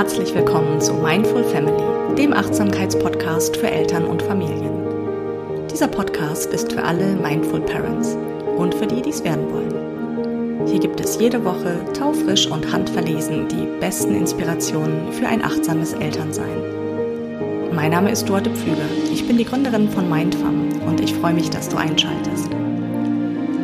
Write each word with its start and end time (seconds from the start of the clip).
herzlich 0.00 0.34
willkommen 0.34 0.80
zu 0.80 0.94
Mindful 0.94 1.44
Family, 1.44 2.16
dem 2.16 2.32
Achtsamkeitspodcast 2.32 3.54
für 3.58 3.70
Eltern 3.70 4.06
und 4.06 4.22
Familien. 4.22 5.68
Dieser 5.70 5.88
Podcast 5.88 6.54
ist 6.54 6.72
für 6.72 6.82
alle 6.82 7.16
Mindful 7.16 7.60
Parents 7.60 8.16
und 8.56 8.74
für 8.74 8.86
die, 8.86 9.02
die 9.02 9.10
es 9.10 9.22
werden 9.22 9.44
wollen. 9.52 10.66
Hier 10.66 10.80
gibt 10.80 11.00
es 11.00 11.20
jede 11.20 11.44
Woche 11.44 11.84
taufrisch 11.92 12.46
und 12.46 12.72
handverlesen 12.72 13.46
die 13.48 13.68
besten 13.78 14.14
Inspirationen 14.14 15.12
für 15.12 15.28
ein 15.28 15.44
achtsames 15.44 15.92
Elternsein. 15.92 17.68
Mein 17.74 17.90
Name 17.90 18.10
ist 18.10 18.26
Duarte 18.26 18.48
Pflüger. 18.48 18.88
Ich 19.12 19.26
bin 19.26 19.36
die 19.36 19.44
Gründerin 19.44 19.90
von 19.90 20.08
Mindfam 20.08 20.66
und 20.86 21.02
ich 21.02 21.12
freue 21.12 21.34
mich, 21.34 21.50
dass 21.50 21.68
du 21.68 21.76
einschaltest. 21.76 22.48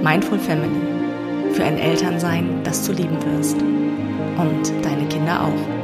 Mindful 0.04 0.38
Family. 0.38 0.82
Für 1.54 1.64
ein 1.64 1.78
Elternsein, 1.78 2.60
das 2.62 2.86
du 2.86 2.92
lieben 2.92 3.16
wirst. 3.24 3.56
Und 3.56 4.84
deine 4.84 5.08
Kinder 5.08 5.42
auch. 5.42 5.75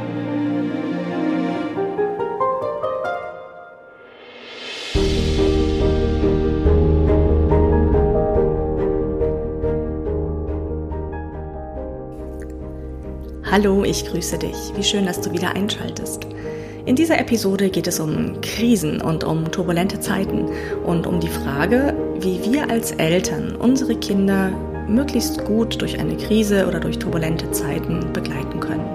Hallo, 13.53 13.83
ich 13.83 14.07
grüße 14.07 14.39
dich. 14.39 14.55
Wie 14.75 14.81
schön, 14.81 15.05
dass 15.05 15.21
du 15.21 15.31
wieder 15.31 15.55
einschaltest. 15.55 16.25
In 16.87 16.95
dieser 16.95 17.19
Episode 17.19 17.69
geht 17.69 17.85
es 17.85 17.99
um 17.99 18.41
Krisen 18.41 18.99
und 18.99 19.23
um 19.23 19.51
turbulente 19.51 19.99
Zeiten 19.99 20.49
und 20.83 21.05
um 21.05 21.19
die 21.19 21.27
Frage, 21.27 21.93
wie 22.19 22.43
wir 22.51 22.71
als 22.71 22.93
Eltern 22.93 23.55
unsere 23.55 23.95
Kinder 23.95 24.49
möglichst 24.87 25.45
gut 25.45 25.79
durch 25.79 25.99
eine 25.99 26.17
Krise 26.17 26.65
oder 26.67 26.79
durch 26.79 26.97
turbulente 26.97 27.51
Zeiten 27.51 28.11
begleiten 28.11 28.59
können. 28.59 28.89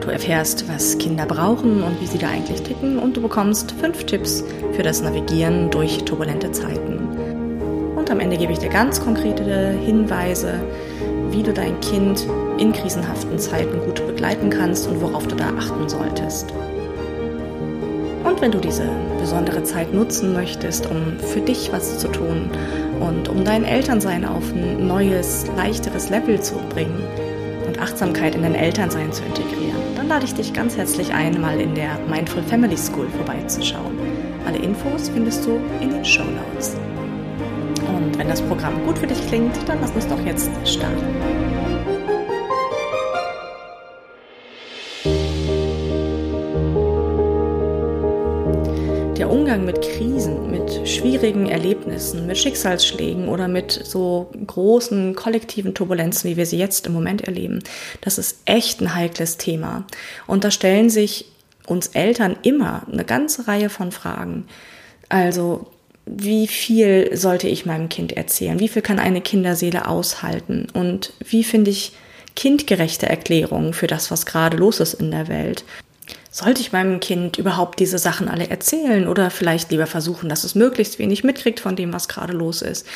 Du 0.00 0.08
erfährst, 0.08 0.66
was 0.66 0.96
Kinder 0.96 1.26
brauchen 1.26 1.82
und 1.82 2.00
wie 2.00 2.06
sie 2.06 2.16
da 2.16 2.30
eigentlich 2.30 2.62
ticken 2.62 2.98
und 2.98 3.18
du 3.18 3.20
bekommst 3.20 3.72
fünf 3.72 4.04
Tipps 4.04 4.42
für 4.72 4.82
das 4.82 5.02
Navigieren 5.02 5.70
durch 5.70 5.98
turbulente 6.04 6.50
Zeiten. 6.52 7.06
Und 7.96 8.10
am 8.10 8.20
Ende 8.20 8.38
gebe 8.38 8.54
ich 8.54 8.60
dir 8.60 8.70
ganz 8.70 8.98
konkrete 8.98 9.72
Hinweise, 9.84 10.54
wie 11.28 11.42
du 11.42 11.52
dein 11.52 11.78
Kind 11.80 12.26
in 12.58 12.72
krisenhaften 12.72 13.38
Zeiten 13.38 13.78
gut 13.80 14.06
begleiten 14.06 14.50
kannst 14.50 14.88
und 14.88 15.00
worauf 15.00 15.26
du 15.26 15.34
da 15.34 15.52
achten 15.58 15.88
solltest. 15.88 16.52
Und 18.24 18.40
wenn 18.40 18.52
du 18.52 18.58
diese 18.58 18.88
besondere 19.20 19.62
Zeit 19.64 19.92
nutzen 19.92 20.32
möchtest, 20.32 20.86
um 20.86 21.18
für 21.18 21.40
dich 21.40 21.70
was 21.72 21.98
zu 21.98 22.08
tun 22.08 22.50
und 23.00 23.28
um 23.28 23.44
dein 23.44 23.64
Elternsein 23.64 24.24
auf 24.24 24.52
ein 24.52 24.86
neues, 24.86 25.46
leichteres 25.56 26.10
Level 26.10 26.40
zu 26.40 26.54
bringen 26.70 27.02
und 27.66 27.78
Achtsamkeit 27.80 28.34
in 28.34 28.42
dein 28.42 28.54
Elternsein 28.54 29.12
zu 29.12 29.22
integrieren, 29.24 29.76
dann 29.96 30.08
lade 30.08 30.24
ich 30.24 30.34
dich 30.34 30.52
ganz 30.52 30.76
herzlich 30.76 31.12
ein, 31.12 31.40
mal 31.40 31.60
in 31.60 31.74
der 31.74 31.98
Mindful 32.08 32.42
Family 32.42 32.76
School 32.76 33.08
vorbeizuschauen. 33.08 33.98
Alle 34.46 34.58
Infos 34.58 35.10
findest 35.10 35.44
du 35.46 35.60
in 35.80 35.90
den 35.90 36.04
Show 36.04 36.24
Notes. 36.24 36.76
Und 37.88 38.18
wenn 38.18 38.28
das 38.28 38.40
Programm 38.42 38.74
gut 38.86 38.98
für 38.98 39.06
dich 39.06 39.26
klingt, 39.28 39.56
dann 39.66 39.78
lass 39.80 39.90
uns 39.92 40.06
doch 40.08 40.20
jetzt 40.24 40.50
starten. 40.64 41.43
Umgang 49.34 49.64
mit 49.64 49.82
Krisen, 49.82 50.52
mit 50.52 50.88
schwierigen 50.88 51.48
Erlebnissen, 51.48 52.24
mit 52.24 52.38
Schicksalsschlägen 52.38 53.26
oder 53.26 53.48
mit 53.48 53.72
so 53.72 54.30
großen 54.46 55.16
kollektiven 55.16 55.74
Turbulenzen, 55.74 56.30
wie 56.30 56.36
wir 56.36 56.46
sie 56.46 56.56
jetzt 56.56 56.86
im 56.86 56.92
Moment 56.92 57.22
erleben, 57.22 57.58
das 58.00 58.16
ist 58.16 58.38
echt 58.44 58.80
ein 58.80 58.94
heikles 58.94 59.36
Thema. 59.36 59.86
Und 60.28 60.44
da 60.44 60.52
stellen 60.52 60.88
sich 60.88 61.26
uns 61.66 61.88
Eltern 61.88 62.36
immer 62.42 62.86
eine 62.90 63.04
ganze 63.04 63.48
Reihe 63.48 63.70
von 63.70 63.90
Fragen. 63.90 64.46
Also 65.08 65.66
wie 66.06 66.46
viel 66.46 67.16
sollte 67.16 67.48
ich 67.48 67.66
meinem 67.66 67.88
Kind 67.88 68.12
erzählen? 68.12 68.60
Wie 68.60 68.68
viel 68.68 68.82
kann 68.82 69.00
eine 69.00 69.20
Kinderseele 69.20 69.88
aushalten? 69.88 70.68
Und 70.74 71.12
wie 71.18 71.42
finde 71.42 71.72
ich 71.72 71.90
kindgerechte 72.36 73.08
Erklärungen 73.08 73.72
für 73.72 73.88
das, 73.88 74.12
was 74.12 74.26
gerade 74.26 74.56
los 74.56 74.78
ist 74.78 74.94
in 74.94 75.10
der 75.10 75.26
Welt? 75.26 75.64
Sollte 76.36 76.62
ich 76.62 76.72
meinem 76.72 76.98
Kind 76.98 77.38
überhaupt 77.38 77.78
diese 77.78 77.96
Sachen 77.96 78.26
alle 78.26 78.50
erzählen 78.50 79.06
oder 79.06 79.30
vielleicht 79.30 79.70
lieber 79.70 79.86
versuchen, 79.86 80.28
dass 80.28 80.42
es 80.42 80.56
möglichst 80.56 80.98
wenig 80.98 81.22
mitkriegt 81.22 81.60
von 81.60 81.76
dem, 81.76 81.92
was 81.92 82.08
gerade 82.08 82.32
los 82.32 82.60
ist? 82.60 82.88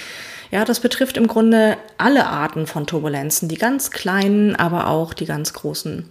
Ja, 0.50 0.64
das 0.64 0.80
betrifft 0.80 1.16
im 1.16 1.28
Grunde 1.28 1.76
alle 1.98 2.26
Arten 2.26 2.66
von 2.66 2.88
Turbulenzen, 2.88 3.48
die 3.48 3.54
ganz 3.54 3.92
kleinen, 3.92 4.56
aber 4.56 4.88
auch 4.88 5.14
die 5.14 5.24
ganz 5.24 5.52
großen 5.52 6.06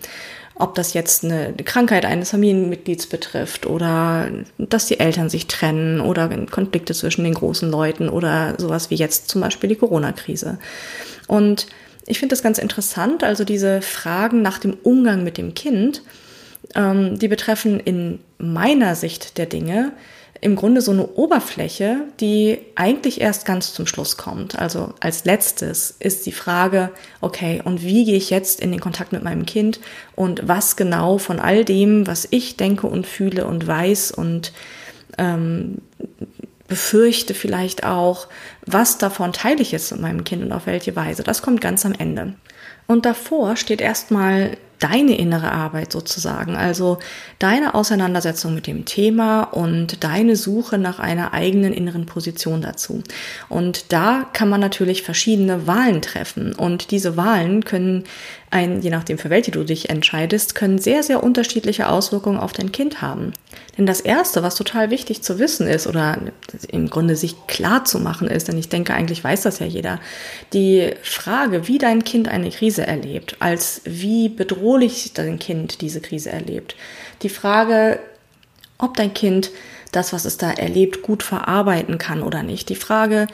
ob 0.60 0.74
das 0.74 0.94
jetzt 0.94 1.24
eine 1.24 1.54
Krankheit 1.66 2.04
eines 2.04 2.32
Familienmitglieds 2.32 3.08
betrifft 3.08 3.68
oder 3.68 4.28
dass 4.58 4.88
die 4.88 5.00
Eltern 5.00 5.30
sich 5.30 5.46
trennen 5.48 6.00
oder 6.02 6.30
Konflikte 6.48 6.94
zwischen 6.94 7.26
den 7.26 7.36
großen 7.36 7.70
Leuten 7.70 8.10
oder 8.10 8.56
sowas 8.58 8.90
wie 8.90 8.96
jetzt 8.96 9.30
zum 9.30 9.42
Beispiel 9.42 9.70
die 9.70 9.76
Corona-Krise. 9.76 10.58
Und 11.28 11.68
ich 12.08 12.18
finde 12.18 12.34
das 12.34 12.42
ganz 12.42 12.58
interessant, 12.58 13.24
also 13.24 13.44
diese 13.44 13.84
Fragen 13.84 14.42
nach 14.42 14.58
dem 14.58 14.74
Umgang 14.82 15.24
mit 15.24 15.38
dem 15.38 15.54
Kind, 15.54 16.02
ähm, 16.76 17.18
die 17.20 17.28
betreffen 17.28 17.80
in 17.80 18.20
meiner 18.38 18.96
Sicht 18.96 19.38
der 19.38 19.46
Dinge 19.46 19.94
im 20.42 20.56
Grunde 20.56 20.82
so 20.82 20.92
eine 20.92 21.08
Oberfläche, 21.08 22.02
die 22.20 22.60
eigentlich 22.76 23.22
erst 23.22 23.46
ganz 23.46 23.74
zum 23.74 23.88
Schluss 23.88 24.18
kommt. 24.18 24.58
Also 24.58 24.94
als 25.00 25.26
letztes 25.26 25.96
ist 26.00 26.26
die 26.26 26.32
Frage, 26.32 26.92
okay, 27.22 27.62
und 27.64 27.84
wie 27.84 28.06
gehe 28.06 28.18
ich 28.18 28.30
jetzt 28.30 28.62
in 28.62 28.72
den 28.72 28.80
Kontakt 28.80 29.12
mit 29.12 29.24
meinem 29.24 29.46
Kind 29.46 29.80
und 30.16 30.48
was 30.48 30.76
genau 30.76 31.18
von 31.18 31.40
all 31.40 31.66
dem, 31.66 32.08
was 32.08 32.28
ich 32.30 32.58
denke 32.58 32.88
und 32.88 33.08
fühle 33.08 33.48
und 33.48 33.66
weiß 33.66 34.12
und 34.12 34.54
ähm, 35.18 35.80
befürchte 36.68 37.34
vielleicht 37.34 37.84
auch, 37.84 38.28
was 38.66 38.98
davon 38.98 39.34
teile 39.34 39.62
ich 39.62 39.72
jetzt 39.72 39.92
mit 39.92 40.02
meinem 40.02 40.24
Kind 40.24 40.44
und 40.44 40.52
auf 40.52 40.68
welche 40.68 40.96
Weise. 40.96 41.24
Das 41.24 41.42
kommt 41.42 41.62
ganz 41.62 41.86
am 41.86 41.94
Ende. 41.94 42.34
Und 42.88 43.06
davor 43.06 43.56
steht 43.56 43.82
erstmal 43.82 44.58
deine 44.80 45.18
innere 45.18 45.52
Arbeit 45.52 45.92
sozusagen, 45.92 46.56
also 46.56 47.00
deine 47.40 47.76
Auseinandersetzung 47.76 48.54
mit 48.54 48.68
dem 48.68 48.86
Thema 48.86 49.44
und 49.44 50.04
deine 50.04 50.36
Suche 50.36 50.78
nach 50.78 51.00
einer 51.00 51.34
eigenen 51.34 51.74
inneren 51.74 52.06
Position 52.06 52.62
dazu. 52.62 53.04
Und 53.50 53.92
da 53.92 54.28
kann 54.34 54.50
man 54.50 54.62
natürlich 54.62 55.04
verschiedene 55.04 55.68
Wahlen 55.68 56.02
treffen 56.02 56.54
und 56.54 56.92
diese 56.92 57.18
Wahlen 57.18 57.64
können 57.64 58.04
ein, 58.50 58.82
je 58.82 58.90
nachdem 58.90 59.18
für 59.18 59.30
welche 59.30 59.52
du 59.52 59.64
dich 59.64 59.90
entscheidest, 59.90 60.56
können 60.56 60.78
sehr, 60.78 61.04
sehr 61.04 61.24
unterschiedliche 61.24 61.90
Auswirkungen 61.90 62.40
auf 62.40 62.54
dein 62.54 62.72
Kind 62.72 63.02
haben. 63.02 63.34
Denn 63.78 63.86
das 63.86 64.02
Erste, 64.02 64.42
was 64.42 64.56
total 64.56 64.90
wichtig 64.90 65.22
zu 65.22 65.38
wissen 65.38 65.68
ist 65.68 65.86
oder 65.86 66.18
im 66.70 66.90
Grunde 66.90 67.16
sich 67.16 67.36
klar 67.48 67.86
zu 67.86 68.00
machen 68.00 68.28
ist, 68.28 68.48
denn 68.48 68.58
ich 68.58 68.70
denke, 68.70 68.94
eigentlich 68.94 69.24
weiß 69.24 69.44
das 69.44 69.60
ja 69.60 69.68
jeder, 69.68 70.00
die 70.54 70.94
Frage, 71.04 71.68
wie 71.68 71.78
dein 71.78 72.04
Kind 72.04 72.28
eine 72.28 72.50
Krise 72.50 72.88
erlebt, 72.88 73.38
als 73.40 73.82
wie 73.86 74.30
bedrohlich 74.30 75.14
dein 75.14 75.38
Kind 75.38 75.82
diese 75.82 76.02
Krise 76.02 76.32
erlebt. 76.32 76.76
Die 77.22 77.30
Frage, 77.30 78.00
ob 78.80 78.98
dein 78.98 79.14
Kind 79.14 79.52
das, 79.92 80.12
was 80.12 80.26
es 80.26 80.38
da 80.38 80.52
erlebt, 80.52 81.02
gut 81.02 81.24
verarbeiten 81.24 81.98
kann 81.98 82.24
oder 82.24 82.44
nicht. 82.44 82.70
Die 82.70 82.76
Frage, 82.76 83.28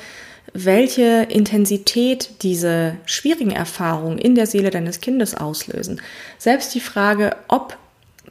welche 0.53 1.23
Intensität 1.29 2.29
diese 2.43 2.97
schwierigen 3.05 3.51
Erfahrungen 3.51 4.17
in 4.17 4.35
der 4.35 4.45
Seele 4.45 4.69
deines 4.69 5.01
Kindes 5.01 5.35
auslösen. 5.35 6.01
Selbst 6.37 6.75
die 6.75 6.79
Frage, 6.79 7.35
ob 7.47 7.77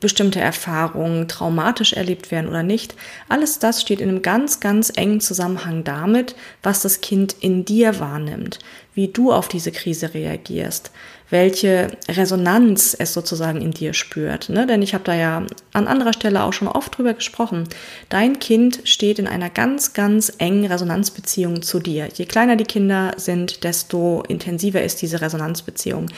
bestimmte 0.03 0.41
Erfahrungen 0.41 1.29
traumatisch 1.29 1.95
erlebt 1.95 2.31
werden 2.31 2.51
oder 2.51 2.63
nicht, 2.63 2.95
alles 3.31 3.59
das 3.59 3.81
steht 3.81 4.03
in 4.03 4.11
einem 4.11 4.21
ganz, 4.21 4.61
ganz 4.61 4.93
engen 4.95 5.21
Zusammenhang 5.21 5.85
damit, 5.85 6.37
was 6.63 6.83
das 6.83 7.01
Kind 7.01 7.35
in 7.41 7.65
dir 7.65 7.99
wahrnimmt, 7.99 8.59
wie 8.93 9.09
du 9.09 9.33
auf 9.33 9.49
diese 9.49 9.73
Krise 9.73 10.13
reagierst, 10.13 10.91
welche 11.33 11.89
Resonanz 12.09 12.95
es 12.99 13.15
sozusagen 13.15 13.63
in 13.63 13.71
dir 13.71 13.95
spürt. 13.95 14.51
Ne? 14.51 14.67
Denn 14.67 14.83
ich 14.83 14.93
habe 14.93 15.03
da 15.03 15.15
ja 15.15 15.47
an 15.73 15.89
anderer 15.89 16.13
Stelle 16.13 16.43
auch 16.43 16.53
schon 16.53 16.69
oft 16.69 16.97
drüber 16.99 17.15
gesprochen. 17.15 17.69
Dein 18.11 18.39
Kind 18.39 18.83
steht 18.85 19.19
in 19.19 19.27
einer 19.27 19.49
ganz, 19.49 19.95
ganz 19.95 20.35
engen 20.37 20.67
Resonanzbeziehung 20.67 21.63
zu 21.63 21.81
dir. 21.81 22.09
Je 22.13 22.27
kleiner 22.27 22.57
die 22.57 22.65
Kinder 22.65 23.13
sind, 23.17 23.65
desto 23.65 24.23
intensiver 24.29 24.83
ist 24.83 25.01
diese 25.01 25.23
Resonanzbeziehung. 25.23 26.09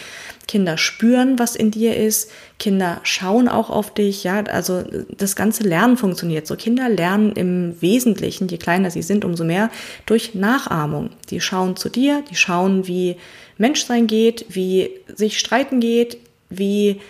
Kinder 0.48 0.76
spüren, 0.76 1.38
was 1.38 1.54
in 1.54 1.70
dir 1.70 1.96
ist. 1.96 2.30
Kinder 2.58 3.00
schauen 3.04 3.48
auch 3.48 3.70
auf 3.70 3.94
dich. 3.94 4.24
Ja, 4.24 4.42
also 4.42 4.82
das 5.16 5.36
ganze 5.36 5.62
Lernen 5.62 5.96
funktioniert 5.96 6.48
so. 6.48 6.56
Kinder 6.56 6.88
lernen 6.88 7.32
im 7.32 7.80
Wesentlichen, 7.80 8.48
je 8.48 8.58
kleiner 8.58 8.90
sie 8.90 9.02
sind, 9.02 9.24
umso 9.24 9.44
mehr 9.44 9.70
durch 10.06 10.34
Nachahmung. 10.34 11.10
Die 11.30 11.40
schauen 11.40 11.76
zu 11.76 11.88
dir, 11.88 12.24
die 12.28 12.34
schauen, 12.36 12.88
wie 12.88 13.16
Menschsein 13.58 14.06
geht, 14.06 14.46
wie 14.48 14.90
sich 15.14 15.38
streiten 15.38 15.80
geht, 15.80 16.18
wie 16.50 17.00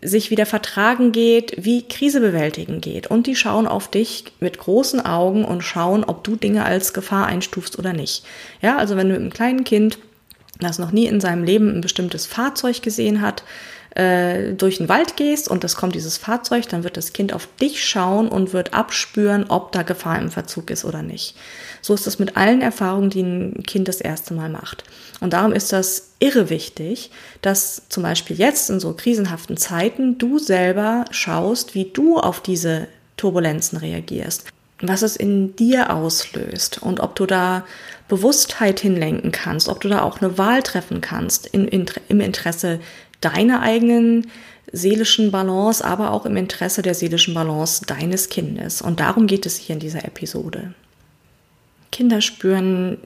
sich 0.00 0.30
wieder 0.30 0.46
vertragen 0.46 1.12
geht, 1.12 1.54
wie 1.58 1.86
Krise 1.86 2.20
bewältigen 2.20 2.80
geht. 2.80 3.08
Und 3.08 3.26
die 3.26 3.36
schauen 3.36 3.66
auf 3.66 3.88
dich 3.88 4.24
mit 4.40 4.58
großen 4.58 5.04
Augen 5.04 5.44
und 5.44 5.62
schauen, 5.62 6.02
ob 6.04 6.24
du 6.24 6.36
Dinge 6.36 6.64
als 6.64 6.94
Gefahr 6.94 7.26
einstufst 7.26 7.78
oder 7.78 7.92
nicht. 7.92 8.24
Ja, 8.62 8.78
also 8.78 8.96
wenn 8.96 9.08
du 9.08 9.14
mit 9.14 9.20
einem 9.20 9.32
kleinen 9.32 9.64
Kind, 9.64 9.98
das 10.60 10.78
noch 10.78 10.92
nie 10.92 11.06
in 11.06 11.20
seinem 11.20 11.44
Leben 11.44 11.74
ein 11.74 11.80
bestimmtes 11.82 12.26
Fahrzeug 12.26 12.82
gesehen 12.82 13.20
hat, 13.20 13.44
äh, 13.94 14.54
durch 14.54 14.78
den 14.78 14.88
Wald 14.88 15.16
gehst 15.16 15.48
und 15.48 15.64
es 15.64 15.76
kommt 15.76 15.94
dieses 15.94 16.16
Fahrzeug, 16.16 16.68
dann 16.68 16.84
wird 16.84 16.96
das 16.96 17.12
Kind 17.12 17.34
auf 17.34 17.46
dich 17.60 17.84
schauen 17.84 18.28
und 18.28 18.54
wird 18.54 18.72
abspüren, 18.72 19.44
ob 19.48 19.72
da 19.72 19.82
Gefahr 19.82 20.18
im 20.18 20.30
Verzug 20.30 20.70
ist 20.70 20.86
oder 20.86 21.02
nicht. 21.02 21.36
So 21.82 21.92
ist 21.92 22.06
es 22.06 22.18
mit 22.18 22.36
allen 22.38 22.62
Erfahrungen, 22.62 23.10
die 23.10 23.22
ein 23.22 23.62
Kind 23.64 23.88
das 23.88 24.00
erste 24.00 24.32
Mal 24.32 24.48
macht. 24.48 24.84
Und 25.22 25.32
darum 25.32 25.52
ist 25.52 25.72
das 25.72 26.10
irre 26.18 26.50
wichtig, 26.50 27.10
dass 27.40 27.82
zum 27.88 28.02
Beispiel 28.02 28.36
jetzt 28.36 28.68
in 28.70 28.80
so 28.80 28.92
krisenhaften 28.92 29.56
Zeiten 29.56 30.18
du 30.18 30.38
selber 30.38 31.04
schaust, 31.10 31.74
wie 31.74 31.86
du 31.86 32.18
auf 32.18 32.42
diese 32.42 32.88
Turbulenzen 33.16 33.78
reagierst 33.78 34.46
was 34.82 35.02
es 35.02 35.16
in 35.16 35.54
dir 35.56 35.94
auslöst 35.94 36.82
und 36.82 37.00
ob 37.00 37.14
du 37.14 37.24
da 37.24 37.64
Bewusstheit 38.08 38.80
hinlenken 38.80 39.32
kannst, 39.32 39.68
ob 39.68 39.80
du 39.80 39.88
da 39.88 40.02
auch 40.02 40.20
eine 40.20 40.36
Wahl 40.36 40.62
treffen 40.62 41.00
kannst 41.00 41.46
in, 41.46 41.68
im 42.08 42.20
Interesse 42.20 42.80
deiner 43.20 43.62
eigenen 43.62 44.30
seelischen 44.72 45.30
Balance, 45.30 45.84
aber 45.84 46.10
auch 46.10 46.26
im 46.26 46.36
Interesse 46.36 46.82
der 46.82 46.94
seelischen 46.94 47.34
Balance 47.34 47.84
deines 47.86 48.28
Kindes. 48.28 48.82
Und 48.82 49.00
darum 49.00 49.26
geht 49.26 49.46
es 49.46 49.56
hier 49.56 49.74
in 49.74 49.80
dieser 49.80 50.04
Episode. 50.04 50.74
Kinder 51.92 52.20
spüren 52.20 52.98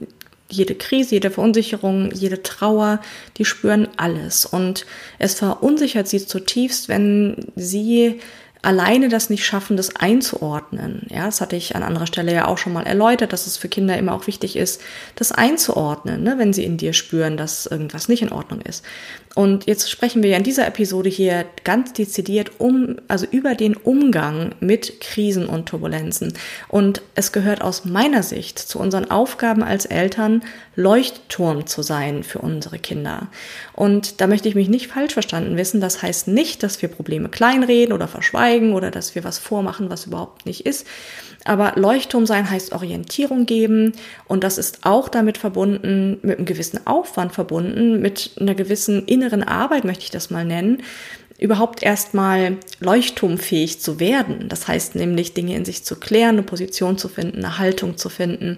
jede 0.49 0.75
Krise, 0.75 1.15
jede 1.15 1.31
Verunsicherung, 1.31 2.11
jede 2.11 2.41
Trauer, 2.43 3.01
die 3.37 3.45
spüren 3.45 3.87
alles. 3.97 4.45
Und 4.45 4.85
es 5.19 5.35
verunsichert 5.35 6.07
sie 6.07 6.25
zutiefst, 6.25 6.89
wenn 6.89 7.35
sie 7.55 8.19
alleine 8.61 9.09
das 9.09 9.29
nicht 9.29 9.45
schaffen, 9.45 9.77
das 9.77 9.95
einzuordnen. 9.95 11.07
Ja, 11.09 11.25
das 11.25 11.41
hatte 11.41 11.55
ich 11.55 11.75
an 11.75 11.83
anderer 11.83 12.07
Stelle 12.07 12.33
ja 12.33 12.47
auch 12.47 12.57
schon 12.57 12.73
mal 12.73 12.85
erläutert, 12.85 13.33
dass 13.33 13.47
es 13.47 13.57
für 13.57 13.69
Kinder 13.69 13.97
immer 13.97 14.13
auch 14.13 14.27
wichtig 14.27 14.55
ist, 14.55 14.81
das 15.15 15.31
einzuordnen, 15.31 16.23
ne, 16.23 16.35
wenn 16.37 16.53
sie 16.53 16.63
in 16.63 16.77
dir 16.77 16.93
spüren, 16.93 17.37
dass 17.37 17.65
irgendwas 17.65 18.07
nicht 18.07 18.21
in 18.21 18.31
Ordnung 18.31 18.61
ist. 18.61 18.83
Und 19.35 19.67
jetzt 19.67 19.91
sprechen 19.91 20.23
wir 20.23 20.31
ja 20.31 20.37
in 20.37 20.43
dieser 20.43 20.65
Episode 20.65 21.09
hier 21.09 21.45
ganz 21.63 21.93
dezidiert 21.93 22.53
um, 22.57 22.95
also 23.07 23.27
über 23.29 23.53
den 23.53 23.75
Umgang 23.75 24.55
mit 24.59 24.99
Krisen 24.99 25.45
und 25.45 25.69
Turbulenzen. 25.69 26.33
Und 26.67 27.03
es 27.13 27.31
gehört 27.31 27.61
aus 27.61 27.85
meiner 27.85 28.23
Sicht 28.23 28.57
zu 28.57 28.79
unseren 28.79 29.11
Aufgaben 29.11 29.61
als 29.61 29.85
Eltern, 29.85 30.41
Leuchtturm 30.77 31.65
zu 31.65 31.81
sein 31.81 32.23
für 32.23 32.37
unsere 32.37 32.77
Kinder. 32.77 33.29
Und 33.73 34.21
da 34.21 34.27
möchte 34.27 34.47
ich 34.47 34.53
mich 34.53 34.69
nicht 34.69 34.87
falsch 34.87 35.13
verstanden 35.13 35.57
wissen. 35.57 35.81
Das 35.81 36.03
heißt 36.03 36.27
nicht, 36.27 36.61
dass 36.61 36.83
wir 36.83 36.87
Probleme 36.87 37.29
kleinreden 37.29 37.93
oder 37.93 38.07
verschweigen 38.07 38.73
oder 38.73 38.91
dass 38.91 39.15
wir 39.15 39.23
was 39.23 39.39
vormachen, 39.39 39.89
was 39.89 40.05
überhaupt 40.05 40.45
nicht 40.45 40.67
ist. 40.67 40.85
Aber 41.45 41.73
Leuchtturm 41.77 42.27
sein 42.27 42.47
heißt 42.47 42.73
Orientierung 42.73 43.47
geben 43.47 43.93
und 44.27 44.43
das 44.43 44.59
ist 44.59 44.79
auch 44.83 45.09
damit 45.09 45.39
verbunden, 45.39 46.19
mit 46.21 46.37
einem 46.37 46.45
gewissen 46.45 46.85
Aufwand 46.85 47.33
verbunden, 47.33 47.99
mit 47.99 48.31
einer 48.39 48.53
gewissen 48.53 49.05
inneren 49.07 49.43
Arbeit, 49.43 49.83
möchte 49.83 50.03
ich 50.03 50.11
das 50.11 50.29
mal 50.29 50.45
nennen, 50.45 50.83
überhaupt 51.39 51.83
erstmal 51.83 52.57
leuchtturmfähig 52.79 53.79
zu 53.79 53.99
werden. 53.99 54.49
Das 54.49 54.67
heißt 54.67 54.95
nämlich, 54.95 55.33
Dinge 55.33 55.55
in 55.55 55.65
sich 55.65 55.83
zu 55.83 55.95
klären, 55.95 56.35
eine 56.35 56.43
Position 56.43 56.97
zu 56.97 57.09
finden, 57.09 57.37
eine 57.37 57.57
Haltung 57.59 57.97
zu 57.97 58.09
finden, 58.09 58.57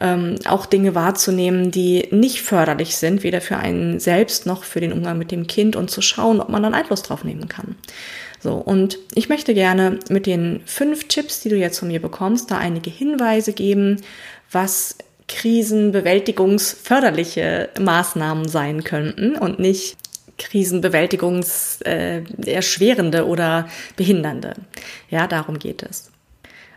ähm, 0.00 0.36
auch 0.46 0.66
Dinge 0.66 0.94
wahrzunehmen, 0.94 1.70
die 1.70 2.08
nicht 2.10 2.42
förderlich 2.42 2.96
sind, 2.96 3.22
weder 3.22 3.40
für 3.40 3.58
einen 3.58 4.00
selbst 4.00 4.46
noch 4.46 4.64
für 4.64 4.80
den 4.80 4.92
Umgang 4.92 5.18
mit 5.18 5.30
dem 5.30 5.46
Kind 5.46 5.76
und 5.76 5.90
zu 5.90 6.02
schauen, 6.02 6.40
ob 6.40 6.48
man 6.48 6.62
dann 6.62 6.74
Einfluss 6.74 7.02
drauf 7.02 7.22
nehmen 7.22 7.48
kann. 7.48 7.76
So, 8.42 8.54
und 8.54 8.98
ich 9.14 9.28
möchte 9.28 9.52
gerne 9.52 9.98
mit 10.08 10.24
den 10.24 10.62
fünf 10.64 11.08
Tipps, 11.08 11.40
die 11.40 11.50
du 11.50 11.56
jetzt 11.56 11.78
von 11.78 11.88
mir 11.88 12.00
bekommst, 12.00 12.50
da 12.50 12.56
einige 12.56 12.88
Hinweise 12.90 13.52
geben, 13.52 14.00
was 14.50 14.96
krisenbewältigungsförderliche 15.28 17.68
Maßnahmen 17.78 18.48
sein 18.48 18.82
könnten 18.82 19.36
und 19.36 19.58
nicht 19.60 19.98
krisenbewältigungserschwerende 20.38 23.18
äh, 23.18 23.22
oder 23.22 23.68
behindernde. 23.96 24.54
Ja, 25.10 25.26
darum 25.26 25.58
geht 25.58 25.82
es. 25.82 26.09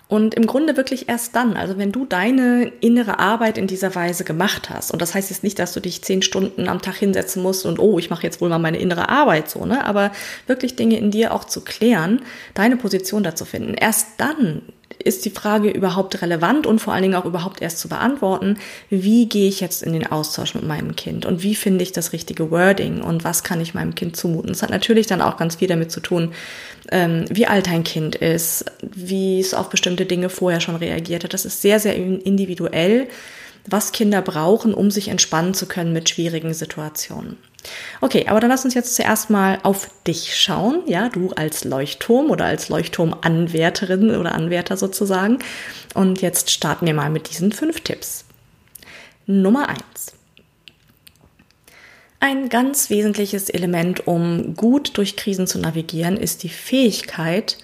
Und 0.10 0.36
im 0.36 0.46
Grunde 0.46 0.78
wirklich 0.78 1.10
erst 1.10 1.36
dann, 1.36 1.56
also 1.56 1.78
wenn 1.78 1.92
du 1.92 2.06
deine 2.06 2.72
innere 2.82 3.20
Arbeit 3.20 3.58
in 3.58 3.68
dieser 3.68 3.96
Weise 3.96 4.24
gemacht 4.24 4.70
hast, 4.70 4.92
und 4.92 5.02
das 5.02 5.16
heißt 5.16 5.30
jetzt 5.30 5.44
nicht, 5.44 5.58
dass 5.58 5.74
du 5.74 5.80
dich 5.80 6.04
zehn 6.04 6.22
Stunden 6.22 6.68
am 6.68 6.82
Tag 6.82 6.98
hinsetzen 6.98 7.42
musst 7.42 7.66
und 7.66 7.80
oh, 7.80 7.98
ich 7.98 8.10
mache 8.10 8.24
jetzt 8.24 8.42
wohl 8.42 8.50
mal 8.50 8.60
meine 8.60 8.78
innere 8.78 9.10
Arbeit 9.10 9.50
so, 9.50 9.66
ne? 9.66 9.84
Aber 9.86 10.12
wirklich 10.46 10.76
Dinge 10.76 10.98
in 10.98 11.10
dir 11.10 11.34
auch 11.34 11.46
zu 11.46 11.62
klären, 11.62 12.22
deine 12.54 12.78
Position 12.78 13.24
dazu 13.24 13.46
finden. 13.46 13.74
Erst 13.74 14.10
dann 14.18 14.62
ist 15.04 15.26
die 15.26 15.30
Frage 15.30 15.70
überhaupt 15.70 16.22
relevant 16.22 16.66
und 16.66 16.80
vor 16.80 16.94
allen 16.94 17.04
Dingen 17.04 17.16
auch 17.16 17.26
überhaupt 17.26 17.62
erst 17.62 17.80
zu 17.80 17.88
beantworten, 17.88 18.58
wie 18.90 19.28
gehe 19.28 19.48
ich 19.48 19.60
jetzt 19.60 19.84
in 19.84 19.94
den 19.94 20.08
Austausch 20.08 20.56
mit 20.56 20.64
meinem 20.64 20.96
Kind 20.96 21.26
und 21.26 21.44
wie 21.44 21.56
finde 21.56 21.84
ich 21.84 21.92
das 21.92 22.14
richtige 22.14 22.52
Wording 22.52 23.02
und 23.02 23.24
was 23.24 23.44
kann 23.44 23.62
ich 23.62 23.74
meinem 23.74 23.96
Kind 23.96 24.16
zumuten. 24.16 24.50
Das 24.50 24.64
hat 24.64 24.70
natürlich 24.70 25.08
dann 25.08 25.22
auch 25.22 25.38
ganz 25.38 25.56
viel 25.56 25.68
damit 25.68 25.92
zu 25.92 26.00
tun, 26.00 26.34
ähm, 26.92 27.26
wie 27.30 27.48
alt 27.48 27.70
ein 27.70 27.84
Kind 27.84 28.16
ist, 28.16 28.66
wie 28.82 29.40
es 29.40 29.54
auf 29.54 29.70
bestimmte 29.70 30.06
Dinge 30.06 30.30
vorher 30.30 30.62
schon 30.62 30.76
reagiert 30.76 31.24
hat. 31.24 31.34
Das 31.34 31.46
ist 31.46 31.62
sehr, 31.62 31.80
sehr 31.80 31.96
individuell, 31.96 33.08
was 33.68 33.92
Kinder 33.92 34.22
brauchen, 34.22 34.74
um 34.74 34.92
sich 34.92 35.08
entspannen 35.08 35.54
zu 35.54 35.68
können 35.68 35.94
mit 35.94 36.10
schwierigen 36.10 36.54
Situationen. 36.54 37.38
Okay, 38.01 38.25
aber 38.27 38.39
dann 38.39 38.50
lass 38.50 38.65
uns 38.65 38.74
jetzt 38.74 38.95
zuerst 38.95 39.30
mal 39.30 39.60
auf 39.63 39.89
dich 40.06 40.36
schauen, 40.36 40.81
ja, 40.86 41.10
du 41.10 41.30
als 41.31 41.63
Leuchtturm 41.63 42.30
oder 42.31 42.45
als 42.45 42.69
Leuchtturmanwärterin 42.69 44.15
oder 44.15 44.36
Anwärter 44.36 44.77
sozusagen. 44.77 45.39
Und 45.94 46.21
jetzt 46.21 46.51
starten 46.51 46.86
wir 46.86 46.94
mal 46.94 47.10
mit 47.10 47.30
diesen 47.30 47.51
fünf 47.51 47.81
Tipps. 47.81 48.25
Nummer 49.25 49.69
eins. 49.69 50.13
Ein 52.19 52.50
ganz 52.50 52.89
wesentliches 52.89 53.50
Element, 53.50 54.07
um 54.07 54.56
gut 54.56 54.98
durch 54.98 55.18
Krisen 55.18 55.45
zu 55.45 55.59
navigieren, 55.59 56.16
ist 56.16 56.44
die 56.44 56.50
Fähigkeit 56.50 57.57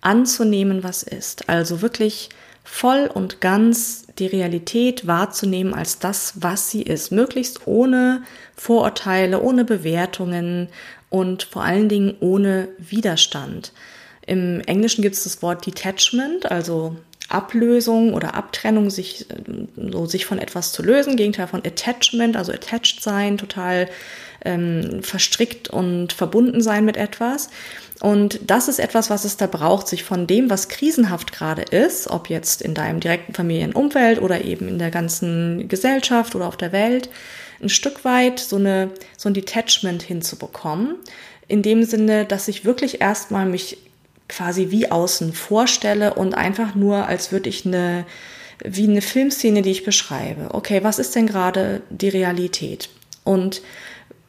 anzunehmen, 0.00 0.84
was 0.84 1.02
ist. 1.02 1.48
Also 1.48 1.82
wirklich 1.82 2.28
voll 2.66 3.08
und 3.12 3.40
ganz 3.40 4.06
die 4.18 4.26
Realität 4.26 5.06
wahrzunehmen 5.06 5.72
als 5.72 5.98
das, 5.98 6.34
was 6.36 6.70
sie 6.70 6.82
ist. 6.82 7.12
Möglichst 7.12 7.66
ohne 7.66 8.22
Vorurteile, 8.56 9.40
ohne 9.40 9.64
Bewertungen 9.64 10.68
und 11.08 11.44
vor 11.44 11.62
allen 11.62 11.88
Dingen 11.88 12.16
ohne 12.20 12.68
Widerstand. 12.78 13.72
Im 14.26 14.60
Englischen 14.62 15.02
gibt 15.02 15.14
es 15.14 15.22
das 15.22 15.42
Wort 15.42 15.64
Detachment, 15.64 16.50
also 16.50 16.96
Ablösung 17.28 18.14
oder 18.14 18.34
Abtrennung, 18.34 18.90
sich, 18.90 19.26
so 19.76 20.06
sich 20.06 20.26
von 20.26 20.38
etwas 20.38 20.72
zu 20.72 20.82
lösen, 20.82 21.16
Gegenteil 21.16 21.46
von 21.46 21.64
Attachment, 21.64 22.36
also 22.36 22.52
attached 22.52 23.02
sein, 23.02 23.38
total 23.38 23.88
ähm, 24.44 25.02
verstrickt 25.02 25.68
und 25.68 26.12
verbunden 26.12 26.60
sein 26.60 26.84
mit 26.84 26.96
etwas. 26.96 27.50
Und 28.00 28.40
das 28.46 28.68
ist 28.68 28.78
etwas, 28.78 29.08
was 29.08 29.24
es 29.24 29.36
da 29.36 29.46
braucht, 29.46 29.88
sich 29.88 30.04
von 30.04 30.26
dem, 30.26 30.50
was 30.50 30.68
krisenhaft 30.68 31.32
gerade 31.32 31.62
ist, 31.62 32.08
ob 32.08 32.28
jetzt 32.28 32.60
in 32.60 32.74
deinem 32.74 33.00
direkten 33.00 33.32
Familienumfeld 33.32 34.20
oder 34.20 34.44
eben 34.44 34.68
in 34.68 34.78
der 34.78 34.90
ganzen 34.90 35.68
Gesellschaft 35.68 36.34
oder 36.34 36.46
auf 36.46 36.56
der 36.56 36.72
Welt, 36.72 37.08
ein 37.62 37.70
Stück 37.70 38.04
weit 38.04 38.38
so, 38.38 38.56
eine, 38.56 38.90
so 39.16 39.30
ein 39.30 39.34
Detachment 39.34 40.02
hinzubekommen. 40.02 40.96
In 41.48 41.62
dem 41.62 41.84
Sinne, 41.84 42.26
dass 42.26 42.48
ich 42.48 42.64
wirklich 42.64 43.00
erstmal 43.00 43.46
mich 43.46 43.78
quasi 44.28 44.70
wie 44.70 44.90
außen 44.90 45.32
vorstelle 45.32 46.14
und 46.14 46.34
einfach 46.34 46.74
nur, 46.74 47.06
als 47.06 47.32
würde 47.32 47.48
ich 47.48 47.64
eine, 47.64 48.04
wie 48.62 48.88
eine 48.88 49.00
Filmszene, 49.00 49.62
die 49.62 49.70
ich 49.70 49.84
beschreibe. 49.84 50.48
Okay, 50.52 50.82
was 50.82 50.98
ist 50.98 51.14
denn 51.14 51.26
gerade 51.26 51.82
die 51.88 52.08
Realität? 52.08 52.90
Und 53.24 53.62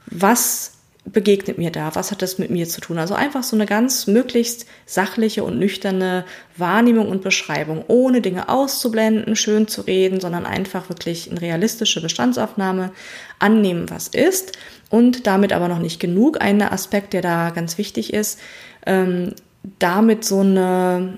was 0.05 0.76
begegnet 1.11 1.57
mir 1.57 1.71
da? 1.71 1.95
Was 1.95 2.11
hat 2.11 2.21
das 2.21 2.37
mit 2.37 2.49
mir 2.49 2.67
zu 2.67 2.81
tun? 2.81 2.97
Also 2.97 3.13
einfach 3.13 3.43
so 3.43 3.55
eine 3.55 3.65
ganz 3.65 4.07
möglichst 4.07 4.65
sachliche 4.85 5.43
und 5.43 5.57
nüchterne 5.57 6.25
Wahrnehmung 6.57 7.09
und 7.09 7.21
Beschreibung, 7.21 7.83
ohne 7.87 8.21
Dinge 8.21 8.49
auszublenden, 8.49 9.35
schön 9.35 9.67
zu 9.67 9.81
reden, 9.81 10.19
sondern 10.19 10.45
einfach 10.45 10.89
wirklich 10.89 11.31
eine 11.31 11.41
realistische 11.41 12.01
Bestandsaufnahme 12.01 12.91
annehmen, 13.39 13.89
was 13.89 14.09
ist. 14.09 14.57
Und 14.89 15.27
damit 15.27 15.53
aber 15.53 15.67
noch 15.67 15.79
nicht 15.79 15.99
genug. 15.99 16.41
Ein 16.41 16.61
Aspekt, 16.61 17.13
der 17.13 17.21
da 17.21 17.49
ganz 17.51 17.77
wichtig 17.77 18.13
ist, 18.13 18.39
ähm, 18.85 19.33
damit 19.79 20.23
so 20.23 20.41
eine 20.41 21.17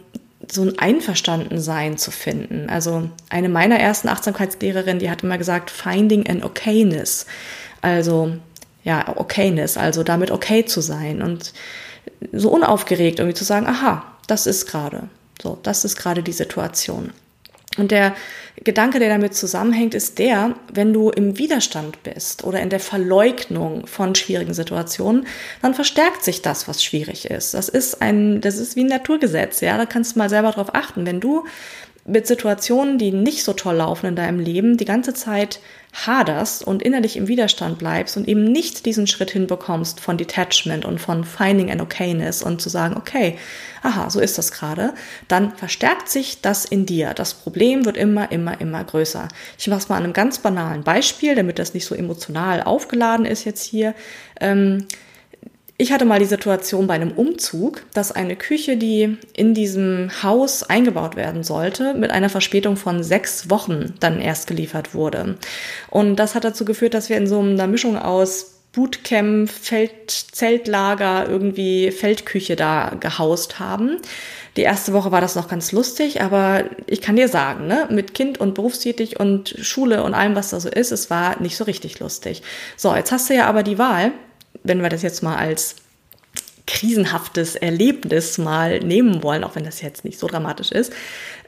so 0.52 0.64
ein 0.64 0.80
Einverstandensein 0.80 1.98
zu 1.98 2.10
finden. 2.10 2.70
Also 2.70 3.10
eine 3.30 3.50
meiner 3.50 3.78
ersten 3.78 4.08
Achtsamkeitslehrerin, 4.08 4.98
die 4.98 5.12
hat 5.12 5.22
immer 5.22 5.38
gesagt, 5.38 5.70
finding 5.70 6.28
an 6.28 6.44
okayness. 6.44 7.28
Also 7.82 8.34
ja, 8.84 9.18
Okayness, 9.18 9.78
also 9.78 10.04
damit 10.04 10.32
okay 10.32 10.66
zu 10.66 10.82
sein 10.82 11.22
und 11.22 11.54
so 12.32 12.50
unaufgeregt 12.50 13.20
irgendwie 13.20 13.36
zu 13.36 13.44
sagen, 13.44 13.68
aha, 13.68 14.04
das 14.28 14.48
ist 14.48 14.66
gerade, 14.68 15.10
so, 15.42 15.58
das 15.64 15.86
ist 15.86 15.96
gerade 15.96 16.24
die 16.24 16.32
Situation. 16.34 17.12
Und 17.78 17.92
der 17.92 18.16
Gedanke, 18.64 19.00
der 19.00 19.10
damit 19.10 19.36
zusammenhängt, 19.36 19.94
ist 19.94 20.20
der, 20.20 20.56
wenn 20.74 20.92
du 20.92 21.12
im 21.12 21.38
Widerstand 21.38 22.04
bist 22.04 22.44
oder 22.44 22.60
in 22.60 22.70
der 22.70 22.80
Verleugnung 22.80 23.88
von 23.88 24.16
schwierigen 24.16 24.54
Situationen, 24.54 25.28
dann 25.62 25.74
verstärkt 25.74 26.24
sich 26.24 26.42
das, 26.42 26.68
was 26.68 26.84
schwierig 26.84 27.26
ist. 27.30 27.54
Das 27.54 27.70
ist 27.70 28.02
ein, 28.02 28.42
das 28.42 28.58
ist 28.58 28.76
wie 28.76 28.84
ein 28.84 28.88
Naturgesetz, 28.88 29.62
ja, 29.62 29.78
da 29.78 29.86
kannst 29.86 30.16
du 30.16 30.20
mal 30.20 30.30
selber 30.30 30.52
drauf 30.52 30.74
achten. 30.74 31.06
Wenn 31.06 31.20
du 31.20 31.46
mit 32.06 32.28
Situationen, 32.28 32.98
die 32.98 33.12
nicht 33.12 33.44
so 33.44 33.54
toll 33.54 33.76
laufen 33.76 34.08
in 34.08 34.16
deinem 34.16 34.40
Leben, 34.40 34.78
die 34.78 34.86
ganze 34.86 35.14
Zeit 35.14 35.60
haderst 35.94 36.64
und 36.64 36.84
innerlich 36.84 37.18
im 37.18 37.28
Widerstand 37.28 37.80
bleibst 37.80 38.16
und 38.16 38.28
eben 38.28 38.44
nicht 38.44 38.86
diesen 38.86 39.08
Schritt 39.08 39.32
hinbekommst 39.32 40.00
von 40.00 40.18
Detachment 40.18 40.86
und 40.86 41.00
von 41.00 41.24
Finding 41.24 41.72
an 41.72 41.82
Okayness 41.82 42.44
und 42.44 42.62
zu 42.62 42.70
sagen, 42.70 42.96
okay, 42.96 43.38
aha, 43.82 44.10
so 44.10 44.20
ist 44.20 44.38
das 44.38 44.52
gerade, 44.52 44.94
dann 45.28 45.56
verstärkt 45.56 46.10
sich 46.10 46.42
das 46.42 46.66
in 46.66 46.86
dir. 46.86 47.14
Das 47.16 47.34
Problem 47.34 47.86
wird 47.86 47.98
immer, 47.98 48.32
immer, 48.32 48.62
immer 48.62 48.84
größer. 48.84 49.28
Ich 49.58 49.68
mache 49.68 49.80
es 49.80 49.90
mal 49.90 49.98
an 49.98 50.04
einem 50.04 50.14
ganz 50.14 50.38
banalen 50.38 50.84
Beispiel, 50.84 51.36
damit 51.36 51.58
das 51.58 51.74
nicht 51.74 51.86
so 51.86 51.96
emotional 51.96 52.62
aufgeladen 52.62 53.26
ist 53.26 53.46
jetzt 53.46 53.64
hier. 53.64 53.96
Ähm, 54.40 54.86
ich 55.82 55.94
hatte 55.94 56.04
mal 56.04 56.20
die 56.20 56.26
Situation 56.26 56.88
bei 56.88 56.96
einem 56.96 57.14
Umzug, 57.14 57.84
dass 57.94 58.12
eine 58.12 58.36
Küche, 58.36 58.76
die 58.76 59.18
in 59.34 59.54
diesem 59.54 60.12
Haus 60.22 60.62
eingebaut 60.64 61.16
werden 61.16 61.46
sollte, 61.46 61.94
mit 61.94 62.12
einer 62.12 62.30
Verspätung 62.30 62.76
von 62.76 63.02
sechs 63.02 63.50
Wochen 63.50 63.94
dann 64.02 64.20
erst 64.20 64.48
geliefert 64.48 64.94
wurde. 64.94 65.38
Und 65.90 66.18
das 66.18 66.36
hat 66.36 66.44
dazu 66.44 66.66
geführt, 66.66 66.94
dass 66.94 67.08
wir 67.08 67.16
in 67.16 67.28
so 67.28 67.40
einer 67.40 67.66
Mischung 67.66 67.98
aus 67.98 68.56
Bootcamp, 68.74 69.50
Feld, 69.50 70.12
Zeltlager, 70.12 71.30
irgendwie 71.30 71.92
Feldküche 71.92 72.58
da 72.58 72.98
gehaust 73.00 73.60
haben. 73.60 74.00
Die 74.58 74.64
erste 74.64 74.92
Woche 74.92 75.14
war 75.14 75.22
das 75.22 75.36
noch 75.36 75.48
ganz 75.48 75.72
lustig, 75.72 76.22
aber 76.22 76.66
ich 76.88 77.00
kann 77.00 77.16
dir 77.16 77.30
sagen, 77.30 77.68
ne, 77.68 77.88
mit 77.90 78.14
Kind 78.14 78.38
und 78.38 78.54
berufstätig 78.54 79.18
und 79.18 79.56
Schule 79.62 80.04
und 80.04 80.14
allem, 80.14 80.36
was 80.36 80.50
da 80.50 80.60
so 80.60 80.68
ist, 80.68 80.92
es 80.92 81.10
war 81.10 81.42
nicht 81.42 81.56
so 81.56 81.64
richtig 81.64 82.02
lustig. 82.02 82.44
So, 82.76 82.94
jetzt 82.94 83.14
hast 83.14 83.30
du 83.30 83.36
ja 83.36 83.46
aber 83.46 83.64
die 83.64 83.78
Wahl, 83.78 84.12
wenn 84.64 84.82
wir 84.82 84.90
das 84.90 85.02
jetzt 85.02 85.24
mal 85.24 85.38
als 85.38 85.76
krisenhaftes 86.70 87.56
Erlebnis 87.56 88.38
mal 88.38 88.80
nehmen 88.80 89.24
wollen, 89.24 89.44
auch 89.44 89.56
wenn 89.56 89.64
das 89.64 89.82
jetzt 89.82 90.06
nicht 90.06 90.20
so 90.20 90.28
dramatisch 90.28 90.72
ist, 90.72 90.94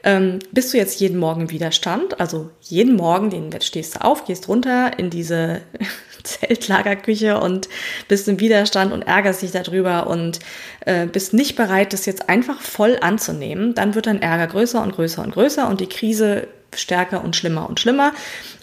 ähm, 0.02 0.40
bist 0.50 0.74
du 0.74 0.78
jetzt 0.78 0.98
jeden 0.98 1.16
Morgen 1.16 1.50
Widerstand. 1.50 2.20
Also 2.20 2.50
jeden 2.60 2.96
Morgen, 2.96 3.30
den 3.30 3.52
stehst 3.60 3.94
du 3.94 4.04
auf, 4.04 4.24
gehst 4.24 4.48
runter 4.48 4.98
in 4.98 5.10
diese 5.10 5.60
Zeltlagerküche 6.24 7.38
und 7.38 7.68
bist 8.08 8.26
im 8.26 8.40
Widerstand 8.40 8.92
und 8.92 9.02
ärgerst 9.02 9.42
dich 9.42 9.52
darüber 9.52 10.08
und 10.08 10.40
äh, 10.86 11.06
bist 11.06 11.34
nicht 11.34 11.54
bereit, 11.54 11.92
das 11.92 12.04
jetzt 12.04 12.28
einfach 12.28 12.60
voll 12.60 12.98
anzunehmen. 13.00 13.74
Dann 13.74 13.94
wird 13.94 14.06
dein 14.06 14.22
Ärger 14.22 14.48
größer 14.48 14.82
und 14.82 14.92
größer 14.92 15.22
und 15.22 15.32
größer 15.32 15.68
und 15.68 15.80
die 15.80 15.88
Krise 15.88 16.48
stärker 16.76 17.24
und 17.24 17.36
schlimmer 17.36 17.68
und 17.68 17.80
schlimmer. 17.80 18.12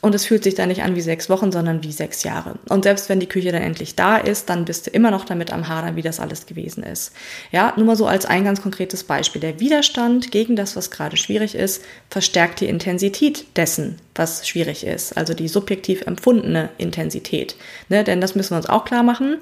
Und 0.02 0.16
es 0.16 0.26
fühlt 0.26 0.44
sich 0.44 0.56
dann 0.56 0.70
nicht 0.70 0.84
an 0.84 0.96
wie 0.96 1.02
sechs 1.02 1.30
Wochen, 1.30 1.52
sondern 1.52 1.84
wie 1.84 1.92
sechs 1.92 2.24
Jahre. 2.24 2.56
Und 2.70 2.84
selbst 2.84 3.10
wenn 3.10 3.20
die 3.20 3.28
Küche 3.28 3.52
dann 3.52 3.62
endlich 3.62 3.96
da 3.96 4.18
ist, 4.18 4.50
dann 4.50 4.66
bist 4.66 4.88
du 4.88 4.92
immer 4.92 5.12
noch 5.12 5.26
damit 5.26 5.52
am 5.52 5.68
Hadern, 5.68 5.96
wie 5.96 6.02
das 6.02 6.20
alles 6.20 6.46
gewesen 6.46 6.84
ist. 6.84 7.12
Ja, 7.52 7.74
nur 7.76 7.86
mal 7.86 7.96
so 7.96 8.08
als 8.08 8.26
ein 8.26 8.44
ganz 8.44 8.62
konkretes 8.62 9.04
Beispiel. 9.04 9.42
Der 9.42 9.60
Widerstand 9.60 10.32
gegen 10.32 10.56
das, 10.56 10.76
was 10.76 10.92
gerade 10.92 11.18
schwierig 11.18 11.56
ist, 11.56 11.84
verstärkt 12.10 12.62
die 12.62 12.68
Intensität 12.68 13.46
dessen, 13.58 13.98
was 14.16 14.48
schwierig 14.48 14.86
ist. 14.86 15.18
Also 15.18 15.34
die 15.34 15.48
subjektiv 15.48 16.02
empfundene 16.02 16.70
Intensität. 16.78 17.56
Ne, 17.90 18.04
denn 18.04 18.22
das 18.22 18.36
müssen 18.36 18.52
wir 18.52 18.58
uns 18.58 18.70
auch 18.70 18.86
klar 18.86 19.04
machen. 19.04 19.38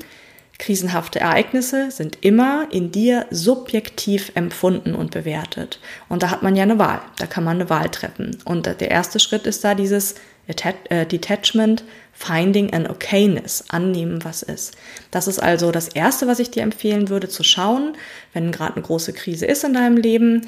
Krisenhafte 0.60 1.20
Ereignisse 1.20 1.92
sind 1.92 2.18
immer 2.22 2.68
in 2.72 2.92
dir 2.92 3.28
subjektiv 3.30 4.32
empfunden 4.34 4.96
und 4.96 5.12
bewertet. 5.12 5.80
Und 6.10 6.24
da 6.24 6.32
hat 6.32 6.42
man 6.42 6.56
ja 6.56 6.64
eine 6.64 6.80
Wahl. 6.80 7.02
Da 7.20 7.28
kann 7.28 7.44
man 7.44 7.58
eine 7.58 7.70
Wahl 7.70 7.90
treffen. 7.90 8.38
Und 8.44 8.66
der 8.66 8.90
erste 8.90 9.20
Schritt 9.20 9.46
ist 9.46 9.64
da 9.64 9.76
dieses 9.76 10.16
äh, 10.48 11.06
Detachment, 11.06 11.84
Finding 12.14 12.74
an 12.74 12.88
Okayness, 12.88 13.66
annehmen, 13.70 14.24
was 14.24 14.42
ist. 14.42 14.76
Das 15.12 15.28
ist 15.28 15.38
also 15.38 15.72
das 15.72 15.90
Erste, 15.90 16.26
was 16.26 16.40
ich 16.40 16.50
dir 16.50 16.64
empfehlen 16.64 17.10
würde, 17.10 17.30
zu 17.30 17.44
schauen, 17.44 17.96
wenn 18.34 18.52
gerade 18.52 18.76
eine 18.76 18.84
große 18.84 19.14
Krise 19.14 19.46
ist 19.46 19.64
in 19.64 19.74
deinem 19.74 19.98
Leben. 19.98 20.48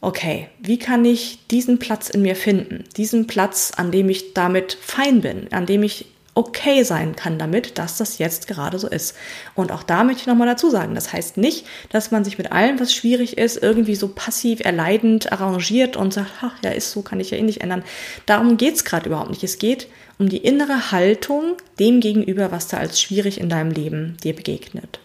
Okay, 0.00 0.48
wie 0.60 0.78
kann 0.78 1.04
ich 1.04 1.40
diesen 1.50 1.80
Platz 1.80 2.08
in 2.08 2.22
mir 2.22 2.36
finden? 2.36 2.84
Diesen 2.96 3.26
Platz, 3.26 3.72
an 3.74 3.90
dem 3.90 4.08
ich 4.08 4.32
damit 4.32 4.78
fein 4.80 5.20
bin, 5.20 5.52
an 5.52 5.66
dem 5.66 5.82
ich 5.82 6.06
okay 6.38 6.84
sein 6.84 7.16
kann 7.16 7.36
damit, 7.36 7.78
dass 7.78 7.96
das 7.96 8.18
jetzt 8.18 8.46
gerade 8.46 8.78
so 8.78 8.86
ist. 8.88 9.16
Und 9.56 9.72
auch 9.72 9.82
da 9.82 10.04
möchte 10.04 10.20
ich 10.20 10.26
nochmal 10.28 10.46
dazu 10.46 10.70
sagen, 10.70 10.94
das 10.94 11.12
heißt 11.12 11.36
nicht, 11.36 11.66
dass 11.90 12.12
man 12.12 12.24
sich 12.24 12.38
mit 12.38 12.52
allem, 12.52 12.78
was 12.78 12.94
schwierig 12.94 13.36
ist, 13.36 13.60
irgendwie 13.60 13.96
so 13.96 14.06
passiv 14.06 14.60
erleidend 14.60 15.32
arrangiert 15.32 15.96
und 15.96 16.14
sagt, 16.14 16.30
ach 16.40 16.54
ja, 16.62 16.70
ist 16.70 16.92
so, 16.92 17.02
kann 17.02 17.18
ich 17.18 17.32
ja 17.32 17.38
eh 17.38 17.42
nicht 17.42 17.60
ändern. 17.60 17.82
Darum 18.24 18.56
geht's 18.56 18.84
gerade 18.84 19.08
überhaupt 19.08 19.30
nicht. 19.30 19.42
Es 19.42 19.58
geht 19.58 19.88
um 20.18 20.28
die 20.28 20.38
innere 20.38 20.92
Haltung 20.92 21.56
dem 21.80 21.98
gegenüber, 21.98 22.52
was 22.52 22.68
da 22.68 22.76
als 22.76 23.00
schwierig 23.00 23.40
in 23.40 23.48
deinem 23.48 23.72
Leben 23.72 24.16
dir 24.22 24.34
begegnet. 24.34 25.00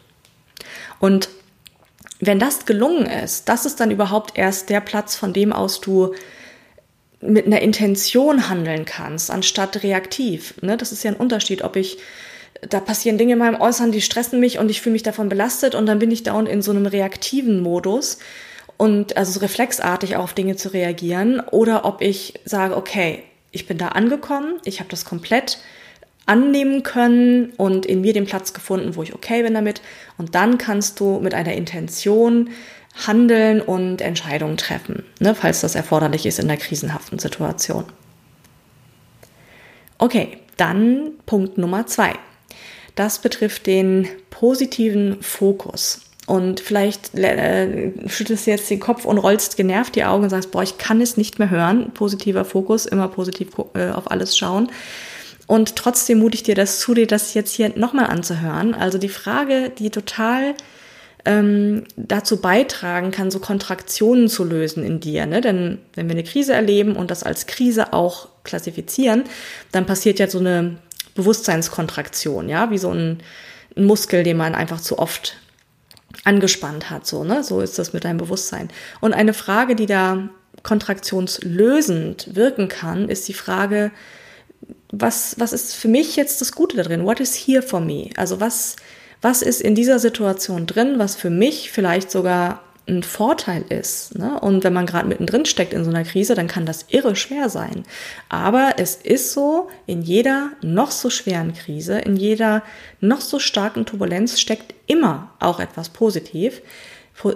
Und 1.00 1.30
wenn 2.20 2.38
das 2.38 2.68
gelungen 2.68 3.08
ist, 3.08 3.50
das 3.50 3.66
ist 3.66 3.80
dann 3.80 3.90
überhaupt 3.90 4.38
erst 4.38 4.70
der 4.70 4.82
Platz, 4.82 5.16
von 5.16 5.34
dem 5.34 5.52
aus 5.52 5.82
du 5.82 6.14
mit 7.26 7.46
einer 7.46 7.62
Intention 7.62 8.50
handeln 8.50 8.86
kannst, 8.86 9.32
anstatt 9.32 9.84
reaktiv. 9.84 10.56
Ne? 10.62 10.78
Das 10.78 10.92
ist 10.92 11.04
ja 11.04 11.12
ein 11.12 11.18
Unterschied, 11.18 11.64
ob 11.64 11.76
ich, 11.76 11.98
da 12.62 12.80
passieren 12.80 13.18
Dinge 13.18 13.34
in 13.34 13.40
meinem 13.40 13.60
Äußeren, 13.60 13.92
die 13.92 14.02
stressen 14.02 14.40
mich 14.40 14.60
und 14.60 14.70
ich 14.70 14.82
fühle 14.82 14.94
mich 14.94 15.04
davon 15.04 15.30
belastet 15.30 15.76
und 15.76 15.86
dann 15.86 16.00
bin 16.00 16.12
ich 16.12 16.24
dauernd 16.24 16.50
in 16.50 16.62
so 16.62 16.72
einem 16.72 16.86
reaktiven 16.86 17.62
Modus 17.62 18.20
und 18.78 19.18
also 19.18 19.40
reflexartig 19.40 20.16
auf 20.16 20.34
Dinge 20.34 20.56
zu 20.56 20.74
reagieren 20.74 21.40
oder 21.40 21.86
ob 21.86 22.02
ich 22.02 22.36
sage, 22.46 22.76
okay, 22.76 23.24
ich 23.52 23.68
bin 23.68 23.78
da 23.78 23.90
angekommen, 23.90 24.56
ich 24.66 24.80
habe 24.80 24.90
das 24.90 25.06
komplett 25.06 25.60
annehmen 26.26 26.84
können 26.84 27.52
und 27.58 27.86
in 27.86 28.02
mir 28.02 28.14
den 28.14 28.26
Platz 28.26 28.54
gefunden, 28.54 28.96
wo 28.96 29.04
ich 29.04 29.14
okay 29.14 29.44
bin 29.44 29.54
damit 29.54 29.82
und 30.18 30.36
dann 30.36 30.58
kannst 30.58 31.00
du 31.00 31.20
mit 31.20 31.34
einer 31.34 31.54
Intention 31.54 32.50
handeln 32.94 33.62
und 33.62 34.02
Entscheidungen 34.02 34.58
treffen, 34.58 35.04
ne, 35.20 35.36
falls 35.36 35.62
das 35.62 35.76
erforderlich 35.76 36.26
ist 36.26 36.40
in 36.40 36.48
der 36.48 36.58
krisenhaften 36.58 37.20
Situation. 37.20 37.86
Okay, 39.98 40.38
dann 40.58 41.12
Punkt 41.26 41.58
Nummer 41.58 41.88
zwei. 41.88 42.14
Das 42.96 43.20
betrifft 43.20 43.66
den 43.66 44.08
positiven 44.30 45.22
Fokus. 45.22 46.02
Und 46.26 46.62
vielleicht 46.62 47.16
äh, 47.16 47.92
schüttelst 48.08 48.48
du 48.48 48.52
jetzt 48.52 48.70
den 48.70 48.80
Kopf 48.80 49.04
und 49.04 49.18
rollst 49.18 49.58
genervt 49.58 49.96
die 49.96 50.06
Augen 50.06 50.24
und 50.24 50.30
sagst, 50.30 50.52
boah, 50.52 50.64
ich 50.64 50.78
kann 50.78 51.02
es 51.02 51.18
nicht 51.18 51.38
mehr 51.38 51.50
hören. 51.50 51.92
Positiver 51.92 52.46
Fokus, 52.46 52.86
immer 52.86 53.10
positiv 53.10 53.50
äh, 53.74 53.90
auf 53.90 54.10
alles 54.10 54.38
schauen. 54.38 54.72
Und 55.48 55.76
trotzdem 55.76 56.20
mute 56.20 56.36
ich 56.36 56.44
dir 56.44 56.56
das 56.56 56.80
zu, 56.80 56.94
dir 56.94 57.08
das 57.08 57.34
jetzt 57.34 57.54
hier 57.54 57.74
nochmal 57.76 58.06
anzuhören. 58.06 58.74
Also 58.74 58.98
die 58.98 59.10
Frage, 59.10 59.70
die 59.78 59.90
total 59.90 60.54
ähm, 61.26 61.86
dazu 61.96 62.38
beitragen 62.38 63.12
kann, 63.12 63.32
so 63.32 63.40
Kontraktionen 63.40 64.28
zu 64.28 64.44
lösen 64.44 64.84
in 64.84 65.00
dir. 65.00 65.26
Ne? 65.26 65.42
Denn 65.42 65.80
wenn 65.96 66.08
wir 66.08 66.16
eine 66.16 66.24
Krise 66.24 66.54
erleben 66.54 66.96
und 66.96 67.12
das 67.12 67.24
als 67.24 67.48
Krise 67.48 67.94
auch 67.94 68.28
klassifizieren, 68.44 69.24
dann 69.72 69.86
passiert 69.86 70.20
ja 70.20 70.28
so 70.28 70.40
eine 70.40 70.78
Bewusstseinskontraktion, 71.16 72.50
ja, 72.50 72.72
wie 72.72 72.78
so 72.78 72.92
ein, 72.92 73.20
ein 73.78 73.86
Muskel, 73.86 74.24
den 74.24 74.38
man 74.38 74.56
einfach 74.56 74.82
zu 74.82 75.00
oft 75.00 75.38
angespannt 76.26 76.90
hat, 76.90 77.06
so, 77.06 77.24
ne? 77.24 77.44
So 77.44 77.62
ist 77.62 77.80
das 77.80 77.94
mit 77.94 78.04
deinem 78.04 78.18
Bewusstsein. 78.18 78.70
Und 79.02 79.14
eine 79.14 79.34
Frage, 79.34 79.76
die 79.76 79.86
da 79.86 80.30
kontraktionslösend 80.64 82.36
wirken 82.36 82.68
kann, 82.68 83.10
ist 83.10 83.28
die 83.28 83.34
Frage, 83.34 83.92
was, 84.92 85.36
was 85.40 85.54
ist 85.54 85.76
für 85.76 85.88
mich 85.88 86.16
jetzt 86.16 86.40
das 86.42 86.52
Gute 86.52 86.78
da 86.78 86.84
drin? 86.84 87.06
What 87.06 87.20
is 87.20 87.36
here 87.36 87.62
for 87.62 87.80
me? 87.80 88.10
Also 88.16 88.40
was, 88.40 88.76
was 89.24 89.42
ist 89.42 89.62
in 89.62 89.74
dieser 89.74 90.00
Situation 90.00 90.68
drin, 90.68 91.00
was 91.00 91.16
für 91.16 91.30
mich 91.30 91.72
vielleicht 91.72 92.12
sogar 92.12 92.62
ein 92.88 93.04
Vorteil 93.04 93.64
ist. 93.70 94.18
Ne? 94.18 94.38
Und 94.42 94.66
wenn 94.66 94.74
man 94.74 94.86
gerade 94.86 95.08
mittendrin 95.08 95.46
steckt 95.46 95.74
in 95.74 95.86
so 95.86 95.90
einer 95.90 96.04
Krise, 96.04 96.36
dann 96.36 96.50
kann 96.50 96.66
das 96.66 96.86
irre 96.90 97.16
schwer 97.16 97.48
sein. 97.48 97.86
Aber 98.28 98.74
es 98.78 98.96
ist 98.96 99.32
so, 99.32 99.70
in 99.86 100.02
jeder 100.02 100.52
noch 100.62 100.92
so 100.92 101.10
schweren 101.10 101.54
Krise, 101.54 102.00
in 102.00 102.18
jeder 102.18 102.62
noch 103.00 103.22
so 103.22 103.40
starken 103.40 103.86
Turbulenz 103.86 104.40
steckt 104.40 104.76
immer 104.86 105.32
auch 105.40 105.62
etwas 105.62 105.90
positiv, 105.90 106.62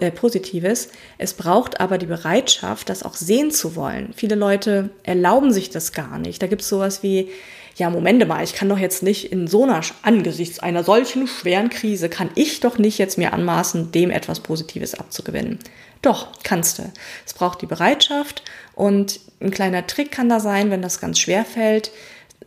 äh, 0.02 0.12
Positives. 0.12 0.90
Es 1.18 1.34
braucht 1.34 1.80
aber 1.80 1.98
die 1.98 2.08
Bereitschaft, 2.08 2.90
das 2.90 3.04
auch 3.04 3.16
sehen 3.16 3.52
zu 3.52 3.78
wollen. 3.78 4.12
Viele 4.14 4.36
Leute 4.36 4.90
erlauben 5.04 5.54
sich 5.54 5.70
das 5.70 5.94
gar 5.94 6.20
nicht. 6.20 6.42
Da 6.42 6.48
gibt 6.48 6.64
es 6.64 6.68
sowas 6.68 7.04
wie, 7.04 7.30
ja, 7.78 7.92
Moment 7.92 8.28
mal, 8.28 8.44
ich 8.44 8.54
kann 8.54 8.70
doch 8.70 8.80
jetzt 8.80 9.04
nicht 9.04 9.32
in 9.32 9.48
so 9.48 9.64
einer, 9.64 9.82
angesichts 10.02 10.60
einer 10.60 10.84
solchen 10.84 11.28
schweren 11.28 11.70
Krise, 11.70 12.10
kann 12.10 12.32
ich 12.34 12.60
doch 12.60 12.80
nicht 12.80 12.98
jetzt 12.98 13.20
mir 13.20 13.34
anmaßen, 13.34 13.92
dem 13.92 14.10
etwas 14.10 14.40
Positives 14.40 14.96
abzugewinnen. 14.96 15.60
Doch, 16.02 16.30
kannst 16.44 16.80
du. 16.80 16.92
Es 17.26 17.34
braucht 17.34 17.62
die 17.62 17.68
Bereitschaft 17.68 18.44
und 18.74 19.20
ein 19.40 19.52
kleiner 19.52 19.86
Trick 19.86 20.12
kann 20.12 20.28
da 20.28 20.40
sein, 20.40 20.72
wenn 20.72 20.82
das 20.82 21.00
ganz 21.00 21.20
schwer 21.20 21.46
fällt, 21.46 21.92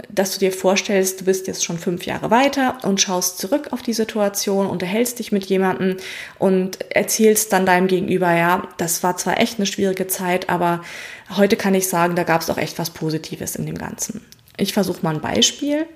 dass 0.08 0.32
du 0.32 0.40
dir 0.40 0.52
vorstellst, 0.52 1.20
du 1.20 1.24
bist 1.24 1.46
jetzt 1.46 1.64
schon 1.64 1.78
fünf 1.78 2.06
Jahre 2.06 2.30
weiter 2.30 2.78
und 2.82 3.00
schaust 3.00 3.38
zurück 3.38 3.68
auf 3.70 3.82
die 3.82 3.92
Situation, 3.92 4.66
unterhältst 4.66 5.18
dich 5.18 5.30
mit 5.30 5.44
jemandem 5.46 5.96
und 6.38 6.80
erzählst 6.90 7.52
dann 7.52 7.66
deinem 7.66 7.86
Gegenüber, 7.86 8.32
ja, 8.32 8.66
das 8.78 9.02
war 9.02 9.16
zwar 9.16 9.38
echt 9.38 9.58
eine 9.58 9.66
schwierige 9.66 10.06
Zeit, 10.06 10.48
aber 10.48 10.82
heute 11.36 11.56
kann 11.56 11.74
ich 11.74 11.88
sagen, 11.88 12.16
da 12.16 12.24
gab 12.24 12.40
es 12.40 12.50
auch 12.50 12.58
echt 12.58 12.78
was 12.78 12.90
Positives 12.90 13.56
in 13.56 13.66
dem 13.66 13.78
Ganzen. 13.78 14.24
Ich 14.60 14.72
versuche 14.72 15.02
mal 15.02 15.14
ein 15.14 15.20
Beispiel. 15.20 15.86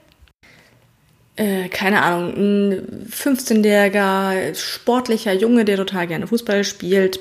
Äh, 1.36 1.68
keine 1.68 2.02
Ahnung, 2.02 2.32
ein 2.36 3.08
15-jähriger 3.10 4.54
sportlicher 4.54 5.32
Junge, 5.32 5.64
der 5.64 5.76
total 5.76 6.06
gerne 6.06 6.26
Fußball 6.26 6.64
spielt, 6.64 7.18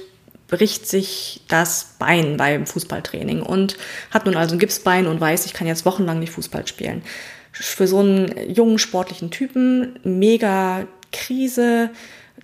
bricht 0.48 0.88
sich 0.88 1.42
das 1.48 1.96
Bein 1.98 2.38
beim 2.38 2.68
Fußballtraining 2.68 3.42
und 3.42 3.78
hat 4.12 4.26
nun 4.26 4.36
also 4.36 4.56
ein 4.56 4.60
Gipsbein 4.60 5.08
und 5.08 5.20
weiß, 5.20 5.48
ich 5.48 5.54
kann 5.54 5.66
jetzt 5.68 5.86
wochenlang 5.86 6.20
nicht 6.20 6.32
Fußball 6.32 6.68
spielen. 6.68 7.02
Für 7.52 7.88
so 7.88 8.00
einen 8.00 8.54
jungen 8.54 8.78
sportlichen 8.78 9.32
Typen 9.32 10.00
mega 10.04 10.88
Krise, 11.12 11.90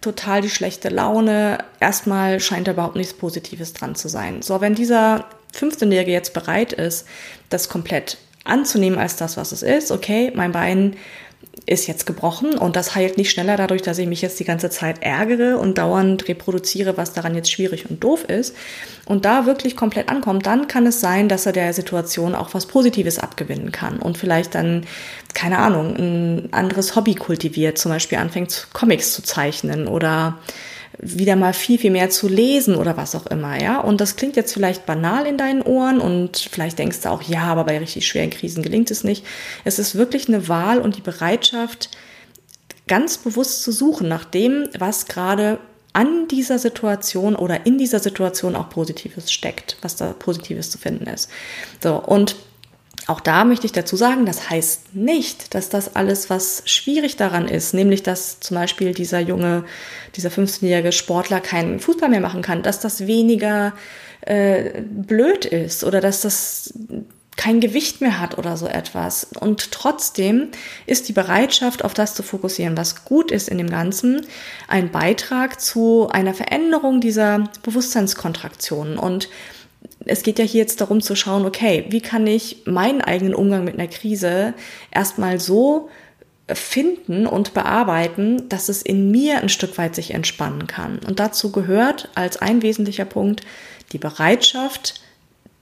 total 0.01 0.41
die 0.41 0.49
schlechte 0.49 0.89
Laune. 0.89 1.59
Erstmal 1.79 2.39
scheint 2.39 2.67
da 2.67 2.71
überhaupt 2.71 2.95
nichts 2.95 3.13
Positives 3.13 3.73
dran 3.73 3.95
zu 3.95 4.07
sein. 4.07 4.41
So, 4.41 4.59
wenn 4.59 4.75
dieser 4.75 5.25
15-Jährige 5.55 6.11
jetzt 6.11 6.33
bereit 6.33 6.73
ist, 6.73 7.07
das 7.49 7.69
komplett 7.69 8.17
anzunehmen 8.49 8.99
als 8.99 9.15
das, 9.15 9.37
was 9.37 9.51
es 9.51 9.63
ist, 9.63 9.91
okay, 9.91 10.31
mein 10.35 10.51
Bein 10.51 10.95
ist 11.65 11.87
jetzt 11.87 12.05
gebrochen 12.05 12.57
und 12.57 12.75
das 12.75 12.95
heilt 12.95 13.17
nicht 13.17 13.29
schneller 13.29 13.57
dadurch, 13.57 13.81
dass 13.81 13.97
ich 13.97 14.07
mich 14.07 14.21
jetzt 14.21 14.39
die 14.39 14.43
ganze 14.43 14.69
Zeit 14.69 15.03
ärgere 15.03 15.57
und 15.59 15.77
dauernd 15.77 16.27
reproduziere, 16.27 16.97
was 16.97 17.13
daran 17.13 17.35
jetzt 17.35 17.51
schwierig 17.51 17.89
und 17.89 18.03
doof 18.03 18.23
ist. 18.25 18.55
Und 19.05 19.25
da 19.25 19.45
wirklich 19.45 19.75
komplett 19.75 20.09
ankommt, 20.09 20.45
dann 20.45 20.67
kann 20.67 20.85
es 20.87 20.99
sein, 20.99 21.29
dass 21.29 21.45
er 21.45 21.51
der 21.51 21.73
Situation 21.73 22.35
auch 22.35 22.53
was 22.53 22.65
Positives 22.65 23.19
abgewinnen 23.19 23.71
kann 23.71 23.99
und 23.99 24.17
vielleicht 24.17 24.55
dann, 24.55 24.85
keine 25.33 25.59
Ahnung, 25.59 25.95
ein 25.95 26.49
anderes 26.51 26.95
Hobby 26.95 27.15
kultiviert, 27.15 27.77
zum 27.77 27.91
Beispiel 27.91 28.17
anfängt 28.17 28.67
Comics 28.73 29.13
zu 29.13 29.23
zeichnen 29.23 29.87
oder 29.87 30.37
wieder 31.01 31.35
mal 31.35 31.53
viel, 31.53 31.79
viel 31.79 31.91
mehr 31.91 32.09
zu 32.09 32.27
lesen 32.27 32.75
oder 32.75 32.97
was 32.97 33.15
auch 33.15 33.25
immer, 33.27 33.61
ja. 33.61 33.79
Und 33.79 34.01
das 34.01 34.15
klingt 34.15 34.35
jetzt 34.35 34.53
vielleicht 34.53 34.85
banal 34.85 35.25
in 35.25 35.37
deinen 35.37 35.61
Ohren 35.61 35.99
und 35.99 36.37
vielleicht 36.51 36.77
denkst 36.77 37.01
du 37.01 37.09
auch, 37.09 37.21
ja, 37.21 37.43
aber 37.43 37.63
bei 37.63 37.77
richtig 37.77 38.07
schweren 38.07 38.29
Krisen 38.29 38.63
gelingt 38.63 38.91
es 38.91 39.03
nicht. 39.03 39.25
Es 39.63 39.79
ist 39.79 39.95
wirklich 39.95 40.27
eine 40.27 40.47
Wahl 40.47 40.79
und 40.79 40.97
die 40.97 41.01
Bereitschaft, 41.01 41.89
ganz 42.87 43.17
bewusst 43.17 43.63
zu 43.63 43.71
suchen 43.71 44.07
nach 44.07 44.25
dem, 44.25 44.67
was 44.77 45.05
gerade 45.05 45.59
an 45.93 46.27
dieser 46.27 46.59
Situation 46.59 47.35
oder 47.35 47.65
in 47.65 47.77
dieser 47.77 47.99
Situation 47.99 48.55
auch 48.55 48.69
Positives 48.69 49.31
steckt, 49.31 49.77
was 49.81 49.95
da 49.95 50.13
Positives 50.13 50.69
zu 50.69 50.77
finden 50.77 51.07
ist. 51.07 51.29
So, 51.81 51.95
und 51.95 52.35
auch 53.09 53.19
da 53.19 53.43
möchte 53.43 53.65
ich 53.65 53.71
dazu 53.71 53.95
sagen, 53.95 54.25
das 54.25 54.49
heißt 54.49 54.93
nicht, 54.95 55.55
dass 55.55 55.69
das 55.69 55.95
alles, 55.95 56.29
was 56.29 56.61
schwierig 56.65 57.17
daran 57.17 57.47
ist, 57.47 57.73
nämlich 57.73 58.03
dass 58.03 58.39
zum 58.39 58.55
Beispiel 58.55 58.93
dieser 58.93 59.19
junge, 59.19 59.65
dieser 60.15 60.29
15-jährige 60.29 60.91
Sportler 60.91 61.39
keinen 61.39 61.79
Fußball 61.79 62.09
mehr 62.09 62.21
machen 62.21 62.41
kann, 62.41 62.61
dass 62.61 62.79
das 62.79 63.07
weniger 63.07 63.73
äh, 64.21 64.81
blöd 64.83 65.45
ist 65.45 65.83
oder 65.83 66.01
dass 66.01 66.21
das 66.21 66.73
kein 67.35 67.61
Gewicht 67.61 68.01
mehr 68.01 68.19
hat 68.19 68.37
oder 68.37 68.57
so 68.57 68.67
etwas. 68.67 69.27
Und 69.39 69.71
trotzdem 69.71 70.49
ist 70.85 71.07
die 71.07 71.13
Bereitschaft, 71.13 71.85
auf 71.85 71.93
das 71.93 72.13
zu 72.13 72.21
fokussieren, 72.21 72.75
was 72.75 73.05
gut 73.05 73.31
ist 73.31 73.47
in 73.47 73.57
dem 73.57 73.69
Ganzen, 73.69 74.25
ein 74.67 74.91
Beitrag 74.91 75.61
zu 75.61 76.09
einer 76.09 76.33
Veränderung 76.33 76.99
dieser 76.99 77.45
Bewusstseinskontraktionen. 77.63 78.99
Und 78.99 79.29
es 80.05 80.23
geht 80.23 80.39
ja 80.39 80.45
hier 80.45 80.61
jetzt 80.61 80.81
darum 80.81 81.01
zu 81.01 81.15
schauen, 81.15 81.45
okay, 81.45 81.85
wie 81.89 82.01
kann 82.01 82.27
ich 82.27 82.63
meinen 82.65 83.01
eigenen 83.01 83.33
Umgang 83.33 83.63
mit 83.63 83.75
einer 83.75 83.87
Krise 83.87 84.53
erstmal 84.91 85.39
so 85.39 85.89
finden 86.51 87.27
und 87.27 87.53
bearbeiten, 87.53 88.49
dass 88.49 88.69
es 88.69 88.81
in 88.81 89.11
mir 89.11 89.39
ein 89.39 89.49
Stück 89.49 89.77
weit 89.77 89.95
sich 89.95 90.13
entspannen 90.13 90.67
kann. 90.67 90.99
Und 91.07 91.19
dazu 91.19 91.51
gehört 91.51 92.09
als 92.15 92.37
ein 92.37 92.61
wesentlicher 92.61 93.05
Punkt 93.05 93.41
die 93.91 93.99
Bereitschaft, 93.99 95.01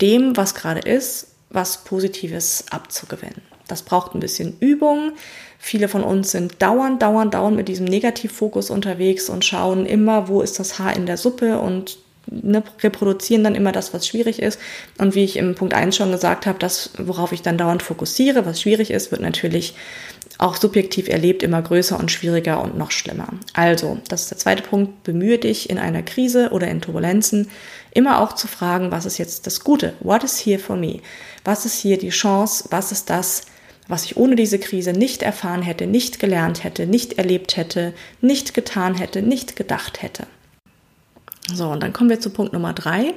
dem, 0.01 0.37
was 0.37 0.55
gerade 0.55 0.79
ist, 0.79 1.35
was 1.49 1.83
Positives 1.83 2.65
abzugewinnen. 2.71 3.41
Das 3.67 3.83
braucht 3.83 4.15
ein 4.15 4.21
bisschen 4.21 4.57
Übung. 4.59 5.13
Viele 5.59 5.89
von 5.89 6.03
uns 6.03 6.31
sind 6.31 6.61
dauernd, 6.61 7.01
dauernd, 7.01 7.33
dauernd 7.33 7.57
mit 7.57 7.67
diesem 7.67 7.85
Negativfokus 7.85 8.69
unterwegs 8.69 9.29
und 9.29 9.43
schauen 9.43 9.85
immer, 9.85 10.29
wo 10.29 10.41
ist 10.41 10.59
das 10.59 10.79
Haar 10.79 10.95
in 10.95 11.05
der 11.05 11.17
Suppe 11.17 11.59
und 11.59 11.97
ne, 12.29 12.63
reproduzieren 12.81 13.43
dann 13.43 13.55
immer 13.55 13.71
das, 13.71 13.93
was 13.93 14.07
schwierig 14.07 14.41
ist. 14.41 14.59
Und 14.97 15.15
wie 15.15 15.23
ich 15.23 15.37
im 15.37 15.55
Punkt 15.55 15.73
1 15.73 15.95
schon 15.95 16.11
gesagt 16.11 16.45
habe, 16.45 16.59
das, 16.59 16.91
worauf 16.97 17.31
ich 17.31 17.41
dann 17.41 17.57
dauernd 17.57 17.83
fokussiere, 17.83 18.45
was 18.45 18.61
schwierig 18.61 18.91
ist, 18.91 19.11
wird 19.11 19.21
natürlich 19.21 19.73
auch 20.37 20.55
subjektiv 20.55 21.07
erlebt 21.07 21.41
immer 21.41 21.61
größer 21.61 21.97
und 21.97 22.11
schwieriger 22.11 22.61
und 22.61 22.77
noch 22.77 22.91
schlimmer. 22.91 23.29
Also, 23.53 23.97
das 24.07 24.23
ist 24.23 24.31
der 24.31 24.37
zweite 24.37 24.63
Punkt, 24.63 25.03
bemühe 25.03 25.37
dich 25.37 25.69
in 25.69 25.79
einer 25.79 26.03
Krise 26.03 26.49
oder 26.51 26.67
in 26.67 26.81
Turbulenzen 26.81 27.49
immer 27.91 28.21
auch 28.21 28.33
zu 28.33 28.47
fragen, 28.47 28.91
was 28.91 29.05
ist 29.05 29.17
jetzt 29.17 29.47
das 29.47 29.63
Gute? 29.63 29.93
What 29.99 30.23
is 30.23 30.45
here 30.45 30.59
for 30.59 30.75
me? 30.75 30.99
Was 31.43 31.65
ist 31.65 31.79
hier 31.79 31.97
die 31.97 32.09
Chance? 32.09 32.65
Was 32.69 32.91
ist 32.91 33.09
das, 33.09 33.43
was 33.87 34.05
ich 34.05 34.17
ohne 34.17 34.35
diese 34.35 34.59
Krise 34.59 34.91
nicht 34.91 35.23
erfahren 35.23 35.63
hätte, 35.63 35.87
nicht 35.87 36.19
gelernt 36.19 36.63
hätte, 36.63 36.85
nicht 36.85 37.17
erlebt 37.17 37.57
hätte, 37.57 37.93
nicht 38.21 38.53
getan 38.53 38.95
hätte, 38.95 39.21
nicht 39.21 39.55
gedacht 39.55 40.03
hätte? 40.03 40.27
So, 41.53 41.69
und 41.69 41.81
dann 41.81 41.93
kommen 41.93 42.09
wir 42.09 42.19
zu 42.19 42.29
Punkt 42.29 42.53
Nummer 42.53 42.73
drei. 42.73 43.13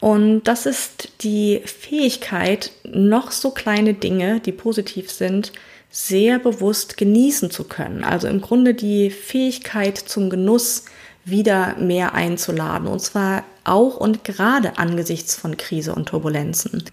Und 0.00 0.44
das 0.44 0.66
ist 0.66 1.10
die 1.20 1.60
Fähigkeit, 1.64 2.72
noch 2.84 3.30
so 3.32 3.50
kleine 3.50 3.94
Dinge, 3.94 4.40
die 4.40 4.52
positiv 4.52 5.10
sind, 5.10 5.52
sehr 5.90 6.38
bewusst 6.38 6.96
genießen 6.96 7.50
zu 7.50 7.64
können. 7.64 8.04
Also 8.04 8.28
im 8.28 8.40
Grunde 8.40 8.74
die 8.74 9.10
Fähigkeit 9.10 9.98
zum 9.98 10.30
Genuss 10.30 10.84
wieder 11.24 11.76
mehr 11.76 12.14
einzuladen. 12.14 12.88
Und 12.88 13.00
zwar 13.00 13.44
auch 13.64 13.96
und 13.96 14.24
gerade 14.24 14.78
angesichts 14.78 15.36
von 15.36 15.56
Krise 15.56 15.94
und 15.94 16.08
Turbulenzen. 16.08 16.84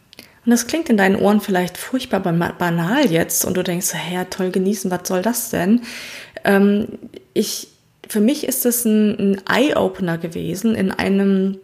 Und 0.48 0.52
das 0.52 0.68
klingt 0.68 0.90
in 0.90 0.98
deinen 0.98 1.18
Ohren 1.18 1.42
vielleicht 1.42 1.78
furchtbar 1.78 2.22
banal 2.22 3.06
jetzt 3.12 3.46
und 3.46 3.56
du 3.56 3.64
denkst, 3.64 3.94
ja, 4.12 4.26
toll 4.26 4.50
genießen, 4.50 4.90
was 4.92 5.08
soll 5.08 5.22
das 5.22 5.50
denn? 5.50 5.82
Ähm, 6.44 6.88
ich 7.34 7.68
für 8.08 8.22
mich 8.22 8.48
ist 8.48 8.66
es 8.66 8.86
ein, 8.86 9.18
ein 9.20 9.42
Eye-Opener 9.50 10.18
gewesen 10.18 10.76
in 10.76 10.92
einem 10.92 11.60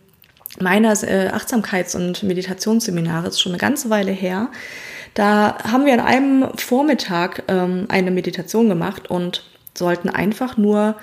meiner 0.60 0.92
äh, 1.04 1.30
Achtsamkeits- 1.30 1.96
und 1.96 2.24
Meditationsseminare, 2.24 3.28
ist 3.28 3.42
schon 3.42 3.54
eine 3.54 3.60
ganze 3.60 3.90
Weile 3.90 4.12
her. 4.12 4.50
Da 5.14 5.58
haben 5.64 5.86
wir 5.86 5.94
an 5.94 6.00
einem 6.00 6.50
Vormittag 6.58 7.44
ähm, 7.48 7.86
eine 7.90 8.12
Meditation 8.12 8.70
gemacht 8.70 9.10
und 9.10 9.44
sollten 9.76 10.10
einfach 10.10 10.58
nur 10.58 10.96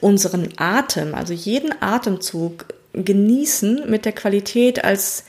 unseren 0.00 0.48
Atem, 0.56 1.14
also 1.14 1.32
jeden 1.34 1.70
Atemzug 1.82 2.66
genießen 2.92 3.88
mit 3.88 4.04
der 4.04 4.12
Qualität 4.12 4.84
als 4.84 5.24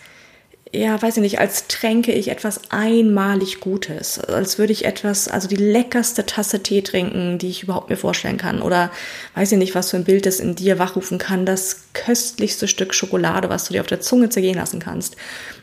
ja, 0.73 1.01
weiß 1.01 1.17
ich 1.17 1.21
nicht, 1.21 1.39
als 1.39 1.67
tränke 1.67 2.13
ich 2.13 2.29
etwas 2.29 2.61
einmalig 2.69 3.59
Gutes, 3.59 4.19
als 4.19 4.57
würde 4.57 4.71
ich 4.71 4.85
etwas, 4.85 5.27
also 5.27 5.49
die 5.49 5.57
leckerste 5.57 6.25
Tasse 6.25 6.63
Tee 6.63 6.81
trinken, 6.81 7.37
die 7.37 7.49
ich 7.49 7.63
überhaupt 7.63 7.89
mir 7.89 7.97
vorstellen 7.97 8.37
kann. 8.37 8.61
Oder 8.61 8.89
weiß 9.35 9.51
ich 9.51 9.57
nicht, 9.57 9.75
was 9.75 9.89
für 9.89 9.97
ein 9.97 10.05
Bild 10.05 10.25
das 10.25 10.39
in 10.39 10.55
dir 10.55 10.79
wachrufen 10.79 11.17
kann, 11.17 11.45
das 11.45 11.81
köstlichste 11.91 12.69
Stück 12.69 12.93
Schokolade, 12.93 13.49
was 13.49 13.65
du 13.65 13.73
dir 13.73 13.81
auf 13.81 13.87
der 13.87 13.99
Zunge 13.99 14.29
zergehen 14.29 14.55
lassen 14.55 14.79
kannst. 14.79 15.17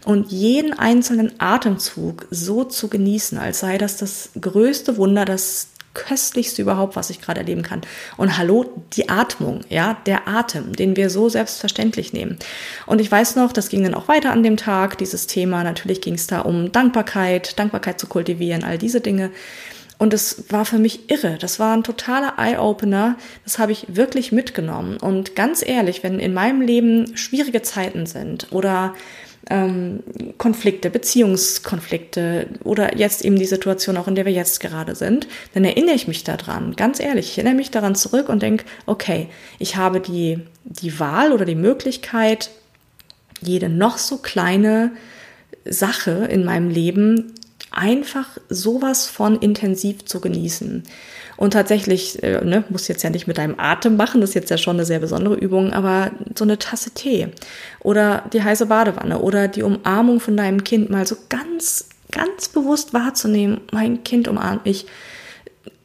Und 0.05 0.31
jeden 0.31 0.79
einzelnen 0.79 1.33
Atemzug 1.39 2.27
so 2.31 2.65
zu 2.65 2.89
genießen, 2.89 3.39
als 3.39 3.61
sei 3.61 3.79
das 3.79 3.97
das 3.97 4.29
größte 4.39 4.99
Wunder, 4.99 5.25
das 5.25 5.69
köstlichste 5.99 6.63
überhaupt, 6.63 6.95
was 6.95 7.11
ich 7.11 7.21
gerade 7.21 7.41
erleben 7.41 7.63
kann. 7.63 7.83
Und 8.17 8.39
hallo, 8.39 8.67
die 8.93 9.09
Atmung, 9.09 9.63
ja, 9.69 9.97
der 10.07 10.29
Atem, 10.29 10.75
den 10.75 10.97
wir 10.97 11.11
so 11.11 11.29
selbstverständlich 11.29 12.13
nehmen. 12.13 12.39
Und 12.87 13.01
ich 13.01 13.11
weiß 13.11 13.35
noch, 13.37 13.53
das 13.53 13.69
ging 13.69 13.83
dann 13.83 13.95
auch 13.95 14.07
weiter 14.07 14.31
an 14.31 14.45
dem 14.45 14.57
Tag, 14.57 14.97
dieses 14.99 15.27
Thema. 15.27 15.65
Natürlich 15.65 16.01
ging 16.01 16.15
es 16.15 16.29
da 16.29 16.41
um 16.41 16.71
Dankbarkeit, 16.71 17.59
Dankbarkeit 17.59 17.99
zu 17.99 18.07
kultivieren, 18.07 18.63
all 18.63 18.79
diese 18.79 19.01
Dinge. 19.01 19.31
Und 19.99 20.15
es 20.15 20.45
war 20.51 20.65
für 20.65 20.79
mich 20.79 21.11
irre. 21.11 21.39
Das 21.41 21.59
war 21.59 21.77
ein 21.77 21.83
totaler 21.83 22.35
Eye-Opener. 22.39 23.17
Das 23.43 23.59
habe 23.59 23.73
ich 23.73 23.87
wirklich 23.89 24.31
mitgenommen. 24.31 24.97
Und 24.97 25.35
ganz 25.35 25.67
ehrlich, 25.67 26.05
wenn 26.05 26.21
in 26.21 26.33
meinem 26.33 26.61
Leben 26.61 27.17
schwierige 27.17 27.63
Zeiten 27.63 28.07
sind 28.07 28.53
oder 28.53 28.95
ähm, 29.51 30.03
Konflikte, 30.37 30.91
Beziehungskonflikte 30.91 32.49
oder 32.65 32.97
jetzt 32.97 33.25
eben 33.25 33.37
die 33.37 33.47
Situation 33.47 33.97
auch, 33.97 34.09
in 34.09 34.15
der 34.15 34.25
wir 34.25 34.33
jetzt 34.33 34.61
gerade 34.61 34.95
sind, 34.95 35.27
dann 35.55 35.65
erinnere 35.65 35.95
ich 35.95 36.09
mich 36.09 36.25
daran, 36.25 36.77
ganz 36.77 37.01
ehrlich, 37.01 37.31
ich 37.31 37.39
erinnere 37.39 37.57
mich 37.57 37.71
daran 37.71 37.95
zurück 37.95 38.29
und 38.29 38.43
denke, 38.43 38.65
okay, 38.87 39.29
ich 39.59 39.77
habe 39.77 40.01
die, 40.01 40.41
die 40.65 40.99
Wahl 41.01 41.33
oder 41.33 41.45
die 41.45 41.55
Möglichkeit, 41.55 42.51
jede 43.41 43.69
noch 43.69 43.99
so 43.99 44.19
kleine 44.19 44.93
Sache 45.65 46.29
in 46.31 46.45
meinem 46.45 46.71
Leben 46.71 47.35
einfach 47.71 48.27
sowas 48.49 49.07
von 49.07 49.39
intensiv 49.39 50.05
zu 50.05 50.21
genießen. 50.21 50.83
Und 51.37 51.53
tatsächlich, 51.53 52.21
äh, 52.23 52.45
ne, 52.45 52.65
muss 52.69 52.89
jetzt 52.89 53.03
ja 53.05 53.11
nicht 53.11 53.29
mit 53.29 53.39
deinem 53.39 53.55
Atem 53.59 53.97
machen, 53.97 54.21
das 54.21 54.31
ist 54.31 54.35
jetzt 54.35 54.51
ja 54.51 54.59
schon 54.59 54.77
eine 54.77 54.85
sehr 54.85 54.99
besondere 54.99 55.37
Übung, 55.37 55.73
aber 55.73 56.11
so 56.37 56.45
eine 56.45 56.59
Tasse 56.59 56.91
Tee 56.91 57.29
oder 57.81 58.25
die 58.33 58.43
heiße 58.43 58.67
Badewanne 58.67 59.21
oder 59.21 59.47
die 59.47 59.63
Umarmung 59.63 60.19
von 60.19 60.37
deinem 60.37 60.65
Kind 60.65 60.91
mal 60.91 61.07
so 61.07 61.17
ganz, 61.29 61.91
ganz 62.11 62.49
bewusst 62.49 62.93
wahrzunehmen, 62.93 63.61
mein 63.71 64.03
Kind 64.03 64.27
umarmt 64.27 64.65
mich. 64.65 64.87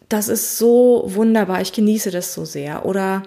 Das 0.09 0.27
ist 0.27 0.57
so 0.57 1.03
wunderbar, 1.07 1.61
ich 1.61 1.71
genieße 1.71 2.09
das 2.09 2.33
so 2.33 2.45
sehr. 2.45 2.85
Oder 2.85 3.23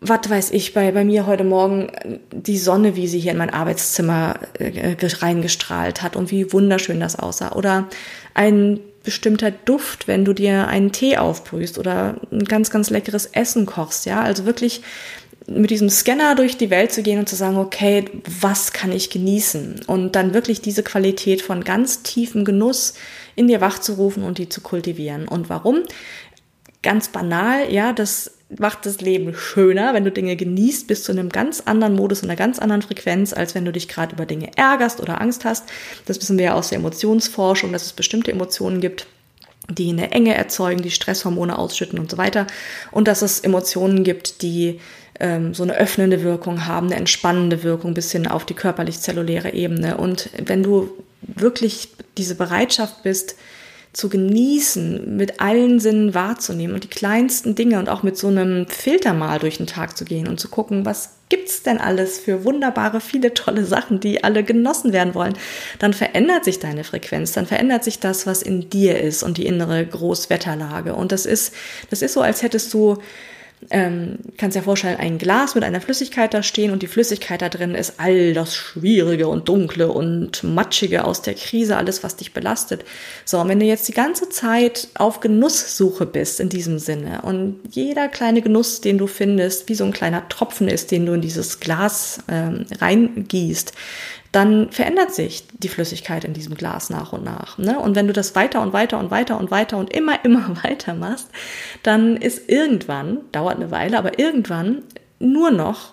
was 0.00 0.30
weiß 0.30 0.50
ich, 0.52 0.74
bei, 0.74 0.92
bei 0.92 1.04
mir 1.04 1.26
heute 1.26 1.44
Morgen 1.44 1.90
die 2.30 2.58
Sonne, 2.58 2.94
wie 2.94 3.08
sie 3.08 3.18
hier 3.18 3.32
in 3.32 3.38
mein 3.38 3.50
Arbeitszimmer 3.50 4.38
äh, 4.58 4.96
reingestrahlt 5.00 6.02
hat 6.02 6.14
und 6.14 6.30
wie 6.30 6.52
wunderschön 6.52 7.00
das 7.00 7.18
aussah. 7.18 7.52
Oder 7.52 7.88
ein 8.34 8.80
bestimmter 9.02 9.50
Duft, 9.50 10.06
wenn 10.06 10.24
du 10.24 10.32
dir 10.32 10.68
einen 10.68 10.92
Tee 10.92 11.16
aufbrühst 11.16 11.78
oder 11.78 12.16
ein 12.30 12.44
ganz, 12.44 12.70
ganz 12.70 12.90
leckeres 12.90 13.26
Essen 13.26 13.66
kochst, 13.66 14.06
ja. 14.06 14.22
Also 14.22 14.44
wirklich 14.44 14.82
mit 15.48 15.70
diesem 15.70 15.88
Scanner 15.88 16.34
durch 16.34 16.58
die 16.58 16.70
Welt 16.70 16.92
zu 16.92 17.02
gehen 17.02 17.18
und 17.18 17.28
zu 17.28 17.34
sagen, 17.34 17.56
okay, 17.56 18.04
was 18.40 18.72
kann 18.72 18.92
ich 18.92 19.10
genießen? 19.10 19.80
Und 19.86 20.14
dann 20.14 20.34
wirklich 20.34 20.60
diese 20.60 20.82
Qualität 20.82 21.42
von 21.42 21.64
ganz 21.64 22.02
tiefem 22.02 22.44
Genuss 22.44 22.94
in 23.34 23.48
dir 23.48 23.60
wachzurufen 23.60 24.22
und 24.24 24.38
die 24.38 24.48
zu 24.48 24.60
kultivieren. 24.60 25.26
Und 25.26 25.48
warum? 25.48 25.84
Ganz 26.82 27.08
banal, 27.08 27.72
ja, 27.72 27.92
das 27.92 28.37
macht 28.56 28.86
das 28.86 29.00
Leben 29.00 29.34
schöner, 29.34 29.92
wenn 29.92 30.04
du 30.04 30.10
Dinge 30.10 30.34
genießt, 30.34 30.86
bist 30.86 31.04
zu 31.04 31.12
einem 31.12 31.28
ganz 31.28 31.62
anderen 31.66 31.94
Modus 31.94 32.22
und 32.22 32.30
einer 32.30 32.36
ganz 32.36 32.58
anderen 32.58 32.82
Frequenz, 32.82 33.32
als 33.32 33.54
wenn 33.54 33.64
du 33.64 33.72
dich 33.72 33.88
gerade 33.88 34.14
über 34.14 34.24
Dinge 34.24 34.50
ärgerst 34.56 35.00
oder 35.00 35.20
Angst 35.20 35.44
hast. 35.44 35.64
Das 36.06 36.20
wissen 36.20 36.38
wir 36.38 36.46
ja 36.46 36.54
aus 36.54 36.70
der 36.70 36.78
Emotionsforschung, 36.78 37.72
dass 37.72 37.84
es 37.84 37.92
bestimmte 37.92 38.32
Emotionen 38.32 38.80
gibt, 38.80 39.06
die 39.70 39.90
eine 39.90 40.12
Enge 40.12 40.34
erzeugen, 40.34 40.82
die 40.82 40.90
Stresshormone 40.90 41.58
ausschütten 41.58 41.98
und 41.98 42.10
so 42.10 42.16
weiter. 42.16 42.46
Und 42.90 43.06
dass 43.06 43.20
es 43.20 43.40
Emotionen 43.40 44.02
gibt, 44.02 44.40
die 44.40 44.80
ähm, 45.20 45.52
so 45.52 45.62
eine 45.62 45.76
öffnende 45.76 46.22
Wirkung 46.22 46.66
haben, 46.66 46.86
eine 46.86 46.96
entspannende 46.96 47.62
Wirkung 47.62 47.92
bis 47.92 48.10
hin 48.12 48.26
auf 48.26 48.46
die 48.46 48.54
körperlich-zelluläre 48.54 49.52
Ebene. 49.52 49.98
Und 49.98 50.30
wenn 50.42 50.62
du 50.62 50.90
wirklich 51.20 51.90
diese 52.16 52.34
Bereitschaft 52.34 53.02
bist, 53.02 53.36
zu 53.98 54.08
genießen, 54.08 55.16
mit 55.16 55.40
allen 55.40 55.80
Sinnen 55.80 56.14
wahrzunehmen 56.14 56.72
und 56.72 56.84
die 56.84 56.88
kleinsten 56.88 57.56
Dinge 57.56 57.80
und 57.80 57.88
auch 57.88 58.04
mit 58.04 58.16
so 58.16 58.28
einem 58.28 58.68
Filter 58.68 59.12
mal 59.12 59.40
durch 59.40 59.56
den 59.56 59.66
Tag 59.66 59.96
zu 59.96 60.04
gehen 60.04 60.28
und 60.28 60.38
zu 60.38 60.46
gucken, 60.48 60.86
was 60.86 61.14
gibt's 61.28 61.64
denn 61.64 61.78
alles 61.78 62.16
für 62.16 62.44
wunderbare, 62.44 63.00
viele 63.00 63.34
tolle 63.34 63.64
Sachen, 63.64 63.98
die 63.98 64.22
alle 64.22 64.44
genossen 64.44 64.92
werden 64.92 65.16
wollen, 65.16 65.34
dann 65.80 65.94
verändert 65.94 66.44
sich 66.44 66.60
deine 66.60 66.84
Frequenz, 66.84 67.32
dann 67.32 67.46
verändert 67.46 67.82
sich 67.82 67.98
das, 67.98 68.24
was 68.24 68.40
in 68.40 68.70
dir 68.70 69.00
ist 69.00 69.24
und 69.24 69.36
die 69.36 69.46
innere 69.46 69.84
Großwetterlage. 69.84 70.94
Und 70.94 71.10
das 71.10 71.26
ist, 71.26 71.52
das 71.90 72.00
ist 72.00 72.12
so, 72.12 72.20
als 72.20 72.44
hättest 72.44 72.72
du 72.72 72.98
ähm, 73.70 74.18
kannst 74.36 74.56
dir 74.56 74.62
vorstellen, 74.62 74.98
ein 74.98 75.18
Glas 75.18 75.54
mit 75.54 75.64
einer 75.64 75.80
Flüssigkeit 75.80 76.32
da 76.32 76.42
stehen 76.42 76.70
und 76.70 76.82
die 76.82 76.86
Flüssigkeit 76.86 77.42
da 77.42 77.48
drin 77.48 77.74
ist 77.74 77.94
all 77.98 78.32
das 78.32 78.54
Schwierige 78.54 79.28
und 79.28 79.48
Dunkle 79.48 79.88
und 79.88 80.44
Matschige 80.44 81.04
aus 81.04 81.22
der 81.22 81.34
Krise, 81.34 81.76
alles, 81.76 82.04
was 82.04 82.16
dich 82.16 82.32
belastet. 82.32 82.84
So, 83.24 83.40
und 83.40 83.48
wenn 83.48 83.60
du 83.60 83.66
jetzt 83.66 83.88
die 83.88 83.92
ganze 83.92 84.28
Zeit 84.28 84.88
auf 84.94 85.20
Genusssuche 85.20 86.06
bist 86.06 86.40
in 86.40 86.48
diesem 86.48 86.78
Sinne 86.78 87.22
und 87.22 87.60
jeder 87.70 88.08
kleine 88.08 88.42
Genuss, 88.42 88.80
den 88.80 88.98
du 88.98 89.06
findest, 89.06 89.68
wie 89.68 89.74
so 89.74 89.84
ein 89.84 89.92
kleiner 89.92 90.28
Tropfen 90.28 90.68
ist, 90.68 90.90
den 90.90 91.06
du 91.06 91.14
in 91.14 91.20
dieses 91.20 91.60
Glas 91.60 92.20
ähm, 92.28 92.66
reingießt, 92.80 93.72
dann 94.32 94.70
verändert 94.70 95.14
sich 95.14 95.44
die 95.58 95.68
Flüssigkeit 95.68 96.24
in 96.24 96.34
diesem 96.34 96.54
Glas 96.54 96.90
nach 96.90 97.12
und 97.12 97.24
nach. 97.24 97.58
Ne? 97.58 97.78
Und 97.78 97.96
wenn 97.96 98.06
du 98.06 98.12
das 98.12 98.34
weiter 98.34 98.60
und 98.60 98.72
weiter 98.72 98.98
und 98.98 99.10
weiter 99.10 99.38
und 99.38 99.50
weiter 99.50 99.78
und 99.78 99.92
immer, 99.92 100.18
immer 100.24 100.56
weiter 100.62 100.94
machst, 100.94 101.28
dann 101.82 102.16
ist 102.16 102.48
irgendwann, 102.48 103.20
dauert 103.32 103.56
eine 103.56 103.70
Weile, 103.70 103.98
aber 103.98 104.18
irgendwann 104.18 104.82
nur 105.18 105.50
noch 105.50 105.92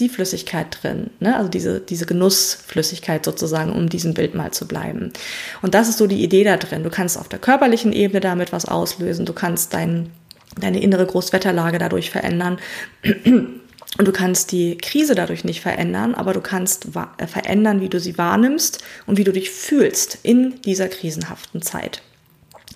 die 0.00 0.08
Flüssigkeit 0.08 0.78
drin, 0.82 1.10
ne? 1.20 1.36
also 1.36 1.48
diese, 1.48 1.78
diese 1.78 2.04
Genussflüssigkeit 2.04 3.24
sozusagen, 3.24 3.72
um 3.72 3.88
diesem 3.88 4.12
Bild 4.12 4.34
mal 4.34 4.50
zu 4.50 4.66
bleiben. 4.66 5.12
Und 5.62 5.74
das 5.74 5.88
ist 5.88 5.98
so 5.98 6.08
die 6.08 6.24
Idee 6.24 6.42
da 6.42 6.56
drin. 6.56 6.82
Du 6.82 6.90
kannst 6.90 7.16
auf 7.16 7.28
der 7.28 7.38
körperlichen 7.38 7.92
Ebene 7.92 8.20
damit 8.20 8.52
was 8.52 8.64
auslösen, 8.64 9.24
du 9.24 9.32
kannst 9.32 9.72
dein, 9.72 10.10
deine 10.60 10.82
innere 10.82 11.06
Großwetterlage 11.06 11.78
dadurch 11.78 12.10
verändern. 12.10 12.58
Und 13.96 14.08
du 14.08 14.12
kannst 14.12 14.50
die 14.50 14.76
Krise 14.76 15.14
dadurch 15.14 15.44
nicht 15.44 15.60
verändern, 15.60 16.14
aber 16.14 16.32
du 16.32 16.40
kannst 16.40 16.88
äh, 17.18 17.26
verändern, 17.26 17.80
wie 17.80 17.88
du 17.88 18.00
sie 18.00 18.18
wahrnimmst 18.18 18.82
und 19.06 19.18
wie 19.18 19.24
du 19.24 19.32
dich 19.32 19.50
fühlst 19.50 20.18
in 20.22 20.60
dieser 20.62 20.88
krisenhaften 20.88 21.62
Zeit. 21.62 22.02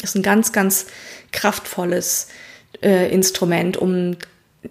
Das 0.01 0.11
ist 0.11 0.17
ein 0.17 0.23
ganz, 0.23 0.53
ganz 0.53 0.87
kraftvolles 1.33 2.29
äh, 2.83 3.13
Instrument, 3.13 3.77
um 3.77 4.17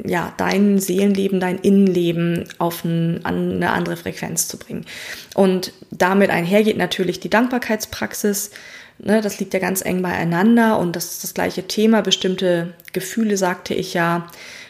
ja, 0.05 0.33
dein 0.37 0.79
Seelenleben, 0.79 1.39
dein 1.39 1.59
Innenleben 1.59 2.47
auf 2.57 2.83
ein, 2.83 3.25
an 3.25 3.53
eine 3.53 3.71
andere 3.71 3.97
Frequenz 3.97 4.47
zu 4.47 4.57
bringen. 4.57 4.85
Und 5.33 5.73
damit 5.91 6.29
einhergeht 6.29 6.77
natürlich 6.77 7.19
die 7.19 7.29
Dankbarkeitspraxis. 7.29 8.51
Ne, 8.99 9.21
das 9.21 9.39
liegt 9.39 9.53
ja 9.53 9.59
ganz 9.59 9.83
eng 9.83 10.01
beieinander 10.01 10.79
und 10.79 10.95
das 10.95 11.05
ist 11.11 11.23
das 11.23 11.33
gleiche 11.33 11.67
Thema. 11.67 12.01
Bestimmte 12.01 12.73
Gefühle, 12.93 13.37
sagte 13.37 13.73
ich 13.73 13.93
ja, 13.93 14.27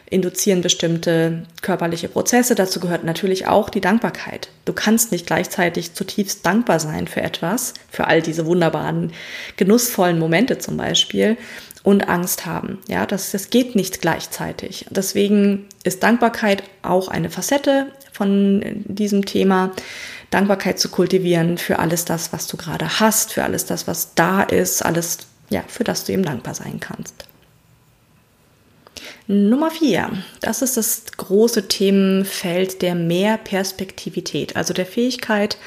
induzieren 0.10 0.62
bestimmte 0.62 1.44
körperliche 1.62 2.08
Prozesse. 2.08 2.56
Dazu 2.56 2.80
gehört 2.80 3.04
natürlich 3.04 3.48
auch 3.48 3.70
die 3.70 3.82
Dankbarkeit. 3.82 4.50
Du 4.66 4.74
kannst 4.74 5.12
nicht 5.12 5.26
gleichzeitig 5.26 5.94
zutiefst 5.94 6.46
dankbar 6.46 6.80
sein 6.80 7.08
für 7.08 7.22
etwas, 7.22 7.74
für 7.90 8.08
all 8.08 8.22
diese 8.22 8.46
wunderbaren, 8.46 9.12
genussvollen 9.58 10.18
Momente 10.18 10.58
zum 10.60 10.78
Beispiel 10.78 11.38
und 11.84 12.10
Angst 12.10 12.46
haben. 12.46 12.80
Ja, 12.88 13.06
das, 13.06 13.32
das 13.32 13.50
geht 13.50 13.76
nicht 13.76 14.02
gleichzeitig. 14.02 14.86
Deswegen 14.90 15.68
ist 15.84 16.04
Dankbarkeit 16.04 16.64
auch 16.82 17.08
eine 17.08 17.30
Facette 17.30 17.88
von 18.12 18.84
diesem 18.86 19.26
Thema. 19.26 19.72
Dankbarkeit 20.30 20.80
zu 20.80 20.90
kultivieren 20.90 21.58
für 21.58 21.80
alles 21.80 22.04
das, 22.04 22.34
was 22.34 22.48
du 22.48 22.58
gerade 22.58 23.00
hast, 23.00 23.34
für 23.34 23.44
alles 23.44 23.66
das, 23.66 23.88
was 23.88 24.14
da 24.16 24.44
ist, 24.44 24.84
alles, 24.84 25.20
ja, 25.50 25.64
für 25.68 25.84
das 25.84 26.04
du 26.04 26.12
eben 26.12 26.24
dankbar 26.24 26.54
sein 26.54 26.80
kannst. 26.80 27.27
Nummer 29.28 29.72
vier, 29.72 30.10
das 30.40 30.62
ist 30.62 30.78
das 30.78 31.04
große 31.18 31.68
Themenfeld 31.68 32.82
der 32.82 32.96
Mehrperspektivität, 32.96 34.56
also 34.56 34.74
der 34.74 34.86
Fähigkeit, 34.86 35.58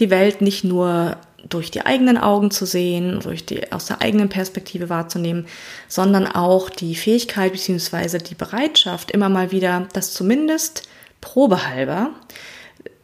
die 0.00 0.08
Welt 0.08 0.40
nicht 0.40 0.64
nur 0.64 1.18
durch 1.46 1.70
die 1.70 1.84
eigenen 1.84 2.16
Augen 2.16 2.50
zu 2.50 2.64
sehen, 2.64 3.20
durch 3.20 3.44
die, 3.44 3.70
aus 3.70 3.86
der 3.86 4.00
eigenen 4.00 4.30
Perspektive 4.30 4.88
wahrzunehmen, 4.88 5.46
sondern 5.88 6.26
auch 6.26 6.70
die 6.70 6.94
Fähigkeit 6.94 7.52
bzw. 7.52 8.18
die 8.18 8.34
Bereitschaft, 8.34 9.10
immer 9.10 9.28
mal 9.28 9.50
wieder 9.50 9.88
das 9.92 10.14
zumindest 10.14 10.88
probehalber 11.20 12.10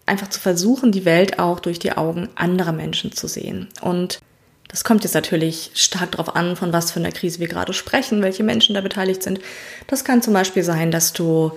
einfach 0.06 0.30
zu 0.30 0.40
versuchen, 0.40 0.90
die 0.90 1.04
Welt 1.04 1.38
auch 1.38 1.60
durch 1.60 1.78
die 1.78 1.92
Augen 1.92 2.30
anderer 2.34 2.72
Menschen 2.72 3.12
zu 3.12 3.28
sehen. 3.28 3.68
Und 3.82 4.20
das 4.68 4.85
kommt 4.85 5.02
jetzt 5.02 5.14
natürlich 5.14 5.70
stark 5.74 6.12
darauf 6.12 6.37
an, 6.37 6.54
von 6.54 6.72
was 6.72 6.92
für 6.92 7.00
einer 7.00 7.11
Krise 7.11 7.40
wir 7.40 7.48
gerade 7.48 7.72
sprechen, 7.72 8.22
welche 8.22 8.44
Menschen 8.44 8.74
da 8.74 8.83
beteiligt 8.83 9.22
sind. 9.22 9.40
Das 9.87 10.04
kann 10.04 10.22
zum 10.22 10.35
Beispiel 10.35 10.62
sein, 10.62 10.90
dass 10.90 11.12
du 11.14 11.52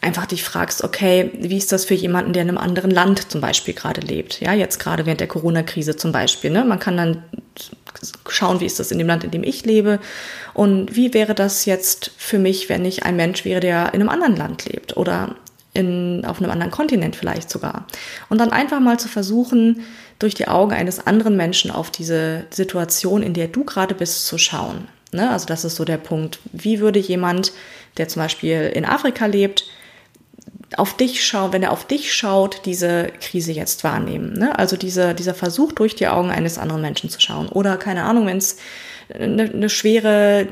einfach 0.00 0.26
dich 0.26 0.44
fragst, 0.44 0.82
okay, 0.82 1.30
wie 1.38 1.58
ist 1.58 1.72
das 1.72 1.84
für 1.84 1.94
jemanden, 1.94 2.32
der 2.32 2.42
in 2.42 2.48
einem 2.48 2.58
anderen 2.58 2.90
Land 2.90 3.30
zum 3.30 3.40
Beispiel 3.40 3.74
gerade 3.74 4.00
lebt? 4.00 4.40
Ja, 4.40 4.54
jetzt 4.54 4.78
gerade 4.78 5.04
während 5.04 5.20
der 5.20 5.28
Corona-Krise 5.28 5.96
zum 5.96 6.12
Beispiel. 6.12 6.50
Ne? 6.50 6.64
Man 6.64 6.78
kann 6.78 6.96
dann 6.96 7.22
schauen, 8.28 8.60
wie 8.60 8.66
ist 8.66 8.80
das 8.80 8.92
in 8.92 8.98
dem 8.98 9.08
Land, 9.08 9.24
in 9.24 9.30
dem 9.30 9.42
ich 9.42 9.64
lebe 9.66 9.98
und 10.54 10.96
wie 10.96 11.12
wäre 11.12 11.34
das 11.34 11.66
jetzt 11.66 12.12
für 12.16 12.38
mich, 12.38 12.68
wenn 12.68 12.84
ich 12.84 13.02
ein 13.02 13.16
Mensch 13.16 13.44
wäre, 13.44 13.60
der 13.60 13.92
in 13.92 14.00
einem 14.00 14.08
anderen 14.08 14.36
Land 14.36 14.64
lebt 14.64 14.96
oder 14.96 15.36
in, 15.72 16.24
auf 16.24 16.40
einem 16.40 16.50
anderen 16.50 16.72
Kontinent 16.72 17.16
vielleicht 17.16 17.50
sogar. 17.50 17.86
Und 18.28 18.38
dann 18.38 18.50
einfach 18.50 18.80
mal 18.80 18.98
zu 18.98 19.08
versuchen, 19.08 19.84
durch 20.18 20.34
die 20.34 20.48
Augen 20.48 20.72
eines 20.72 21.06
anderen 21.06 21.36
Menschen 21.36 21.70
auf 21.70 21.90
diese 21.90 22.44
Situation, 22.50 23.22
in 23.22 23.34
der 23.34 23.48
du 23.48 23.64
gerade 23.64 23.94
bist, 23.94 24.26
zu 24.26 24.36
schauen. 24.38 24.88
Ne? 25.12 25.30
Also 25.30 25.46
das 25.46 25.64
ist 25.64 25.76
so 25.76 25.84
der 25.84 25.96
Punkt. 25.96 26.40
Wie 26.52 26.80
würde 26.80 26.98
jemand, 26.98 27.52
der 27.96 28.08
zum 28.08 28.22
Beispiel 28.22 28.70
in 28.74 28.84
Afrika 28.84 29.26
lebt, 29.26 29.64
auf 30.76 30.96
dich 30.96 31.24
schauen, 31.24 31.52
wenn 31.52 31.62
er 31.62 31.72
auf 31.72 31.84
dich 31.84 32.12
schaut, 32.12 32.62
diese 32.64 33.08
Krise 33.20 33.52
jetzt 33.52 33.82
wahrnehmen. 33.82 34.34
Ne? 34.34 34.56
Also 34.56 34.76
diese, 34.76 35.14
dieser 35.14 35.34
Versuch, 35.34 35.72
durch 35.72 35.96
die 35.96 36.06
Augen 36.06 36.30
eines 36.30 36.58
anderen 36.58 36.82
Menschen 36.82 37.10
zu 37.10 37.20
schauen. 37.20 37.48
Oder 37.48 37.76
keine 37.76 38.04
Ahnung, 38.04 38.26
wenn 38.26 38.38
es 38.38 38.58
eine, 39.14 39.44
eine 39.44 39.68
schwere, 39.68 40.46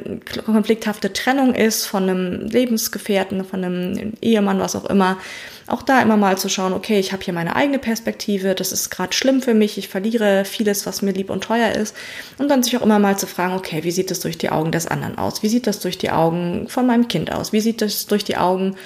konflikthafte 0.45 1.13
Trennung 1.13 1.55
ist 1.55 1.87
von 1.87 2.05
einem 2.05 2.41
Lebensgefährten, 2.49 3.45
von 3.45 3.65
einem 3.65 4.13
Ehemann, 4.21 4.61
was 4.61 4.77
auch 4.77 4.85
immer, 4.87 5.19
auch 5.67 5.83
da 5.83 6.01
immer 6.01 6.17
mal 6.17 6.39
zu 6.39 6.49
schauen, 6.49 6.73
okay, 6.73 6.99
ich 6.99 7.13
habe 7.13 7.23
hier 7.23 7.35
meine 7.35 7.55
eigene 7.55 7.79
Perspektive, 7.79 8.55
das 8.55 8.73
ist 8.73 8.91
gerade 8.91 9.13
schlimm 9.13 9.43
für 9.43 9.55
mich, 9.55 9.79
ich 9.79 9.89
verliere 9.89 10.45
vieles, 10.45 10.87
was 10.87 11.03
mir 11.03 11.13
lieb 11.13 11.31
und 11.31 11.45
teuer 11.45 11.73
ist. 11.73 11.95
Und 12.39 12.49
dann 12.49 12.63
sich 12.63 12.77
auch 12.77 12.83
immer 12.83 12.99
mal 12.99 13.19
zu 13.19 13.27
fragen, 13.27 13.55
okay, 13.55 13.85
wie 13.85 13.91
sieht 13.91 14.11
das 14.11 14.21
durch 14.21 14.39
die 14.39 14.51
Augen 14.51 14.73
des 14.73 14.87
anderen 14.87 15.19
aus? 15.19 15.43
Wie 15.43 15.49
sieht 15.49 15.67
das 15.67 15.81
durch 15.81 15.99
die 15.99 16.11
Augen 16.11 16.69
von 16.69 16.87
meinem 16.87 17.09
Kind 17.09 17.33
aus? 17.33 17.53
Wie 17.53 17.61
sieht 17.61 17.83
das 17.83 18.07
durch 18.07 18.25
die 18.25 18.37
Augen 18.37 18.77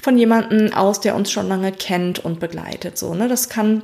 von 0.00 0.18
jemandem 0.18 0.72
aus, 0.72 1.00
der 1.00 1.16
uns 1.16 1.30
schon 1.30 1.48
lange 1.48 1.72
kennt 1.72 2.24
und 2.24 2.38
begleitet? 2.40 2.98
So, 2.98 3.14
ne? 3.14 3.28
Das 3.28 3.48
kann 3.48 3.82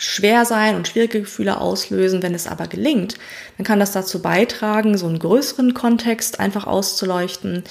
schwer 0.00 0.46
sein 0.46 0.76
und 0.76 0.88
schwierige 0.88 1.20
Gefühle 1.20 1.60
auslösen. 1.60 2.22
Wenn 2.22 2.34
es 2.34 2.46
aber 2.46 2.66
gelingt, 2.66 3.16
dann 3.56 3.66
kann 3.66 3.78
das 3.78 3.92
dazu 3.92 4.22
beitragen, 4.22 4.96
so 4.96 5.06
einen 5.06 5.18
größeren 5.18 5.74
Kontext 5.74 6.40
einfach 6.40 6.66
auszuleuchten 6.66 7.64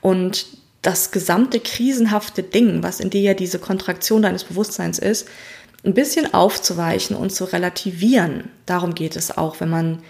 und 0.00 0.46
das 0.80 1.10
gesamte 1.10 1.60
krisenhafte 1.60 2.42
Ding, 2.42 2.82
was 2.82 3.00
in 3.00 3.10
dir 3.10 3.20
ja 3.20 3.34
diese 3.34 3.58
Kontraktion 3.58 4.22
deines 4.22 4.44
Bewusstseins 4.44 4.98
ist, 4.98 5.28
ein 5.84 5.94
bisschen 5.94 6.32
aufzuweichen 6.32 7.16
und 7.16 7.30
zu 7.30 7.44
relativieren. 7.44 8.48
Darum 8.66 8.94
geht 8.94 9.16
es 9.16 9.36
auch, 9.36 9.60
wenn 9.60 9.70
man 9.70 10.02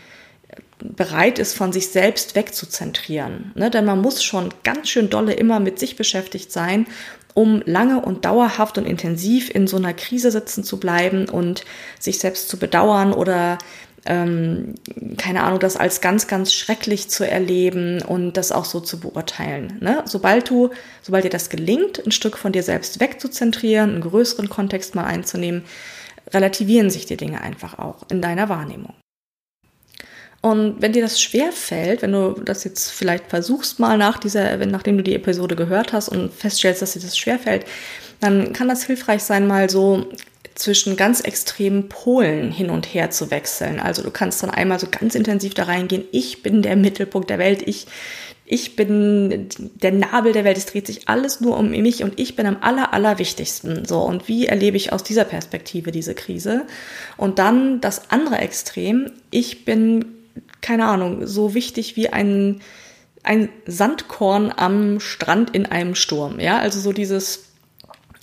bereit 0.97 1.39
ist, 1.39 1.55
von 1.55 1.73
sich 1.73 1.89
selbst 1.89 2.35
wegzuzentrieren. 2.35 3.53
Ne? 3.55 3.71
Denn 3.71 3.85
man 3.85 4.01
muss 4.01 4.23
schon 4.23 4.53
ganz 4.63 4.89
schön 4.89 5.11
dolle 5.11 5.33
immer 5.33 5.61
mit 5.61 5.79
sich 5.79 5.97
beschäftigt 5.97 6.53
sein, 6.53 6.87
um 7.35 7.63
lange 7.65 8.01
und 8.01 8.25
dauerhaft 8.25 8.79
und 8.79 8.87
intensiv 8.87 9.51
in 9.55 9.67
so 9.67 9.77
einer 9.77 9.95
Krise 9.95 10.31
sitzen 10.31 10.65
zu 10.65 10.79
bleiben 10.79 11.29
und 11.29 11.65
sich 11.99 12.19
selbst 12.19 12.49
zu 12.49 12.59
bedauern 12.59 13.13
oder 13.13 13.59
ähm, 14.05 14.75
keine 15.17 15.45
Ahnung, 15.45 15.61
das 15.61 15.77
als 15.77 16.01
ganz, 16.01 16.27
ganz 16.27 16.53
schrecklich 16.53 17.09
zu 17.09 17.29
erleben 17.29 18.03
und 18.03 18.37
das 18.37 18.51
auch 18.53 18.65
so 18.65 18.81
zu 18.81 18.99
beurteilen. 18.99 19.79
Ne? 19.81 20.03
Sobald 20.07 20.51
du, 20.51 20.71
sobald 21.03 21.25
dir 21.25 21.31
das 21.31 21.51
gelingt, 21.51 22.05
ein 22.05 22.13
Stück 22.13 22.37
von 22.37 22.53
dir 22.53 22.63
selbst 22.63 23.01
wegzuzentrieren, 23.01 23.91
einen 23.91 24.01
größeren 24.01 24.49
Kontext 24.49 24.95
mal 24.95 25.05
einzunehmen, 25.05 25.65
relativieren 26.33 26.91
sich 26.91 27.07
die 27.07 27.17
Dinge 27.17 27.41
einfach 27.41 27.79
auch 27.79 28.03
in 28.11 28.21
deiner 28.21 28.49
Wahrnehmung. 28.49 28.95
Und 30.43 30.83
wenn 30.83 30.93
dir 30.93 31.03
das 31.03 31.23
schwer 31.23 31.53
fällt, 31.53 32.03
wenn 32.03 32.13
du 32.13 32.33
das 32.45 32.65
jetzt 32.65 32.91
vielleicht 32.91 33.31
versuchst 33.31 33.79
mal 33.79 33.97
nach 33.97 34.19
dieser, 34.19 34.59
wenn, 34.59 34.71
nachdem 34.71 34.97
du 34.97 35.05
die 35.05 35.15
Episode 35.15 35.55
gehört 35.55 35.93
hast 35.93 36.09
und 36.09 36.33
feststellst, 36.33 36.83
dass 36.83 36.95
dir 36.95 37.01
das 37.01 37.17
schwer 37.17 37.39
fällt, 37.39 37.65
dann 38.19 38.53
kann 38.53 38.69
das 38.69 38.85
hilfreich 38.85 39.23
sein, 39.23 39.47
mal 39.47 39.71
so 39.71 40.07
zwischen 40.55 40.97
ganz 40.97 41.21
extremen 41.21 41.89
Polen 41.89 42.51
hin 42.51 42.71
und 42.71 42.93
her 42.93 43.11
zu 43.11 43.31
wechseln. 43.31 43.81
Also 43.81 44.03
du 44.03 44.11
kannst 44.11 44.43
dann 44.43 44.51
einmal 44.51 44.79
so 44.79 44.89
ganz 44.91 45.15
intensiv 45.15 45.55
da 45.55 45.65
reingehen, 45.65 46.05
ich 46.11 46.43
bin 46.43 46.63
der 46.63 46.77
Mittelpunkt 46.77 47.31
der 47.31 47.39
Welt, 47.39 47.63
ich, 47.67 47.87
ich 48.45 48.77
bin 48.77 49.49
der 49.59 49.93
Nabel 49.93 50.33
der 50.33 50.45
Welt, 50.45 50.59
es 50.59 50.67
dreht 50.67 50.87
sich 50.87 51.09
alles 51.09 51.41
nur 51.41 51.57
um 51.57 51.71
mich 51.71 52.03
und 52.03 52.19
ich 52.19 52.37
bin 52.37 52.47
am 52.47 52.59
aller, 52.61 52.93
allerwichtigsten. 52.93 53.85
So, 53.85 54.01
und 54.01 54.29
wie 54.29 54.47
erlebe 54.47 54.77
ich 54.77 54.93
aus 54.93 55.05
dieser 55.05 55.25
Perspektive 55.25 55.93
diese 55.93 56.15
Krise? 56.15 56.67
Und 57.17 57.39
dann 57.39 57.81
das 57.81 58.11
andere 58.11 58.39
Extrem, 58.39 59.13
ich 59.31 59.65
bin, 59.65 60.05
keine 60.61 60.87
Ahnung, 60.87 61.27
so 61.27 61.55
wichtig 61.55 61.97
wie 61.97 62.09
ein, 62.09 62.61
ein 63.23 63.49
Sandkorn 63.67 64.53
am 64.55 65.01
Strand 65.01 65.55
in 65.55 65.67
einem 65.67 65.95
Sturm. 65.95 66.41
Ja, 66.41 66.59
also 66.59 66.81
so 66.81 66.93
dieses, 66.93 67.51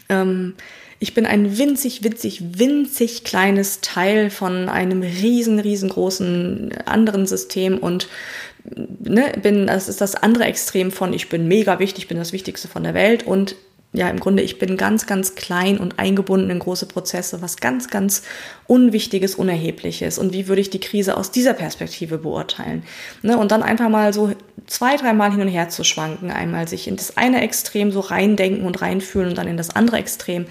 ähm, 0.10 0.56
ich 1.00 1.14
bin 1.14 1.26
ein 1.26 1.58
winzig, 1.58 2.04
winzig, 2.04 2.42
winzig 2.60 3.24
kleines 3.24 3.82
Teil 3.82 4.30
von 4.30 4.70
einem 4.70 5.02
riesen, 5.02 5.60
riesengroßen 5.60 6.74
anderen 6.86 7.26
System 7.26 7.78
und 7.78 8.10
ne, 8.66 9.32
bin, 9.42 9.68
das 9.68 9.88
ist 9.88 10.02
das 10.02 10.16
andere 10.16 10.46
Extrem 10.46 10.92
von 10.92 11.14
ich 11.14 11.30
bin 11.30 11.48
mega 11.48 11.80
wichtig, 11.80 12.08
bin 12.08 12.18
das 12.18 12.34
Wichtigste 12.34 12.68
von 12.68 12.84
der 12.84 12.94
Welt 12.94 13.26
und 13.26 13.56
ja, 13.92 14.08
im 14.08 14.20
Grunde, 14.20 14.44
ich 14.44 14.60
bin 14.60 14.78
ganz, 14.78 15.08
ganz 15.08 15.34
klein 15.34 15.80
und 15.80 15.98
eingebunden 15.98 16.52
in 16.52 16.60
große 16.60 16.86
Prozesse, 16.86 17.42
was 17.42 17.58
ganz, 17.58 17.90
ganz 17.90 18.22
Unwichtiges, 18.68 19.34
Unerhebliches. 19.34 20.20
Und 20.20 20.32
wie 20.32 20.48
würde 20.48 20.62
ich 20.62 20.70
die 20.70 20.80
Krise 20.80 21.18
aus 21.18 21.32
dieser 21.32 21.54
Perspektive 21.54 22.20
beurteilen? 22.20 22.84
Ne? 23.24 23.36
Und 23.36 23.52
dann 23.52 23.64
einfach 23.64 23.90
mal 23.90 24.14
so 24.14 24.32
zwei, 24.68 24.96
dreimal 24.96 25.32
hin 25.32 25.42
und 25.42 25.48
her 25.48 25.70
zu 25.70 25.84
schwanken. 25.84 26.30
Einmal 26.30 26.68
sich 26.68 26.88
in 26.88 26.98
das 26.98 27.18
eine 27.18 27.42
Extrem 27.42 27.92
so 27.92 28.02
reindenken 28.02 28.64
und 28.64 28.80
reinfühlen 28.80 29.30
und 29.30 29.38
dann 29.40 29.48
in 29.48 29.58
das 29.58 29.72
andere 29.72 29.98
Extrem. 29.98 30.46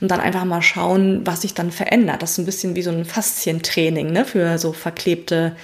Und 0.00 0.10
dann 0.10 0.20
einfach 0.20 0.46
mal 0.46 0.62
schauen, 0.62 1.26
was 1.26 1.42
sich 1.42 1.52
dann 1.52 1.70
verändert. 1.70 2.22
Das 2.22 2.32
ist 2.32 2.38
ein 2.38 2.46
bisschen 2.46 2.74
wie 2.74 2.82
so 2.82 2.90
ein 2.90 3.04
Faszientraining 3.04 4.12
ne? 4.12 4.24
für 4.24 4.56
so 4.56 4.72
verklebte 4.72 5.54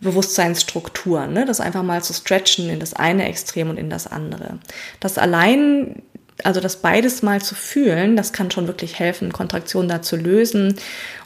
Bewusstseinsstrukturen, 0.00 1.32
ne? 1.32 1.44
das 1.44 1.60
einfach 1.60 1.82
mal 1.82 2.02
zu 2.02 2.12
stretchen 2.12 2.68
in 2.68 2.78
das 2.78 2.94
eine 2.94 3.28
Extrem 3.28 3.70
und 3.70 3.78
in 3.78 3.90
das 3.90 4.06
andere. 4.06 4.58
Das 5.00 5.18
allein 5.18 6.02
also 6.44 6.60
das 6.60 6.76
beides 6.76 7.22
mal 7.22 7.40
zu 7.40 7.54
fühlen, 7.54 8.16
das 8.16 8.32
kann 8.32 8.50
schon 8.50 8.66
wirklich 8.66 8.98
helfen, 8.98 9.32
Kontraktion 9.32 9.88
da 9.88 10.02
zu 10.02 10.16
lösen 10.16 10.76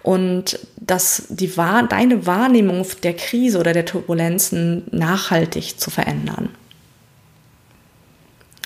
und 0.03 0.59
dass 0.77 1.25
die 1.29 1.53
deine 1.57 2.27
Wahrnehmung 2.27 2.87
der 3.03 3.15
Krise 3.15 3.59
oder 3.59 3.73
der 3.73 3.85
Turbulenzen 3.85 4.85
nachhaltig 4.91 5.79
zu 5.81 5.91
verändern. 5.91 6.51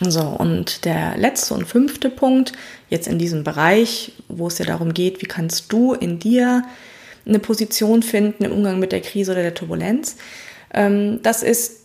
So, 0.03 0.23
und 0.23 0.87
der 0.87 1.19
letzte 1.19 1.53
und 1.53 1.67
fünfte 1.67 2.09
Punkt, 2.09 2.53
jetzt 2.89 3.07
in 3.07 3.19
diesem 3.19 3.45
Bereich, 3.45 4.13
wo 4.29 4.47
es 4.47 4.57
ja 4.59 4.65
darum 4.65 4.95
geht, 4.95 5.21
wie 5.21 5.27
kannst 5.27 5.71
du 5.73 5.93
in 5.93 6.19
dir 6.19 6.65
eine 7.27 7.39
Position 7.39 8.03
finden 8.03 8.45
im 8.45 8.53
Umgang 8.53 8.79
mit 8.79 8.93
der 8.93 9.03
Krise 9.03 9.33
oder 9.33 9.43
der 9.43 9.55
Turbulenz, 9.55 10.17
ähm, 10.73 11.21
das 11.23 11.43
ist 11.43 11.81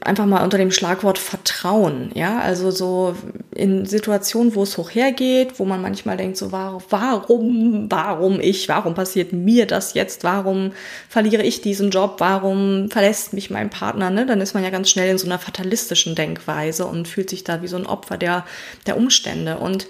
einfach 0.00 0.26
mal 0.26 0.42
unter 0.42 0.58
dem 0.58 0.70
Schlagwort 0.70 1.18
Vertrauen, 1.18 2.10
ja, 2.14 2.40
also 2.40 2.70
so 2.70 3.14
in 3.54 3.86
Situationen, 3.86 4.54
wo 4.54 4.62
es 4.62 4.78
hoch 4.78 4.90
hergeht, 4.90 5.58
wo 5.58 5.64
man 5.64 5.82
manchmal 5.82 6.16
denkt, 6.16 6.36
so 6.36 6.52
warum, 6.52 7.86
warum 7.90 8.40
ich, 8.40 8.68
warum 8.68 8.94
passiert 8.94 9.32
mir 9.32 9.66
das 9.66 9.94
jetzt, 9.94 10.24
warum 10.24 10.72
verliere 11.08 11.42
ich 11.42 11.60
diesen 11.60 11.90
Job, 11.90 12.16
warum 12.18 12.90
verlässt 12.90 13.32
mich 13.32 13.50
mein 13.50 13.70
Partner, 13.70 14.10
ne, 14.10 14.26
dann 14.26 14.40
ist 14.40 14.54
man 14.54 14.64
ja 14.64 14.70
ganz 14.70 14.90
schnell 14.90 15.10
in 15.10 15.18
so 15.18 15.26
einer 15.26 15.38
fatalistischen 15.38 16.14
Denkweise 16.14 16.86
und 16.86 17.08
fühlt 17.08 17.30
sich 17.30 17.44
da 17.44 17.62
wie 17.62 17.68
so 17.68 17.76
ein 17.76 17.86
Opfer 17.86 18.16
der, 18.16 18.44
der 18.86 18.96
Umstände. 18.96 19.58
Und 19.58 19.86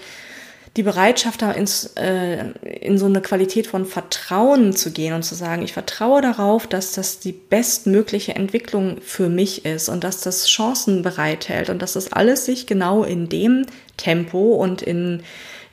die 0.76 0.82
Bereitschaft, 0.84 1.42
da 1.42 1.50
ins, 1.50 1.94
äh, 1.96 2.44
in 2.62 2.96
so 2.96 3.06
eine 3.06 3.20
Qualität 3.20 3.66
von 3.66 3.86
Vertrauen 3.86 4.74
zu 4.74 4.92
gehen 4.92 5.14
und 5.14 5.24
zu 5.24 5.34
sagen, 5.34 5.62
ich 5.62 5.72
vertraue 5.72 6.22
darauf, 6.22 6.66
dass 6.66 6.92
das 6.92 7.18
die 7.18 7.32
bestmögliche 7.32 8.36
Entwicklung 8.36 8.98
für 9.00 9.28
mich 9.28 9.64
ist 9.64 9.88
und 9.88 10.04
dass 10.04 10.20
das 10.20 10.46
Chancen 10.46 11.02
bereithält 11.02 11.70
und 11.70 11.82
dass 11.82 11.94
das 11.94 12.12
alles 12.12 12.44
sich 12.44 12.66
genau 12.66 13.02
in 13.02 13.28
dem 13.28 13.66
Tempo 13.96 14.54
und 14.54 14.80
in, 14.80 15.24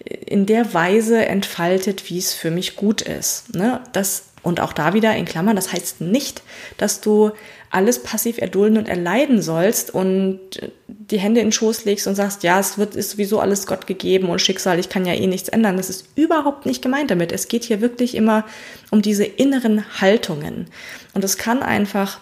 in 0.03 0.47
der 0.47 0.73
Weise 0.73 1.25
entfaltet, 1.25 2.09
wie 2.09 2.17
es 2.17 2.33
für 2.33 2.49
mich 2.49 2.75
gut 2.75 3.03
ist. 3.03 3.53
Ne? 3.53 3.81
Das, 3.93 4.25
und 4.47 4.61
auch 4.61 4.71
da 4.71 4.93
wieder 4.93 5.13
in 5.13 5.25
Klammern, 5.25 5.57
das 5.57 5.73
heißt 5.73 5.99
nicht, 5.99 6.41
dass 6.77 7.01
du 7.01 7.31
alles 7.69 8.01
passiv 8.01 8.37
erdulden 8.37 8.77
und 8.77 8.87
erleiden 8.87 9.41
sollst 9.41 9.93
und 9.93 10.39
die 10.87 11.19
Hände 11.19 11.41
in 11.41 11.47
den 11.47 11.51
Schoß 11.51 11.83
legst 11.83 12.07
und 12.07 12.15
sagst, 12.15 12.43
ja, 12.43 12.57
es 12.57 12.77
wird, 12.77 12.95
ist 12.95 13.11
sowieso 13.11 13.41
alles 13.41 13.67
Gott 13.67 13.87
gegeben 13.87 14.29
und 14.29 14.39
Schicksal, 14.39 14.79
ich 14.79 14.87
kann 14.87 15.05
ja 15.05 15.13
eh 15.13 15.27
nichts 15.27 15.49
ändern. 15.49 15.75
Das 15.75 15.89
ist 15.89 16.07
überhaupt 16.15 16.65
nicht 16.65 16.81
gemeint 16.81 17.11
damit. 17.11 17.33
Es 17.33 17.49
geht 17.49 17.65
hier 17.65 17.81
wirklich 17.81 18.15
immer 18.15 18.45
um 18.89 19.01
diese 19.01 19.25
inneren 19.25 19.83
Haltungen. 19.99 20.67
Und 21.13 21.25
es 21.25 21.37
kann 21.37 21.61
einfach 21.61 22.21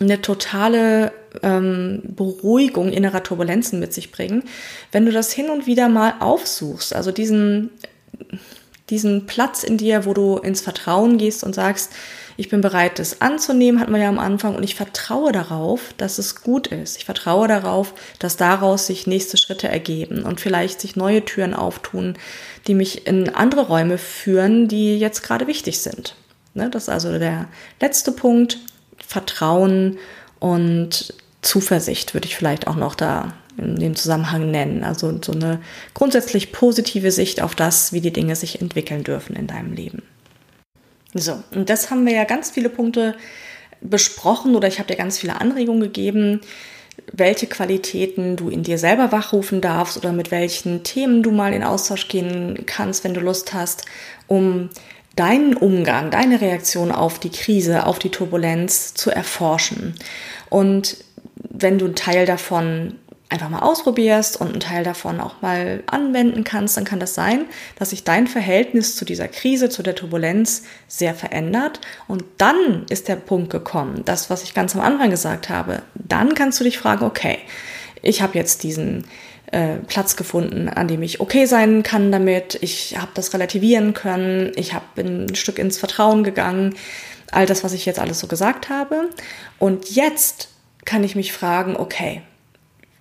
eine 0.00 0.22
totale 0.22 1.12
ähm, 1.42 2.02
Beruhigung 2.04 2.92
innerer 2.92 3.24
Turbulenzen 3.24 3.80
mit 3.80 3.92
sich 3.92 4.12
bringen, 4.12 4.44
wenn 4.92 5.04
du 5.04 5.10
das 5.10 5.32
hin 5.32 5.50
und 5.50 5.66
wieder 5.66 5.88
mal 5.88 6.14
aufsuchst. 6.20 6.94
Also 6.94 7.10
diesen, 7.10 7.70
diesen 8.90 9.26
Platz 9.26 9.62
in 9.62 9.78
dir, 9.78 10.04
wo 10.04 10.12
du 10.12 10.36
ins 10.36 10.60
Vertrauen 10.60 11.16
gehst 11.16 11.42
und 11.42 11.54
sagst, 11.54 11.92
ich 12.36 12.48
bin 12.48 12.60
bereit, 12.60 12.98
das 12.98 13.20
anzunehmen, 13.20 13.80
hat 13.80 13.88
man 13.88 14.00
ja 14.00 14.08
am 14.08 14.18
Anfang, 14.18 14.56
und 14.56 14.64
ich 14.64 14.74
vertraue 14.74 15.30
darauf, 15.30 15.94
dass 15.96 16.18
es 16.18 16.42
gut 16.42 16.66
ist. 16.66 16.96
Ich 16.96 17.04
vertraue 17.04 17.46
darauf, 17.46 17.94
dass 18.18 18.36
daraus 18.36 18.86
sich 18.86 19.06
nächste 19.06 19.36
Schritte 19.36 19.68
ergeben 19.68 20.24
und 20.24 20.40
vielleicht 20.40 20.80
sich 20.80 20.96
neue 20.96 21.24
Türen 21.24 21.54
auftun, 21.54 22.16
die 22.66 22.74
mich 22.74 23.06
in 23.06 23.28
andere 23.34 23.68
Räume 23.68 23.98
führen, 23.98 24.66
die 24.68 24.98
jetzt 24.98 25.22
gerade 25.22 25.46
wichtig 25.46 25.80
sind. 25.80 26.16
Ne, 26.54 26.70
das 26.70 26.84
ist 26.84 26.88
also 26.88 27.18
der 27.18 27.48
letzte 27.80 28.12
Punkt. 28.12 28.58
Vertrauen 29.06 29.98
und 30.40 31.14
Zuversicht 31.42 32.14
würde 32.14 32.26
ich 32.26 32.36
vielleicht 32.36 32.66
auch 32.66 32.76
noch 32.76 32.94
da 32.94 33.34
in 33.56 33.76
dem 33.76 33.96
Zusammenhang 33.96 34.50
nennen. 34.50 34.84
Also 34.84 35.18
so 35.22 35.32
eine 35.32 35.60
grundsätzlich 35.94 36.52
positive 36.52 37.10
Sicht 37.10 37.42
auf 37.42 37.54
das, 37.54 37.92
wie 37.92 38.00
die 38.00 38.12
Dinge 38.12 38.36
sich 38.36 38.60
entwickeln 38.60 39.04
dürfen 39.04 39.36
in 39.36 39.46
deinem 39.46 39.72
Leben. 39.72 40.02
So, 41.14 41.42
und 41.54 41.70
das 41.70 41.90
haben 41.90 42.06
wir 42.06 42.12
ja 42.12 42.24
ganz 42.24 42.50
viele 42.50 42.68
Punkte 42.68 43.14
besprochen 43.80 44.56
oder 44.56 44.66
ich 44.66 44.78
habe 44.78 44.88
dir 44.88 44.96
ganz 44.96 45.18
viele 45.18 45.40
Anregungen 45.40 45.82
gegeben, 45.82 46.40
welche 47.12 47.46
Qualitäten 47.46 48.36
du 48.36 48.48
in 48.48 48.62
dir 48.62 48.78
selber 48.78 49.12
wachrufen 49.12 49.60
darfst 49.60 49.96
oder 49.96 50.12
mit 50.12 50.30
welchen 50.30 50.82
Themen 50.82 51.22
du 51.22 51.30
mal 51.30 51.52
in 51.52 51.62
Austausch 51.62 52.08
gehen 52.08 52.64
kannst, 52.66 53.04
wenn 53.04 53.14
du 53.14 53.20
Lust 53.20 53.52
hast, 53.52 53.84
um 54.26 54.70
deinen 55.16 55.54
Umgang, 55.54 56.10
deine 56.10 56.40
Reaktion 56.40 56.90
auf 56.90 57.18
die 57.18 57.30
Krise, 57.30 57.86
auf 57.86 57.98
die 57.98 58.10
Turbulenz 58.10 58.94
zu 58.94 59.10
erforschen. 59.10 59.94
Und 60.50 60.96
wenn 61.36 61.78
du 61.78 61.84
einen 61.86 61.94
Teil 61.94 62.26
davon 62.26 62.96
einfach 63.30 63.48
mal 63.48 63.60
ausprobierst 63.60 64.40
und 64.40 64.48
einen 64.48 64.60
Teil 64.60 64.84
davon 64.84 65.20
auch 65.20 65.40
mal 65.40 65.82
anwenden 65.86 66.44
kannst, 66.44 66.76
dann 66.76 66.84
kann 66.84 67.00
das 67.00 67.14
sein, 67.14 67.46
dass 67.78 67.90
sich 67.90 68.04
dein 68.04 68.26
Verhältnis 68.26 68.96
zu 68.96 69.04
dieser 69.04 69.28
Krise, 69.28 69.68
zu 69.68 69.82
der 69.82 69.94
Turbulenz 69.94 70.62
sehr 70.88 71.14
verändert. 71.14 71.80
Und 72.06 72.24
dann 72.38 72.84
ist 72.90 73.08
der 73.08 73.16
Punkt 73.16 73.50
gekommen, 73.50 74.02
das, 74.04 74.30
was 74.30 74.42
ich 74.42 74.54
ganz 74.54 74.74
am 74.76 74.82
Anfang 74.82 75.10
gesagt 75.10 75.48
habe, 75.48 75.82
dann 75.94 76.34
kannst 76.34 76.60
du 76.60 76.64
dich 76.64 76.78
fragen, 76.78 77.04
okay, 77.04 77.38
ich 78.02 78.20
habe 78.20 78.38
jetzt 78.38 78.62
diesen 78.62 79.04
äh, 79.50 79.76
Platz 79.86 80.16
gefunden, 80.16 80.68
an 80.68 80.86
dem 80.86 81.02
ich 81.02 81.20
okay 81.20 81.46
sein 81.46 81.82
kann 81.82 82.12
damit, 82.12 82.58
ich 82.60 82.96
habe 82.98 83.10
das 83.14 83.32
relativieren 83.32 83.94
können, 83.94 84.52
ich 84.56 84.74
hab, 84.74 84.94
bin 84.94 85.26
ein 85.26 85.34
Stück 85.34 85.58
ins 85.58 85.78
Vertrauen 85.78 86.24
gegangen, 86.24 86.74
all 87.30 87.46
das, 87.46 87.64
was 87.64 87.72
ich 87.72 87.86
jetzt 87.86 87.98
alles 87.98 88.20
so 88.20 88.26
gesagt 88.26 88.68
habe. 88.68 89.08
Und 89.58 89.90
jetzt 89.90 90.50
kann 90.84 91.02
ich 91.02 91.16
mich 91.16 91.32
fragen, 91.32 91.76
okay, 91.76 92.22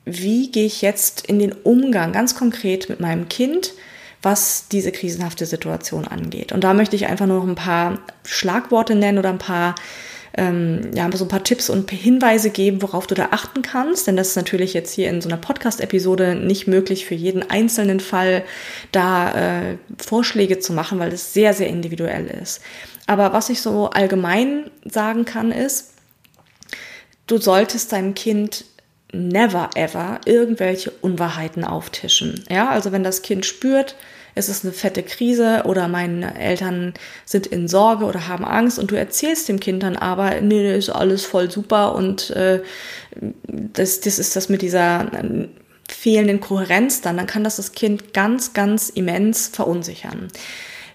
wie 0.06 0.52
gehe 0.52 0.66
ich 0.66 0.82
jetzt 0.82 1.26
in 1.28 1.40
den 1.40 1.52
Umgang 1.52 2.12
ganz 2.12 2.36
konkret 2.36 2.90
mit 2.90 3.00
meinem 3.00 3.30
Kind, 3.30 3.74
was 4.22 4.68
diese 4.70 4.92
krisenhafte 4.92 5.46
Situation 5.46 6.08
angeht. 6.08 6.52
Und 6.52 6.64
da 6.64 6.74
möchte 6.74 6.96
ich 6.96 7.08
einfach 7.08 7.26
nur 7.26 7.40
noch 7.40 7.48
ein 7.48 7.56
paar 7.56 8.00
Schlagworte 8.26 8.96
nennen 8.96 9.18
oder 9.18 9.30
ein 9.30 9.38
paar 9.38 9.76
ähm, 10.36 10.92
ja, 10.96 11.10
so 11.14 11.26
ein 11.26 11.30
paar 11.30 11.44
Tipps 11.44 11.70
und 11.70 11.90
Hinweise 11.92 12.50
geben, 12.50 12.82
worauf 12.82 13.06
du 13.06 13.14
da 13.16 13.30
achten 13.32 13.62
kannst. 13.62 14.08
Denn 14.08 14.18
das 14.18 14.30
ist 14.30 14.36
natürlich 14.36 14.74
jetzt 14.74 14.94
hier 14.94 15.10
in 15.10 15.22
so 15.22 15.30
einer 15.30 15.38
Podcast-Episode 15.38 16.36
nicht 16.36 16.68
möglich, 16.68 17.06
für 17.06 17.14
jeden 17.14 17.48
einzelnen 17.50 18.00
Fall 18.00 18.44
da 18.92 19.72
äh, 19.72 19.78
Vorschläge 19.98 20.60
zu 20.60 20.74
machen, 20.74 21.00
weil 21.00 21.14
es 21.14 21.34
sehr, 21.34 21.54
sehr 21.54 21.68
individuell 21.68 22.26
ist. 22.26 22.62
Aber 23.06 23.34
was 23.34 23.50
ich 23.50 23.62
so 23.62 23.90
allgemein 23.90 24.72
sagen 24.86 25.26
kann, 25.26 25.52
ist, 25.52 25.94
du 27.28 27.38
solltest 27.38 27.92
deinem 27.92 28.16
Kind 28.16 28.66
never 29.14 29.70
ever 29.76 30.20
irgendwelche 30.26 30.92
Unwahrheiten 31.02 31.64
auftischen. 31.64 32.44
Ja, 32.50 32.70
also 32.70 32.92
wenn 32.92 33.04
das 33.04 33.22
Kind 33.22 33.46
spürt, 33.46 33.96
es 34.36 34.50
ist 34.50 34.64
eine 34.64 34.74
fette 34.74 35.04
Krise 35.04 35.64
oder 35.66 35.88
meine 35.88 36.38
Eltern 36.40 36.94
sind 37.26 37.46
in 37.46 37.68
Sorge 37.68 38.06
oder 38.06 38.28
haben 38.28 38.46
Angst 38.46 38.80
und 38.80 38.90
du 38.92 38.96
erzählst 38.96 39.48
dem 39.48 39.60
Kind 39.60 39.84
dann 39.84 39.96
aber, 39.96 40.42
nee, 40.42 40.76
ist 40.76 40.90
alles 40.90 41.24
voll 41.26 41.52
super 41.52 41.96
und 41.96 42.32
äh, 42.32 42.62
das, 43.46 44.00
das 44.00 44.18
ist 44.18 44.36
das 44.36 44.50
mit 44.50 44.62
dieser 44.62 45.14
äh, 45.14 45.48
fehlenden 45.88 46.40
Kohärenz 46.40 47.02
dann, 47.02 47.18
dann 47.18 47.28
kann 47.28 47.44
das 47.44 47.58
das 47.58 47.74
Kind 47.74 48.14
ganz, 48.14 48.54
ganz 48.54 48.90
immens 48.90 49.50
verunsichern. 49.50 50.30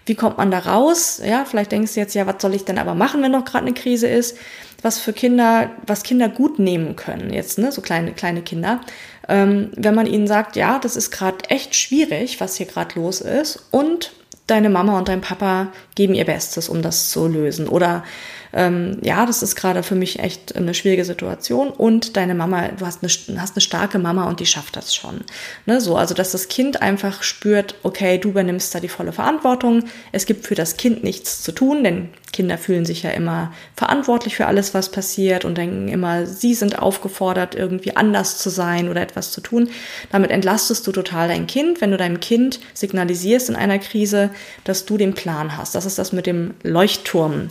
Wie 0.09 0.15
kommt 0.15 0.39
man 0.39 0.49
da 0.49 0.57
raus? 0.57 1.21
Ja, 1.23 1.45
vielleicht 1.45 1.71
denkst 1.71 1.93
du 1.93 1.99
jetzt, 1.99 2.15
ja, 2.15 2.25
was 2.25 2.41
soll 2.41 2.55
ich 2.55 2.65
denn 2.65 2.79
aber 2.79 2.95
machen, 2.95 3.21
wenn 3.21 3.31
noch 3.31 3.45
gerade 3.45 3.67
eine 3.67 3.75
Krise 3.75 4.07
ist? 4.07 4.35
Was 4.81 4.97
für 4.97 5.13
Kinder, 5.13 5.69
was 5.85 6.01
Kinder 6.01 6.29
gut 6.29 6.57
nehmen 6.57 6.95
können, 6.95 7.31
jetzt, 7.31 7.59
ne, 7.59 7.71
so 7.71 7.81
kleine, 7.81 8.13
kleine 8.13 8.41
Kinder. 8.41 8.81
Ähm, 9.27 9.69
wenn 9.75 9.93
man 9.93 10.07
ihnen 10.07 10.25
sagt, 10.25 10.55
ja, 10.55 10.79
das 10.79 10.95
ist 10.95 11.11
gerade 11.11 11.47
echt 11.49 11.75
schwierig, 11.75 12.41
was 12.41 12.55
hier 12.55 12.65
gerade 12.65 12.99
los 12.99 13.21
ist, 13.21 13.67
und 13.69 14.11
deine 14.47 14.71
Mama 14.71 14.97
und 14.97 15.07
dein 15.09 15.21
Papa 15.21 15.67
geben 15.93 16.15
ihr 16.15 16.25
Bestes, 16.25 16.69
um 16.69 16.81
das 16.81 17.11
zu 17.11 17.27
lösen. 17.27 17.67
Oder 17.67 18.03
ähm, 18.53 18.97
ja, 19.01 19.25
das 19.25 19.43
ist 19.43 19.55
gerade 19.55 19.83
für 19.83 19.95
mich 19.95 20.19
echt 20.19 20.55
eine 20.55 20.73
schwierige 20.73 21.05
Situation 21.05 21.69
und 21.69 22.17
deine 22.17 22.35
Mama, 22.35 22.69
du 22.69 22.85
hast 22.85 23.03
eine, 23.03 23.41
hast 23.41 23.55
eine 23.55 23.61
starke 23.61 23.99
Mama 23.99 24.27
und 24.27 24.39
die 24.39 24.45
schafft 24.45 24.75
das 24.75 24.95
schon. 24.95 25.21
Ne, 25.65 25.79
so, 25.81 25.95
also 25.97 26.13
dass 26.13 26.31
das 26.31 26.47
Kind 26.47 26.81
einfach 26.81 27.21
spürt, 27.23 27.75
okay, 27.83 28.17
du 28.17 28.29
übernimmst 28.29 28.73
da 28.73 28.79
die 28.79 28.87
volle 28.87 29.11
Verantwortung. 29.11 29.83
Es 30.11 30.25
gibt 30.25 30.47
für 30.47 30.55
das 30.55 30.77
Kind 30.77 31.03
nichts 31.03 31.43
zu 31.43 31.51
tun, 31.51 31.83
denn 31.83 32.09
Kinder 32.31 32.57
fühlen 32.57 32.85
sich 32.85 33.03
ja 33.03 33.11
immer 33.11 33.51
verantwortlich 33.75 34.35
für 34.35 34.45
alles, 34.45 34.73
was 34.73 34.89
passiert 34.89 35.45
und 35.45 35.57
denken 35.57 35.87
immer, 35.87 36.25
sie 36.25 36.53
sind 36.53 36.79
aufgefordert, 36.79 37.55
irgendwie 37.55 37.95
anders 37.95 38.37
zu 38.37 38.49
sein 38.49 38.89
oder 38.89 39.01
etwas 39.01 39.31
zu 39.31 39.41
tun. 39.41 39.69
Damit 40.11 40.31
entlastest 40.31 40.85
du 40.85 40.91
total 40.91 41.27
dein 41.27 41.47
Kind, 41.47 41.81
wenn 41.81 41.91
du 41.91 41.97
deinem 41.97 42.19
Kind 42.19 42.59
signalisierst 42.73 43.49
in 43.49 43.55
einer 43.55 43.79
Krise, 43.79 44.29
dass 44.63 44.85
du 44.85 44.97
den 44.97 45.13
Plan 45.13 45.57
hast. 45.57 45.75
Das 45.75 45.85
ist 45.85 45.97
das 45.97 46.13
mit 46.13 46.25
dem 46.25 46.53
Leuchtturm 46.63 47.49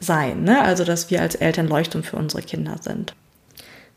sein. 0.00 0.44
Ne? 0.44 0.60
Also, 0.60 0.84
dass 0.84 1.10
wir 1.10 1.20
als 1.20 1.34
Eltern 1.34 1.68
Leuchtturm 1.68 2.02
für 2.02 2.16
unsere 2.16 2.42
Kinder 2.42 2.76
sind. 2.80 3.14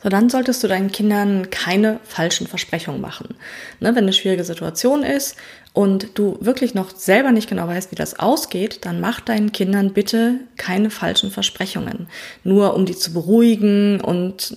So, 0.01 0.10
dann 0.10 0.29
solltest 0.29 0.63
du 0.63 0.67
deinen 0.67 0.91
Kindern 0.91 1.49
keine 1.49 1.99
falschen 2.03 2.45
Versprechungen 2.45 3.01
machen. 3.01 3.36
Ne, 3.79 3.95
wenn 3.95 4.03
eine 4.03 4.13
schwierige 4.13 4.43
Situation 4.43 5.01
ist 5.01 5.36
und 5.73 6.19
du 6.19 6.38
wirklich 6.39 6.75
noch 6.75 6.95
selber 6.95 7.31
nicht 7.31 7.49
genau 7.49 7.67
weißt, 7.67 7.91
wie 7.91 7.95
das 7.95 8.19
ausgeht, 8.19 8.86
dann 8.86 9.01
mach 9.01 9.21
deinen 9.21 9.51
Kindern 9.51 9.93
bitte 9.93 10.36
keine 10.55 10.91
falschen 10.91 11.31
Versprechungen. 11.31 12.07
Nur 12.43 12.75
um 12.75 12.86
die 12.86 12.95
zu 12.95 13.12
beruhigen 13.12 13.99
und 13.99 14.55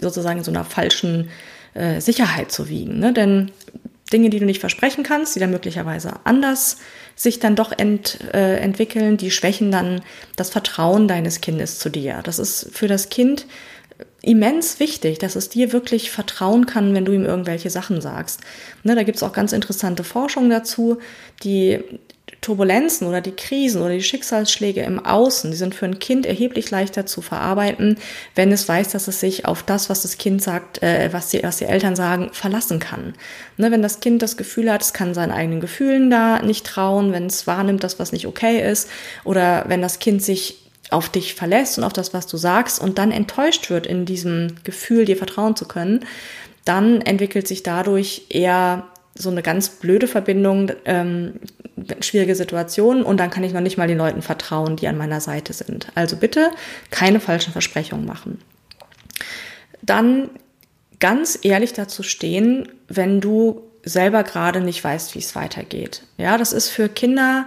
sozusagen 0.00 0.42
so 0.42 0.50
einer 0.50 0.64
falschen 0.64 1.28
äh, 1.74 2.00
Sicherheit 2.00 2.50
zu 2.50 2.68
wiegen. 2.68 2.98
Ne? 2.98 3.12
Denn 3.12 3.50
Dinge, 4.12 4.30
die 4.30 4.38
du 4.38 4.44
nicht 4.44 4.60
versprechen 4.60 5.04
kannst, 5.04 5.34
die 5.34 5.40
dann 5.40 5.50
möglicherweise 5.50 6.14
anders 6.24 6.76
sich 7.14 7.38
dann 7.38 7.56
doch 7.56 7.72
ent, 7.72 8.18
äh, 8.32 8.56
entwickeln, 8.56 9.16
die 9.16 9.30
schwächen 9.30 9.70
dann 9.70 10.02
das 10.36 10.50
Vertrauen 10.50 11.08
deines 11.08 11.40
Kindes 11.40 11.78
zu 11.78 11.88
dir. 11.88 12.20
Das 12.22 12.38
ist 12.38 12.68
für 12.72 12.88
das 12.88 13.08
Kind 13.08 13.46
immens 14.22 14.80
wichtig, 14.80 15.18
dass 15.18 15.36
es 15.36 15.48
dir 15.48 15.72
wirklich 15.72 16.10
vertrauen 16.10 16.66
kann, 16.66 16.94
wenn 16.94 17.04
du 17.04 17.12
ihm 17.12 17.24
irgendwelche 17.24 17.70
Sachen 17.70 18.00
sagst. 18.00 18.40
Ne, 18.84 18.94
da 18.94 19.02
gibt 19.02 19.16
es 19.16 19.22
auch 19.22 19.32
ganz 19.32 19.52
interessante 19.52 20.04
Forschung 20.04 20.48
dazu, 20.48 20.98
die 21.42 21.80
Turbulenzen 22.40 23.06
oder 23.06 23.20
die 23.20 23.36
Krisen 23.36 23.82
oder 23.82 23.94
die 23.94 24.02
Schicksalsschläge 24.02 24.82
im 24.82 25.04
Außen, 25.04 25.50
die 25.50 25.56
sind 25.56 25.74
für 25.74 25.86
ein 25.86 25.98
Kind 26.00 26.26
erheblich 26.26 26.70
leichter 26.70 27.06
zu 27.06 27.22
verarbeiten, 27.22 27.98
wenn 28.34 28.50
es 28.50 28.68
weiß, 28.68 28.90
dass 28.90 29.06
es 29.08 29.20
sich 29.20 29.46
auf 29.46 29.62
das, 29.62 29.88
was 29.88 30.02
das 30.02 30.18
Kind 30.18 30.42
sagt, 30.42 30.82
äh, 30.82 31.12
was, 31.12 31.28
die, 31.30 31.42
was 31.42 31.58
die 31.58 31.64
Eltern 31.64 31.94
sagen, 31.94 32.30
verlassen 32.32 32.80
kann. 32.80 33.14
Ne, 33.56 33.70
wenn 33.70 33.82
das 33.82 34.00
Kind 34.00 34.22
das 34.22 34.36
Gefühl 34.36 34.70
hat, 34.70 34.82
es 34.82 34.92
kann 34.92 35.14
seinen 35.14 35.30
eigenen 35.30 35.60
Gefühlen 35.60 36.10
da 36.10 36.42
nicht 36.42 36.66
trauen, 36.66 37.12
wenn 37.12 37.26
es 37.26 37.46
wahrnimmt, 37.46 37.84
dass 37.84 37.98
was 37.98 38.12
nicht 38.12 38.26
okay 38.26 38.68
ist, 38.68 38.88
oder 39.24 39.64
wenn 39.68 39.82
das 39.82 40.00
Kind 40.00 40.22
sich 40.22 40.58
auf 40.90 41.08
dich 41.08 41.34
verlässt 41.34 41.78
und 41.78 41.84
auf 41.84 41.92
das, 41.92 42.12
was 42.12 42.26
du 42.26 42.36
sagst 42.36 42.80
und 42.80 42.98
dann 42.98 43.12
enttäuscht 43.12 43.70
wird 43.70 43.86
in 43.86 44.04
diesem 44.04 44.56
Gefühl, 44.64 45.04
dir 45.04 45.16
vertrauen 45.16 45.56
zu 45.56 45.66
können, 45.66 46.04
dann 46.64 47.00
entwickelt 47.00 47.48
sich 47.48 47.62
dadurch 47.62 48.26
eher 48.28 48.88
so 49.14 49.30
eine 49.30 49.42
ganz 49.42 49.68
blöde 49.68 50.06
Verbindung, 50.06 50.72
ähm, 50.84 51.34
schwierige 52.00 52.34
Situationen 52.34 53.02
und 53.02 53.18
dann 53.18 53.30
kann 53.30 53.44
ich 53.44 53.52
noch 53.52 53.60
nicht 53.60 53.76
mal 53.76 53.88
den 53.88 53.98
Leuten 53.98 54.22
vertrauen, 54.22 54.76
die 54.76 54.88
an 54.88 54.96
meiner 54.96 55.20
Seite 55.20 55.52
sind. 55.52 55.88
Also 55.94 56.16
bitte 56.16 56.50
keine 56.90 57.20
falschen 57.20 57.52
Versprechungen 57.52 58.06
machen. 58.06 58.38
Dann 59.82 60.30
ganz 61.00 61.38
ehrlich 61.42 61.72
dazu 61.72 62.02
stehen, 62.02 62.68
wenn 62.88 63.20
du 63.20 63.62
selber 63.84 64.22
gerade 64.22 64.60
nicht 64.60 64.82
weißt, 64.82 65.14
wie 65.14 65.18
es 65.18 65.34
weitergeht. 65.34 66.04
Ja, 66.16 66.38
das 66.38 66.52
ist 66.52 66.68
für 66.68 66.88
Kinder 66.88 67.46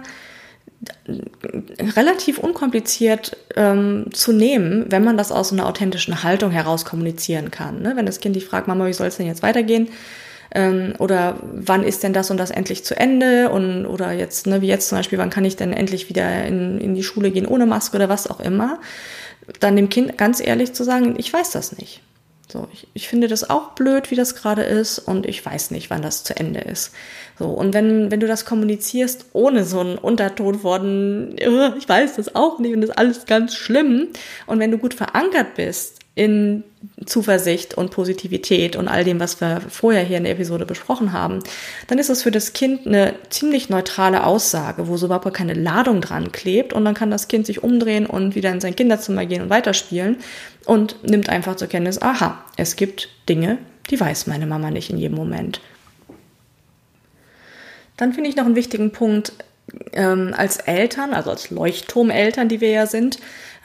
relativ 1.80 2.38
unkompliziert 2.38 3.36
ähm, 3.56 4.06
zu 4.12 4.32
nehmen, 4.32 4.86
wenn 4.90 5.04
man 5.04 5.16
das 5.16 5.32
aus 5.32 5.52
einer 5.52 5.66
authentischen 5.66 6.22
Haltung 6.22 6.50
heraus 6.50 6.84
kommunizieren 6.84 7.50
kann. 7.50 7.80
Ne? 7.80 7.92
Wenn 7.96 8.06
das 8.06 8.20
Kind 8.20 8.36
dich 8.36 8.44
fragt, 8.44 8.68
Mama, 8.68 8.86
wie 8.86 8.92
soll 8.92 9.06
es 9.06 9.16
denn 9.16 9.26
jetzt 9.26 9.42
weitergehen? 9.42 9.88
Ähm, 10.56 10.94
oder 10.98 11.36
wann 11.42 11.84
ist 11.84 12.02
denn 12.02 12.14
das 12.14 12.30
und 12.30 12.38
das 12.38 12.50
endlich 12.50 12.82
zu 12.82 12.96
Ende? 12.96 13.50
Und, 13.50 13.84
oder 13.84 14.12
jetzt, 14.12 14.46
ne, 14.46 14.62
wie 14.62 14.68
jetzt 14.68 14.88
zum 14.88 14.96
Beispiel, 14.96 15.18
wann 15.18 15.28
kann 15.28 15.44
ich 15.44 15.56
denn 15.56 15.74
endlich 15.74 16.08
wieder 16.08 16.46
in, 16.46 16.80
in 16.80 16.94
die 16.94 17.02
Schule 17.02 17.30
gehen 17.30 17.46
ohne 17.46 17.66
Maske 17.66 17.96
oder 17.96 18.08
was 18.08 18.26
auch 18.26 18.40
immer? 18.40 18.80
Dann 19.60 19.76
dem 19.76 19.90
Kind 19.90 20.16
ganz 20.16 20.40
ehrlich 20.40 20.72
zu 20.72 20.82
sagen, 20.82 21.14
ich 21.18 21.30
weiß 21.30 21.50
das 21.50 21.76
nicht. 21.76 22.00
So, 22.50 22.68
ich, 22.72 22.88
ich 22.94 23.06
finde 23.06 23.28
das 23.28 23.50
auch 23.50 23.72
blöd, 23.72 24.10
wie 24.10 24.14
das 24.14 24.34
gerade 24.34 24.62
ist 24.62 24.98
und 24.98 25.26
ich 25.26 25.44
weiß 25.44 25.72
nicht, 25.72 25.90
wann 25.90 26.00
das 26.00 26.24
zu 26.24 26.34
Ende 26.34 26.60
ist. 26.60 26.92
So, 27.38 27.48
und 27.48 27.74
wenn, 27.74 28.10
wenn 28.10 28.20
du 28.20 28.26
das 28.26 28.46
kommunizierst 28.46 29.26
ohne 29.34 29.64
so 29.64 29.80
einen 29.80 29.98
Unterton 29.98 30.60
von, 30.60 31.36
ich 31.36 31.88
weiß 31.88 32.16
das 32.16 32.34
auch 32.34 32.58
nicht 32.60 32.72
und 32.72 32.80
das 32.80 32.90
ist 32.90 32.98
alles 32.98 33.26
ganz 33.26 33.54
schlimm 33.54 34.08
und 34.46 34.58
wenn 34.58 34.70
du 34.70 34.78
gut 34.78 34.94
verankert 34.94 35.54
bist 35.56 36.05
in 36.16 36.64
Zuversicht 37.04 37.74
und 37.74 37.90
Positivität 37.90 38.74
und 38.74 38.88
all 38.88 39.04
dem, 39.04 39.20
was 39.20 39.38
wir 39.42 39.60
vorher 39.68 40.02
hier 40.02 40.16
in 40.16 40.24
der 40.24 40.32
Episode 40.32 40.64
besprochen 40.64 41.12
haben, 41.12 41.40
dann 41.88 41.98
ist 41.98 42.08
es 42.08 42.22
für 42.22 42.30
das 42.30 42.54
Kind 42.54 42.86
eine 42.86 43.14
ziemlich 43.28 43.68
neutrale 43.68 44.24
Aussage, 44.24 44.88
wo 44.88 44.96
so 44.96 45.06
überhaupt 45.06 45.32
keine 45.34 45.52
Ladung 45.52 46.00
dran 46.00 46.32
klebt 46.32 46.72
und 46.72 46.86
dann 46.86 46.94
kann 46.94 47.10
das 47.10 47.28
Kind 47.28 47.44
sich 47.44 47.62
umdrehen 47.62 48.06
und 48.06 48.34
wieder 48.34 48.50
in 48.50 48.62
sein 48.62 48.74
Kinderzimmer 48.74 49.26
gehen 49.26 49.42
und 49.42 49.50
weiterspielen 49.50 50.16
und 50.64 50.96
nimmt 51.04 51.28
einfach 51.28 51.56
zur 51.56 51.68
Kenntnis, 51.68 52.00
aha, 52.00 52.42
es 52.56 52.76
gibt 52.76 53.10
Dinge, 53.28 53.58
die 53.90 54.00
weiß 54.00 54.26
meine 54.26 54.46
Mama 54.46 54.70
nicht 54.70 54.88
in 54.88 54.96
jedem 54.96 55.18
Moment. 55.18 55.60
Dann 57.98 58.14
finde 58.14 58.30
ich 58.30 58.36
noch 58.36 58.46
einen 58.46 58.56
wichtigen 58.56 58.90
Punkt, 58.90 59.34
ähm, 59.92 60.32
als 60.36 60.58
Eltern, 60.58 61.12
also 61.12 61.30
als 61.30 61.50
Leuchtturmeltern, 61.50 62.48
die 62.48 62.60
wir 62.60 62.70
ja 62.70 62.86
sind, 62.86 63.18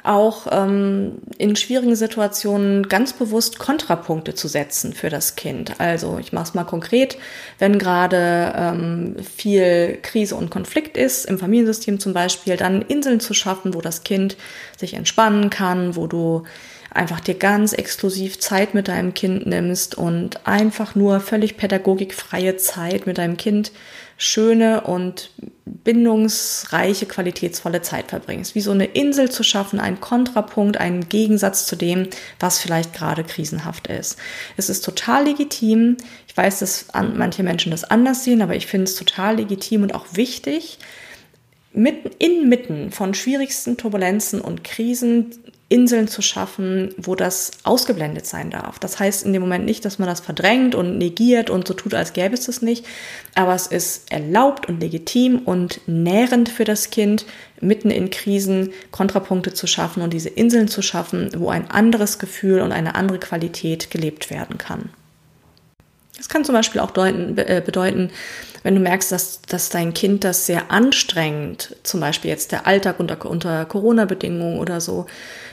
auch 0.03 0.47
ähm, 0.51 1.19
in 1.37 1.55
schwierigen 1.55 1.95
Situationen 1.95 2.89
ganz 2.89 3.13
bewusst 3.13 3.59
Kontrapunkte 3.59 4.33
zu 4.33 4.47
setzen 4.47 4.93
für 4.93 5.09
das 5.09 5.35
Kind. 5.35 5.79
Also 5.79 6.17
ich 6.19 6.33
mache 6.33 6.45
es 6.45 6.53
mal 6.53 6.63
konkret, 6.63 7.17
wenn 7.59 7.77
gerade 7.77 8.53
ähm, 8.55 9.15
viel 9.19 9.99
Krise 10.01 10.35
und 10.35 10.49
Konflikt 10.49 10.97
ist, 10.97 11.25
im 11.25 11.37
Familiensystem 11.37 11.99
zum 11.99 12.13
Beispiel, 12.13 12.57
dann 12.57 12.81
Inseln 12.81 13.19
zu 13.19 13.33
schaffen, 13.33 13.73
wo 13.73 13.81
das 13.81 14.03
Kind 14.03 14.37
sich 14.77 14.93
entspannen 14.93 15.49
kann, 15.49 15.95
wo 15.95 16.07
du 16.07 16.43
einfach 16.93 17.21
dir 17.21 17.35
ganz 17.35 17.73
exklusiv 17.73 18.39
Zeit 18.39 18.73
mit 18.73 18.87
deinem 18.87 19.13
Kind 19.13 19.45
nimmst 19.45 19.95
und 19.97 20.45
einfach 20.45 20.93
nur 20.93 21.21
völlig 21.21 21.57
pädagogikfreie 21.57 22.57
Zeit 22.57 23.07
mit 23.07 23.17
deinem 23.17 23.37
Kind 23.37 23.71
schöne 24.21 24.81
und 24.81 25.31
bindungsreiche, 25.65 27.07
qualitätsvolle 27.07 27.81
Zeit 27.81 28.09
verbringst. 28.09 28.53
Wie 28.53 28.61
so 28.61 28.69
eine 28.69 28.85
Insel 28.85 29.31
zu 29.31 29.41
schaffen, 29.41 29.79
ein 29.79 29.99
Kontrapunkt, 29.99 30.77
einen 30.77 31.09
Gegensatz 31.09 31.65
zu 31.65 31.75
dem, 31.75 32.07
was 32.39 32.59
vielleicht 32.59 32.93
gerade 32.93 33.23
krisenhaft 33.23 33.87
ist. 33.87 34.19
Es 34.57 34.69
ist 34.69 34.85
total 34.85 35.25
legitim. 35.25 35.97
Ich 36.27 36.37
weiß, 36.37 36.59
dass 36.59 36.85
manche 37.15 37.41
Menschen 37.41 37.71
das 37.71 37.83
anders 37.83 38.23
sehen, 38.23 38.43
aber 38.43 38.55
ich 38.55 38.67
finde 38.67 38.83
es 38.83 38.95
total 38.95 39.37
legitim 39.37 39.81
und 39.81 39.95
auch 39.95 40.05
wichtig, 40.11 40.77
mitten 41.73 42.11
inmitten 42.19 42.91
von 42.91 43.13
schwierigsten 43.13 43.77
Turbulenzen 43.77 44.41
und 44.41 44.63
Krisen 44.63 45.31
Inseln 45.71 46.09
zu 46.09 46.21
schaffen, 46.21 46.93
wo 46.97 47.15
das 47.15 47.51
ausgeblendet 47.63 48.25
sein 48.25 48.49
darf. 48.49 48.77
Das 48.77 48.99
heißt 48.99 49.25
in 49.25 49.31
dem 49.31 49.41
Moment 49.41 49.63
nicht, 49.63 49.85
dass 49.85 49.99
man 49.99 50.09
das 50.09 50.19
verdrängt 50.19 50.75
und 50.75 50.97
negiert 50.97 51.49
und 51.49 51.65
so 51.65 51.73
tut, 51.73 51.93
als 51.93 52.11
gäbe 52.11 52.33
es 52.33 52.45
das 52.45 52.61
nicht, 52.61 52.85
aber 53.35 53.55
es 53.55 53.67
ist 53.67 54.11
erlaubt 54.11 54.67
und 54.67 54.81
legitim 54.81 55.39
und 55.45 55.79
nährend 55.87 56.49
für 56.49 56.65
das 56.65 56.89
Kind, 56.89 57.25
mitten 57.61 57.89
in 57.89 58.09
Krisen 58.09 58.73
Kontrapunkte 58.91 59.53
zu 59.53 59.65
schaffen 59.65 60.03
und 60.03 60.11
diese 60.11 60.29
Inseln 60.29 60.67
zu 60.67 60.81
schaffen, 60.81 61.29
wo 61.37 61.49
ein 61.49 61.71
anderes 61.71 62.19
Gefühl 62.19 62.59
und 62.59 62.73
eine 62.73 62.95
andere 62.95 63.19
Qualität 63.19 63.91
gelebt 63.91 64.29
werden 64.29 64.57
kann. 64.57 64.89
Das 66.21 66.29
kann 66.29 66.45
zum 66.45 66.53
Beispiel 66.53 66.79
auch 66.81 66.91
deuten, 66.91 67.35
äh, 67.39 67.63
bedeuten, 67.65 68.11
wenn 68.61 68.75
du 68.75 68.79
merkst, 68.79 69.11
dass, 69.11 69.41
dass 69.41 69.69
dein 69.69 69.95
Kind 69.95 70.23
das 70.23 70.45
sehr 70.45 70.69
anstrengend, 70.69 71.75
zum 71.81 71.99
Beispiel 71.99 72.29
jetzt 72.29 72.51
der 72.51 72.67
Alltag 72.67 72.99
unter, 72.99 73.25
unter 73.25 73.65
Corona-Bedingungen 73.65 74.59
oder 74.59 74.81
so, 74.81 75.07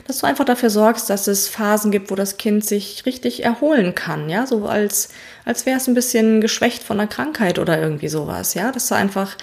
dass 0.05 0.19
du 0.19 0.27
einfach 0.27 0.45
dafür 0.45 0.69
sorgst, 0.69 1.09
dass 1.09 1.25
es 1.25 1.47
Phasen 1.47 1.89
gibt, 1.89 2.11
wo 2.11 2.15
das 2.15 2.37
Kind 2.37 2.63
sich 2.63 3.07
richtig 3.07 3.43
erholen 3.43 3.95
kann, 3.95 4.29
ja, 4.29 4.45
so 4.45 4.67
als, 4.67 5.09
als 5.43 5.65
wäre 5.65 5.77
es 5.77 5.87
ein 5.87 5.95
bisschen 5.95 6.39
geschwächt 6.39 6.83
von 6.83 6.99
einer 6.99 7.09
Krankheit 7.09 7.57
oder 7.57 7.81
irgendwie 7.81 8.09
sowas, 8.09 8.53
ja, 8.53 8.71
dass 8.71 8.89
du 8.89 8.95
einfach 8.95 9.37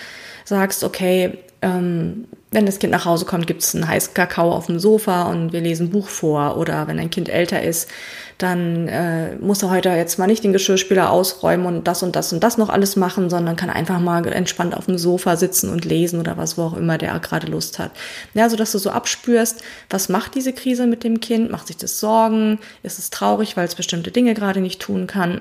sagst, 0.44 0.84
okay, 0.84 1.38
ähm, 1.62 2.26
wenn 2.50 2.66
das 2.66 2.78
Kind 2.78 2.92
nach 2.92 3.04
Hause 3.04 3.24
kommt, 3.24 3.46
gibt 3.46 3.62
es 3.62 3.74
einen 3.74 3.88
heißen 3.88 4.14
Kakao 4.14 4.52
auf 4.52 4.66
dem 4.66 4.78
Sofa 4.78 5.24
und 5.24 5.52
wir 5.52 5.60
lesen 5.60 5.90
Buch 5.90 6.08
vor. 6.08 6.56
Oder 6.56 6.86
wenn 6.86 6.98
ein 6.98 7.10
Kind 7.10 7.28
älter 7.28 7.62
ist, 7.62 7.90
dann 8.38 8.88
äh, 8.88 9.36
muss 9.36 9.62
er 9.62 9.70
heute 9.70 9.88
jetzt 9.90 10.18
mal 10.18 10.26
nicht 10.26 10.44
den 10.44 10.52
Geschirrspüler 10.52 11.10
ausräumen 11.10 11.66
und 11.66 11.88
das 11.88 12.02
und 12.02 12.16
das 12.16 12.32
und 12.32 12.42
das 12.44 12.56
noch 12.56 12.68
alles 12.68 12.96
machen, 12.96 13.30
sondern 13.30 13.56
kann 13.56 13.70
einfach 13.70 13.98
mal 13.98 14.26
entspannt 14.26 14.76
auf 14.76 14.86
dem 14.86 14.96
Sofa 14.98 15.36
sitzen 15.36 15.70
und 15.70 15.84
lesen 15.84 16.20
oder 16.20 16.36
was, 16.36 16.56
wo 16.56 16.62
auch 16.62 16.76
immer 16.76 16.98
der 16.98 17.18
gerade 17.18 17.46
Lust 17.46 17.78
hat. 17.78 17.90
Ja, 18.34 18.48
so 18.48 18.56
dass 18.56 18.72
du 18.72 18.78
so 18.78 18.90
abspürst, 18.90 19.62
was 19.90 20.08
macht 20.08 20.34
diese 20.34 20.52
Krise 20.52 20.86
mit 20.86 21.04
dem 21.04 21.20
Kind? 21.20 21.50
Macht 21.50 21.66
sich 21.66 21.76
das 21.76 21.98
Sorgen? 21.98 22.58
Ist 22.82 22.98
es 22.98 23.10
traurig, 23.10 23.56
weil 23.56 23.66
es 23.66 23.74
bestimmte 23.74 24.10
Dinge 24.10 24.34
gerade 24.34 24.60
nicht 24.60 24.80
tun 24.80 25.06
kann? 25.06 25.40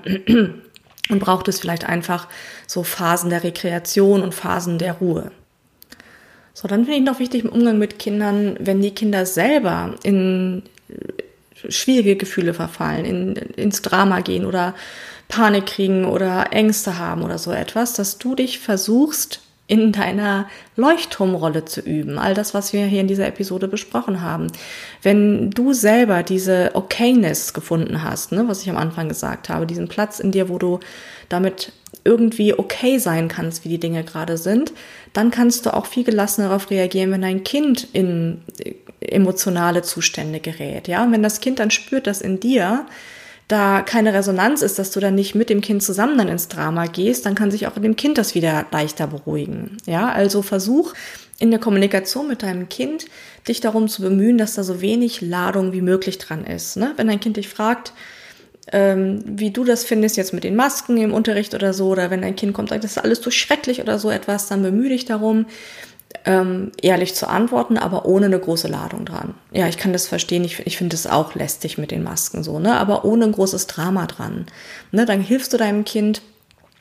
und 1.10 1.20
braucht 1.20 1.48
es 1.48 1.60
vielleicht 1.60 1.86
einfach 1.86 2.28
so 2.68 2.84
Phasen 2.84 3.30
der 3.30 3.44
Rekreation 3.44 4.24
und 4.24 4.34
Phasen 4.34 4.78
der 4.78 4.94
Ruhe. 4.94 5.32
So, 6.56 6.70
dann 6.70 6.86
finde 6.86 7.00
ich 7.00 7.06
noch 7.06 7.20
wichtig 7.20 7.44
im 7.44 7.52
Umgang 7.52 7.78
mit 7.78 8.00
Kindern, 8.00 8.56
wenn 8.62 8.82
die 8.82 8.92
Kinder 8.92 9.26
selber 9.26 9.94
in 10.04 10.64
äh, 10.88 11.70
schwierige 11.70 12.16
Gefühle 12.16 12.54
verfallen, 12.54 13.04
in, 13.04 13.36
ins 13.36 13.82
Drama 13.82 14.22
gehen 14.22 14.46
oder 14.46 14.74
Panik 15.28 15.66
kriegen 15.66 16.06
oder 16.06 16.54
Ängste 16.54 16.98
haben 16.98 17.24
oder 17.24 17.40
so 17.40 17.52
etwas, 17.52 17.92
dass 17.94 18.20
du 18.20 18.36
dich 18.36 18.60
versuchst, 18.60 19.42
in 19.68 19.92
deiner 19.92 20.48
Leuchtturmrolle 20.76 21.66
zu 21.66 21.82
üben. 21.82 22.20
All 22.20 22.36
das, 22.36 22.54
was 22.54 22.72
wir 22.72 22.86
hier 22.86 23.02
in 23.02 23.08
dieser 23.08 23.28
Episode 23.28 23.68
besprochen 23.68 24.22
haben. 24.22 24.48
Wenn 25.02 25.50
du 25.50 25.74
selber 25.74 26.22
diese 26.22 26.72
Okayness 26.76 27.54
gefunden 27.54 28.04
hast, 28.04 28.32
ne, 28.32 28.48
was 28.48 28.62
ich 28.62 28.70
am 28.70 28.78
Anfang 28.78 29.10
gesagt 29.10 29.50
habe, 29.50 29.66
diesen 29.66 29.88
Platz 29.88 30.20
in 30.20 30.32
dir, 30.32 30.50
wo 30.50 30.60
du 30.60 30.80
damit 31.30 31.72
irgendwie 32.04 32.54
okay 32.54 33.00
sein 33.00 33.28
kannst, 33.28 33.66
wie 33.66 33.70
die 33.70 33.80
Dinge 33.80 34.04
gerade 34.04 34.38
sind, 34.38 34.72
dann 35.16 35.32
kannst 35.32 35.66
du 35.66 35.74
auch 35.74 35.86
viel 35.86 36.04
gelassener 36.04 36.50
darauf 36.50 36.70
reagieren, 36.70 37.12
wenn 37.12 37.22
dein 37.22 37.44
Kind 37.44 37.88
in 37.94 38.42
emotionale 39.00 39.82
Zustände 39.82 40.42
gerät. 40.42 40.90
Ja, 40.90 41.10
wenn 41.10 41.24
das 41.24 41.40
Kind 41.40 41.60
dann 41.60 41.72
spürt, 41.72 42.06
dass 42.06 42.22
in 42.22 42.40
dir 42.40 42.86
da 43.48 43.82
keine 43.82 44.14
Resonanz 44.14 44.62
ist, 44.62 44.78
dass 44.78 44.92
du 44.92 45.00
dann 45.00 45.16
nicht 45.16 45.34
mit 45.34 45.50
dem 45.50 45.62
Kind 45.62 45.84
zusammen 45.84 46.18
dann 46.18 46.28
ins 46.28 46.50
Drama 46.50 46.88
gehst, 46.88 47.26
dann 47.26 47.36
kann 47.36 47.50
sich 47.50 47.68
auch 47.68 47.78
in 47.78 47.84
dem 47.84 47.96
Kind 47.96 48.18
das 48.18 48.36
wieder 48.36 48.66
leichter 48.72 49.08
beruhigen. 49.08 49.78
Ja, 49.86 50.10
also 50.10 50.42
versuch 50.42 50.94
in 51.40 51.52
der 51.52 51.60
Kommunikation 51.60 52.28
mit 52.28 52.44
deinem 52.44 52.68
Kind 52.68 53.06
dich 53.48 53.62
darum 53.62 53.88
zu 53.88 54.02
bemühen, 54.02 54.38
dass 54.38 54.56
da 54.56 54.64
so 54.64 54.82
wenig 54.82 55.22
Ladung 55.22 55.72
wie 55.72 55.82
möglich 55.82 56.18
dran 56.18 56.44
ist. 56.44 56.76
Ne? 56.76 56.94
Wenn 56.98 57.08
dein 57.08 57.20
Kind 57.20 57.38
dich 57.38 57.48
fragt, 57.48 57.94
ähm, 58.72 59.24
wie 59.26 59.52
du 59.52 59.64
das 59.64 59.84
findest 59.84 60.18
jetzt 60.18 60.34
mit 60.34 60.44
den 60.44 60.56
Masken 60.56 60.98
im 60.98 61.14
Unterricht 61.14 61.54
oder 61.54 61.74
so, 61.74 61.90
oder 61.90 62.10
wenn 62.10 62.22
dein 62.22 62.36
Kind 62.36 62.54
kommt 62.54 62.70
sagt, 62.70 62.84
das 62.84 62.92
ist 62.92 63.04
alles 63.04 63.22
so 63.22 63.32
schrecklich 63.32 63.82
oder 63.82 64.00
so 64.00 64.10
etwas, 64.10 64.48
dann 64.48 64.64
bemühe 64.64 64.90
dich 64.90 65.06
darum, 65.06 65.46
ähm, 66.26 66.72
ehrlich 66.82 67.14
zu 67.14 67.28
antworten, 67.28 67.78
aber 67.78 68.06
ohne 68.06 68.28
eine 68.28 68.40
große 68.40 68.68
Ladung 68.68 69.06
dran. 69.06 69.36
Ja, 69.52 69.68
ich 69.68 69.78
kann 69.78 69.94
das 69.94 70.08
verstehen. 70.08 70.44
Ich, 70.44 70.60
ich 70.66 70.78
finde 70.78 70.96
es 70.96 71.08
auch 71.08 71.36
lästig 71.36 71.78
mit 71.78 71.92
den 71.92 72.04
Masken 72.04 72.44
so, 72.44 72.60
ne? 72.60 72.78
Aber 72.78 73.06
ohne 73.06 73.26
ein 73.26 73.32
großes 73.32 73.68
Drama 73.68 74.08
dran. 74.08 74.46
Ne? 74.92 75.06
Dann 75.06 75.22
hilfst 75.22 75.54
du 75.54 75.58
deinem 75.58 75.84
Kind, 75.84 76.22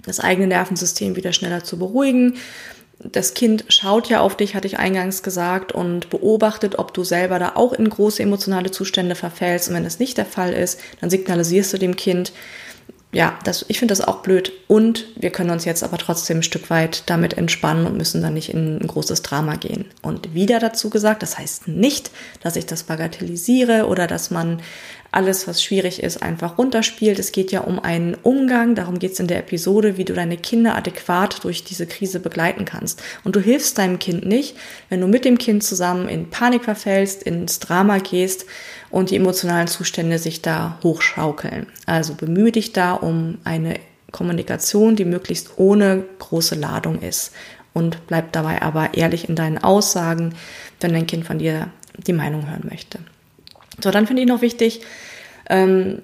das 0.04 0.20
eigene 0.20 0.46
Nervensystem 0.46 1.16
wieder 1.16 1.32
schneller 1.32 1.64
zu 1.64 1.78
beruhigen. 1.78 2.34
Das 2.98 3.34
Kind 3.34 3.64
schaut 3.68 4.08
ja 4.08 4.20
auf 4.20 4.36
dich, 4.36 4.54
hatte 4.54 4.66
ich 4.66 4.78
eingangs 4.78 5.22
gesagt, 5.22 5.72
und 5.72 6.10
beobachtet, 6.10 6.78
ob 6.78 6.94
du 6.94 7.04
selber 7.04 7.38
da 7.38 7.52
auch 7.54 7.72
in 7.72 7.88
große 7.88 8.22
emotionale 8.22 8.70
Zustände 8.70 9.14
verfällst. 9.14 9.68
Und 9.68 9.74
wenn 9.74 9.84
das 9.84 9.98
nicht 9.98 10.16
der 10.16 10.26
Fall 10.26 10.52
ist, 10.52 10.80
dann 11.00 11.10
signalisierst 11.10 11.72
du 11.72 11.78
dem 11.78 11.96
Kind, 11.96 12.32
ja, 13.14 13.38
das, 13.44 13.64
ich 13.68 13.78
finde 13.78 13.92
das 13.92 14.00
auch 14.00 14.22
blöd. 14.22 14.52
Und 14.66 15.06
wir 15.14 15.30
können 15.30 15.50
uns 15.50 15.64
jetzt 15.64 15.84
aber 15.84 15.98
trotzdem 15.98 16.38
ein 16.38 16.42
Stück 16.42 16.68
weit 16.68 17.04
damit 17.06 17.38
entspannen 17.38 17.86
und 17.86 17.96
müssen 17.96 18.20
dann 18.20 18.34
nicht 18.34 18.52
in 18.52 18.78
ein 18.78 18.86
großes 18.88 19.22
Drama 19.22 19.54
gehen. 19.54 19.86
Und 20.02 20.34
wieder 20.34 20.58
dazu 20.58 20.90
gesagt, 20.90 21.22
das 21.22 21.38
heißt 21.38 21.68
nicht, 21.68 22.10
dass 22.42 22.56
ich 22.56 22.66
das 22.66 22.82
bagatellisiere 22.82 23.86
oder 23.86 24.08
dass 24.08 24.32
man 24.32 24.60
alles, 25.12 25.46
was 25.46 25.62
schwierig 25.62 26.02
ist, 26.02 26.24
einfach 26.24 26.58
runterspielt. 26.58 27.20
Es 27.20 27.30
geht 27.30 27.52
ja 27.52 27.60
um 27.60 27.78
einen 27.78 28.14
Umgang, 28.14 28.74
darum 28.74 28.98
geht 28.98 29.12
es 29.12 29.20
in 29.20 29.28
der 29.28 29.38
Episode, 29.38 29.96
wie 29.96 30.04
du 30.04 30.12
deine 30.12 30.36
Kinder 30.36 30.74
adäquat 30.74 31.44
durch 31.44 31.62
diese 31.62 31.86
Krise 31.86 32.18
begleiten 32.18 32.64
kannst. 32.64 33.00
Und 33.22 33.36
du 33.36 33.40
hilfst 33.40 33.78
deinem 33.78 34.00
Kind 34.00 34.26
nicht, 34.26 34.56
wenn 34.88 35.00
du 35.00 35.06
mit 35.06 35.24
dem 35.24 35.38
Kind 35.38 35.62
zusammen 35.62 36.08
in 36.08 36.30
Panik 36.30 36.64
verfällst, 36.64 37.22
ins 37.22 37.60
Drama 37.60 37.98
gehst 37.98 38.46
und 38.94 39.10
die 39.10 39.16
emotionalen 39.16 39.66
Zustände 39.66 40.20
sich 40.20 40.40
da 40.40 40.78
hochschaukeln. 40.84 41.66
Also 41.84 42.14
bemühe 42.14 42.52
dich 42.52 42.72
da 42.72 42.92
um 42.92 43.38
eine 43.42 43.80
Kommunikation, 44.12 44.94
die 44.94 45.04
möglichst 45.04 45.58
ohne 45.58 46.04
große 46.20 46.54
Ladung 46.54 47.02
ist. 47.02 47.32
Und 47.72 48.06
bleib 48.06 48.30
dabei 48.30 48.62
aber 48.62 48.94
ehrlich 48.94 49.28
in 49.28 49.34
deinen 49.34 49.58
Aussagen, 49.58 50.36
wenn 50.78 50.92
dein 50.92 51.08
Kind 51.08 51.26
von 51.26 51.40
dir 51.40 51.70
die 52.06 52.12
Meinung 52.12 52.48
hören 52.48 52.68
möchte. 52.70 53.00
So, 53.82 53.90
dann 53.90 54.06
finde 54.06 54.22
ich 54.22 54.28
noch 54.28 54.42
wichtig, 54.42 54.82
ähm, 55.50 55.98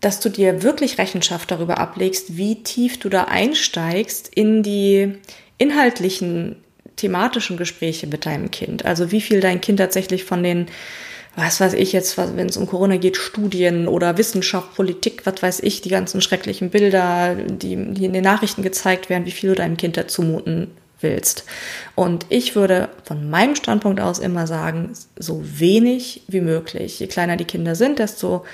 dass 0.00 0.18
du 0.18 0.28
dir 0.28 0.64
wirklich 0.64 0.98
Rechenschaft 0.98 1.48
darüber 1.48 1.78
ablegst, 1.78 2.36
wie 2.36 2.64
tief 2.64 2.98
du 2.98 3.08
da 3.08 3.26
einsteigst 3.26 4.26
in 4.26 4.64
die 4.64 5.14
inhaltlichen, 5.58 6.56
thematischen 6.96 7.56
Gespräche 7.56 8.08
mit 8.08 8.26
deinem 8.26 8.50
Kind. 8.50 8.84
Also 8.84 9.12
wie 9.12 9.20
viel 9.20 9.38
dein 9.38 9.60
Kind 9.60 9.78
tatsächlich 9.78 10.24
von 10.24 10.42
den 10.42 10.66
was 11.34 11.60
weiß 11.60 11.72
ich 11.74 11.92
jetzt, 11.92 12.18
wenn 12.18 12.48
es 12.48 12.56
um 12.56 12.66
Corona 12.66 12.96
geht, 12.96 13.16
Studien 13.16 13.88
oder 13.88 14.18
Wissenschaft, 14.18 14.74
Politik, 14.74 15.24
was 15.24 15.42
weiß 15.42 15.60
ich, 15.60 15.80
die 15.80 15.88
ganzen 15.88 16.20
schrecklichen 16.20 16.70
Bilder, 16.70 17.34
die, 17.34 17.76
die 17.94 18.04
in 18.04 18.12
den 18.12 18.24
Nachrichten 18.24 18.62
gezeigt 18.62 19.08
werden, 19.08 19.24
wie 19.24 19.30
viel 19.30 19.50
du 19.50 19.56
deinem 19.56 19.76
Kind 19.76 19.96
da 19.96 20.06
zumuten 20.06 20.72
willst. 21.00 21.44
Und 21.94 22.26
ich 22.28 22.54
würde 22.54 22.88
von 23.04 23.28
meinem 23.28 23.56
Standpunkt 23.56 24.00
aus 24.00 24.18
immer 24.18 24.46
sagen, 24.46 24.92
so 25.16 25.42
wenig 25.42 26.22
wie 26.28 26.40
möglich. 26.40 27.00
Je 27.00 27.06
kleiner 27.06 27.36
die 27.36 27.44
Kinder 27.44 27.74
sind, 27.74 27.98
desto 27.98 28.44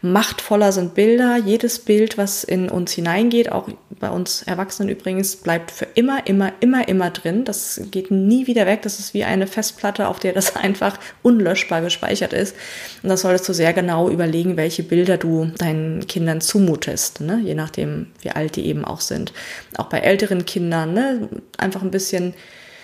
machtvoller 0.00 0.72
sind 0.72 0.94
Bilder. 0.94 1.36
Jedes 1.36 1.78
Bild, 1.80 2.18
was 2.18 2.44
in 2.44 2.68
uns 2.68 2.92
hineingeht, 2.92 3.50
auch 3.50 3.68
bei 3.98 4.10
uns 4.10 4.42
Erwachsenen 4.42 4.88
übrigens, 4.88 5.36
bleibt 5.36 5.70
für 5.70 5.86
immer, 5.94 6.26
immer, 6.26 6.52
immer, 6.60 6.88
immer 6.88 7.10
drin. 7.10 7.44
Das 7.44 7.80
geht 7.90 8.10
nie 8.10 8.46
wieder 8.46 8.66
weg. 8.66 8.82
Das 8.82 8.98
ist 8.98 9.14
wie 9.14 9.24
eine 9.24 9.46
Festplatte, 9.46 10.08
auf 10.08 10.18
der 10.18 10.32
das 10.32 10.56
einfach 10.56 10.98
unlöschbar 11.22 11.80
gespeichert 11.80 12.32
ist. 12.32 12.54
Und 13.02 13.08
das 13.08 13.22
solltest 13.22 13.48
du 13.48 13.52
sehr 13.52 13.72
genau 13.72 14.08
überlegen, 14.08 14.56
welche 14.56 14.82
Bilder 14.82 15.16
du 15.16 15.46
deinen 15.58 16.06
Kindern 16.06 16.40
zumutest, 16.40 17.20
ne? 17.20 17.40
je 17.42 17.54
nachdem, 17.54 18.06
wie 18.20 18.30
alt 18.30 18.56
die 18.56 18.66
eben 18.66 18.84
auch 18.84 19.00
sind. 19.00 19.32
Auch 19.76 19.86
bei 19.86 19.98
älteren 19.98 20.44
Kindern, 20.44 20.94
ne? 20.94 21.28
einfach 21.56 21.82
ein 21.82 21.90
bisschen 21.90 22.34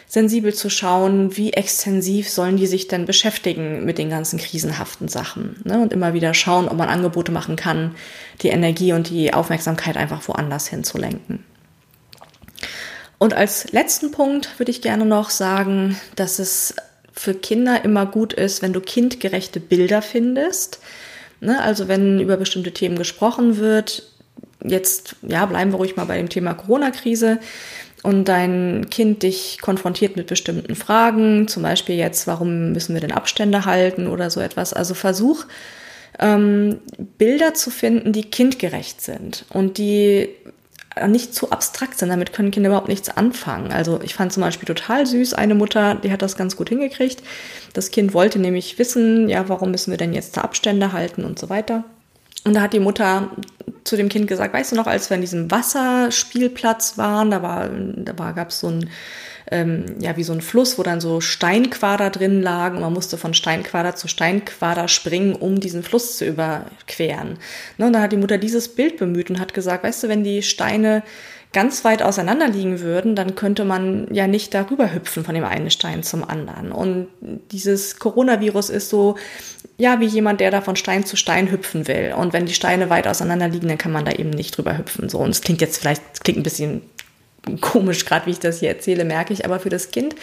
sensibel 0.07 0.55
zu 0.55 0.71
schauen, 0.71 1.37
wie 1.37 1.53
extensiv 1.53 2.29
sollen 2.29 2.57
die 2.57 2.67
sich 2.67 2.89
denn 2.89 3.07
beschäftigen 3.07 3.85
mit 3.85 3.99
den 3.99 4.11
ganzen 4.11 4.39
krisenhaften 4.39 5.09
Sachen. 5.09 5.61
Ne? 5.65 5.81
Und 5.81 5.93
immer 5.93 6.15
wieder 6.15 6.35
schauen, 6.35 6.69
ob 6.69 6.77
man 6.77 6.89
Angebote 6.89 7.33
machen 7.33 7.57
kann, 7.57 7.95
die 8.43 8.49
Energie 8.49 8.93
und 8.93 9.11
die 9.11 9.35
Aufmerksamkeit 9.35 9.97
einfach 9.97 10.27
woanders 10.29 10.69
hinzulenken. 10.69 11.45
Und 13.19 13.35
als 13.35 13.73
letzten 13.73 14.11
Punkt 14.11 14.59
würde 14.59 14.71
ich 14.71 14.83
gerne 14.83 15.07
noch 15.07 15.31
sagen, 15.31 15.99
dass 16.17 16.39
es 16.39 16.75
für 17.13 17.35
Kinder 17.35 17.85
immer 17.85 18.07
gut 18.07 18.33
ist, 18.33 18.61
wenn 18.61 18.73
du 18.73 18.81
kindgerechte 18.81 19.61
Bilder 19.61 20.03
findest. 20.03 20.81
Ne? 21.41 21.61
Also 21.63 21.89
wenn 21.89 22.21
über 22.21 22.37
bestimmte 22.37 22.73
Themen 22.73 22.99
gesprochen 22.99 23.57
wird, 23.57 24.11
jetzt 24.63 25.17
ja, 25.23 25.47
bleiben 25.47 25.73
wir 25.73 25.77
ruhig 25.77 25.97
mal 25.97 26.07
bei 26.07 26.17
dem 26.17 26.29
Thema 26.29 26.55
Corona-Krise 26.55 27.39
und 28.05 28.27
dein 28.27 28.87
Kind 28.91 29.23
dich 29.23 29.59
konfrontiert 29.63 30.15
mit 30.15 30.27
bestimmten 30.27 30.77
Fragen, 30.77 31.49
zum 31.49 31.63
Beispiel 31.63 31.97
jetzt, 31.97 32.27
warum 32.27 32.73
müssen 32.73 32.93
wir 32.93 33.01
denn 33.01 33.13
Abstände 33.13 33.65
halten 33.65 34.07
oder 34.07 34.29
so 34.29 34.41
etwas. 34.41 34.75
Also 34.75 34.93
versuch, 34.93 35.47
ähm, 36.19 36.81
Bilder 37.19 37.55
zu 37.55 37.71
finden, 37.71 38.13
die 38.13 38.25
kindgerecht 38.25 39.01
sind 39.01 39.47
und 39.49 39.79
die 39.79 40.29
nicht 41.09 41.35
zu 41.35 41.51
abstrakt 41.51 41.99
sind. 41.99 42.11
Damit 42.11 42.35
können 42.35 42.51
Kinder 42.51 42.69
überhaupt 42.69 42.89
nichts 42.89 43.09
anfangen. 43.09 43.73
Also 43.73 43.99
ich 44.03 44.15
fand 44.15 44.35
zum 44.35 44.43
Beispiel 44.43 44.67
total 44.67 45.07
süß, 45.07 45.33
eine 45.33 45.55
Mutter, 45.55 45.95
die 45.95 46.13
hat 46.13 46.21
das 46.21 46.37
ganz 46.37 46.57
gut 46.57 46.69
hingekriegt. 46.69 47.23
Das 47.73 47.91
Kind 47.91 48.13
wollte 48.13 48.39
nämlich 48.39 48.79
wissen, 48.79 49.31
ja, 49.31 49.49
warum 49.49 49.71
müssen 49.71 49.91
wir 49.91 49.99
denn 49.99 50.13
jetzt 50.13 50.37
Abstände 50.37 50.93
halten 50.93 51.25
und 51.25 51.39
so 51.39 51.49
weiter. 51.49 51.85
Und 52.45 52.53
da 52.55 52.61
hat 52.61 52.75
die 52.75 52.81
Mutter 52.81 53.31
zu 53.85 53.97
dem 53.97 54.09
Kind 54.09 54.27
gesagt, 54.27 54.55
weißt 54.55 54.73
du 54.73 54.77
noch, 54.77 54.87
als 54.87 55.11
wir 55.11 55.17
an 55.17 55.21
diesem 55.21 55.51
Wasserspielplatz 55.51 56.97
waren, 56.99 57.31
da 57.31 57.43
war, 57.43 57.69
da 57.69 58.19
war, 58.19 58.33
gab 58.33 58.49
es 58.49 58.61
so 58.61 58.69
ein 58.69 58.91
ähm, 59.55 59.85
ja, 60.01 60.17
wie 60.17 60.25
so 60.25 60.33
ein 60.33 60.41
Fluss, 60.41 60.79
wo 60.79 60.83
dann 60.83 61.01
so 61.01 61.21
Steinquader 61.21 62.11
drin 62.11 62.43
lagen 62.43 62.81
man 62.81 62.93
musste 62.93 63.17
von 63.17 63.35
Steinquader 63.35 63.95
zu 63.95 64.09
Steinquader 64.09 64.89
springen, 64.89 65.35
um 65.37 65.61
diesen 65.61 65.85
Fluss 65.85 66.19
zu 66.19 66.25
überqueren. 66.25 67.39
Ne, 67.79 67.87
und 67.87 67.93
da 67.93 68.01
hat 68.01 68.11
die 68.11 68.17
Mutter 68.17 68.37
dieses 68.37 68.69
Bild 68.69 68.97
bemüht 68.97 69.31
und 69.31 69.39
hat 69.39 69.55
gesagt, 69.55 69.85
weißt 69.85 70.03
du, 70.03 70.09
wenn 70.09 70.25
die 70.25 70.43
Steine 70.43 71.05
ganz 71.53 71.85
weit 71.85 72.03
auseinander 72.03 72.49
liegen 72.49 72.81
würden, 72.81 73.15
dann 73.15 73.37
könnte 73.37 73.65
man 73.65 74.13
ja 74.13 74.27
nicht 74.27 74.53
darüber 74.55 74.93
hüpfen 74.93 75.25
von 75.25 75.37
dem 75.37 75.45
einen 75.45 75.71
Stein 75.71 76.03
zum 76.03 76.29
anderen. 76.29 76.73
Und 76.73 77.07
dieses 77.53 78.01
Coronavirus 78.01 78.71
ist 78.71 78.91
so, 78.91 79.15
ja, 79.79 80.01
wie 80.01 80.07
jemand, 80.07 80.41
der 80.41 80.51
da 80.51 80.63
von 80.63 80.75
Stein 80.75 81.07
zu 81.07 81.17
Stein 81.17 81.53
hüpfen 81.53 81.87
will. 81.87 82.13
Und 82.19 82.33
wenn 82.33 82.47
die 82.47 82.55
Steine 82.55 82.91
weit 82.91 83.07
auseinander 83.07 83.47
liegen, 83.47 83.69
dann 83.69 83.79
kann 83.79 83.93
man 83.93 84.05
da 84.05 84.11
eben 84.11 84.31
nicht 84.31 84.57
drüber 84.57 84.77
hüpfen. 84.77 85.09
So, 85.09 85.19
und 85.19 85.31
es 85.31 85.43
klingt 85.43 85.61
jetzt 85.61 85.79
vielleicht, 85.79 86.25
klingt 86.25 86.41
ein 86.41 86.43
bisschen 86.43 86.83
komisch, 87.61 88.05
gerade 88.05 88.27
wie 88.27 88.31
ich 88.31 88.39
das 88.39 88.61
hier 88.61 88.69
erzähle, 88.69 89.05
merke 89.05 89.33
ich, 89.33 89.45
aber 89.45 89.61
für 89.61 89.71
das 89.71 89.91
Kind 89.91 90.15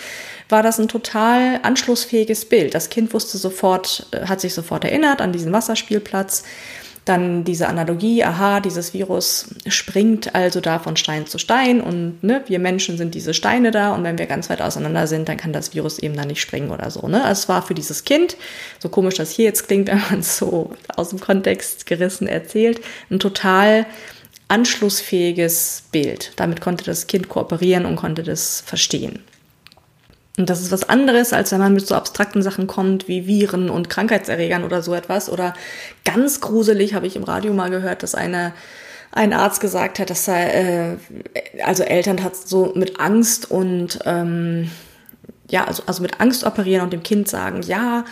war 0.50 0.64
das 0.64 0.80
ein 0.80 0.88
total 0.88 1.60
anschlussfähiges 1.64 2.46
Bild. 2.46 2.74
Das 2.74 2.90
Kind 2.90 3.14
wusste 3.14 3.38
sofort, 3.38 4.08
äh, 4.12 4.26
hat 4.26 4.42
sich 4.42 4.54
sofort 4.54 4.84
erinnert 4.84 5.22
an 5.22 5.32
diesen 5.32 5.52
Wasserspielplatz 5.52 6.44
dann 7.06 7.44
diese 7.44 7.68
Analogie, 7.68 8.24
aha, 8.24 8.60
dieses 8.60 8.94
Virus 8.94 9.56
springt 9.68 10.36
also 10.36 10.62
da 10.62 10.78
von 10.78 10.98
Stein 10.98 11.26
zu 11.26 11.40
Stein 11.40 11.82
und 11.82 12.24
ne, 12.24 12.44
wir 12.46 12.60
Menschen 12.60 12.98
sind 12.98 13.16
diese 13.16 13.34
Steine 13.34 13.72
da 13.72 13.94
und 13.94 14.04
wenn 14.04 14.20
wir 14.20 14.28
ganz 14.28 14.50
weit 14.50 14.62
auseinander 14.62 15.08
sind, 15.08 15.28
dann 15.28 15.38
kann 15.38 15.52
das 15.52 15.74
Virus 15.74 15.98
eben 15.98 16.16
da 16.16 16.26
nicht 16.26 16.42
springen 16.42 16.70
oder 16.70 16.92
so. 16.92 17.08
Ne? 17.08 17.24
Also 17.24 17.42
es 17.42 17.50
war 17.50 17.64
für 17.64 17.74
dieses 17.74 18.04
Kind, 18.04 18.38
so 18.78 18.90
komisch 18.90 19.16
das 19.16 19.32
hier 19.32 19.46
jetzt 19.46 19.68
klingt, 19.68 19.88
wenn 19.90 20.02
man 20.12 20.20
es 20.20 20.38
so 20.38 20.74
aus 20.96 21.10
dem 21.10 21.20
Kontext 21.20 21.88
gerissen 21.88 22.28
erzählt, 22.28 22.82
ein 23.10 23.20
total 23.20 23.88
anschlussfähiges 24.52 25.84
Bild. 25.92 26.34
Damit 26.36 26.62
konnte 26.62 26.84
das 26.84 27.08
Kind 27.08 27.30
kooperieren 27.30 27.86
und 27.86 27.96
konnte 27.96 28.24
das 28.24 28.62
verstehen. 28.66 29.24
Und 30.38 30.50
das 30.50 30.62
ist 30.62 30.72
was 30.72 30.88
anderes, 30.88 31.34
als 31.34 31.52
wenn 31.52 31.60
man 31.60 31.74
mit 31.74 31.86
so 31.86 31.96
abstrakten 31.96 32.42
Sachen 32.42 32.68
kommt 32.68 33.08
wie 33.08 33.28
Viren 33.28 33.70
und 33.70 33.90
Krankheitserregern 33.90 34.64
oder 34.64 34.82
so 34.82 34.94
etwas. 34.94 35.30
Oder 35.30 35.54
ganz 36.06 36.42
gruselig 36.42 36.94
habe 36.94 37.08
ich 37.08 37.16
im 37.16 37.24
Radio 37.24 37.54
mal 37.54 37.70
gehört, 37.70 38.04
dass 38.04 38.16
eine 38.16 38.54
ein 39.14 39.34
Arzt 39.34 39.60
gesagt 39.60 40.00
hat, 40.00 40.10
dass 40.10 40.28
er, 40.28 40.56
äh, 40.56 40.98
also 41.66 41.84
Eltern 41.84 42.24
hat 42.24 42.36
so 42.36 42.72
mit 42.76 43.00
Angst 43.00 43.52
und 43.52 44.00
ähm, 44.06 44.72
ja, 45.50 45.66
also, 45.66 45.84
also 45.86 46.02
mit 46.02 46.22
Angst 46.22 46.46
operieren 46.46 46.86
und 46.86 46.94
dem 46.94 47.04
Kind 47.04 47.28
sagen, 47.28 47.62
ja, 47.62 48.06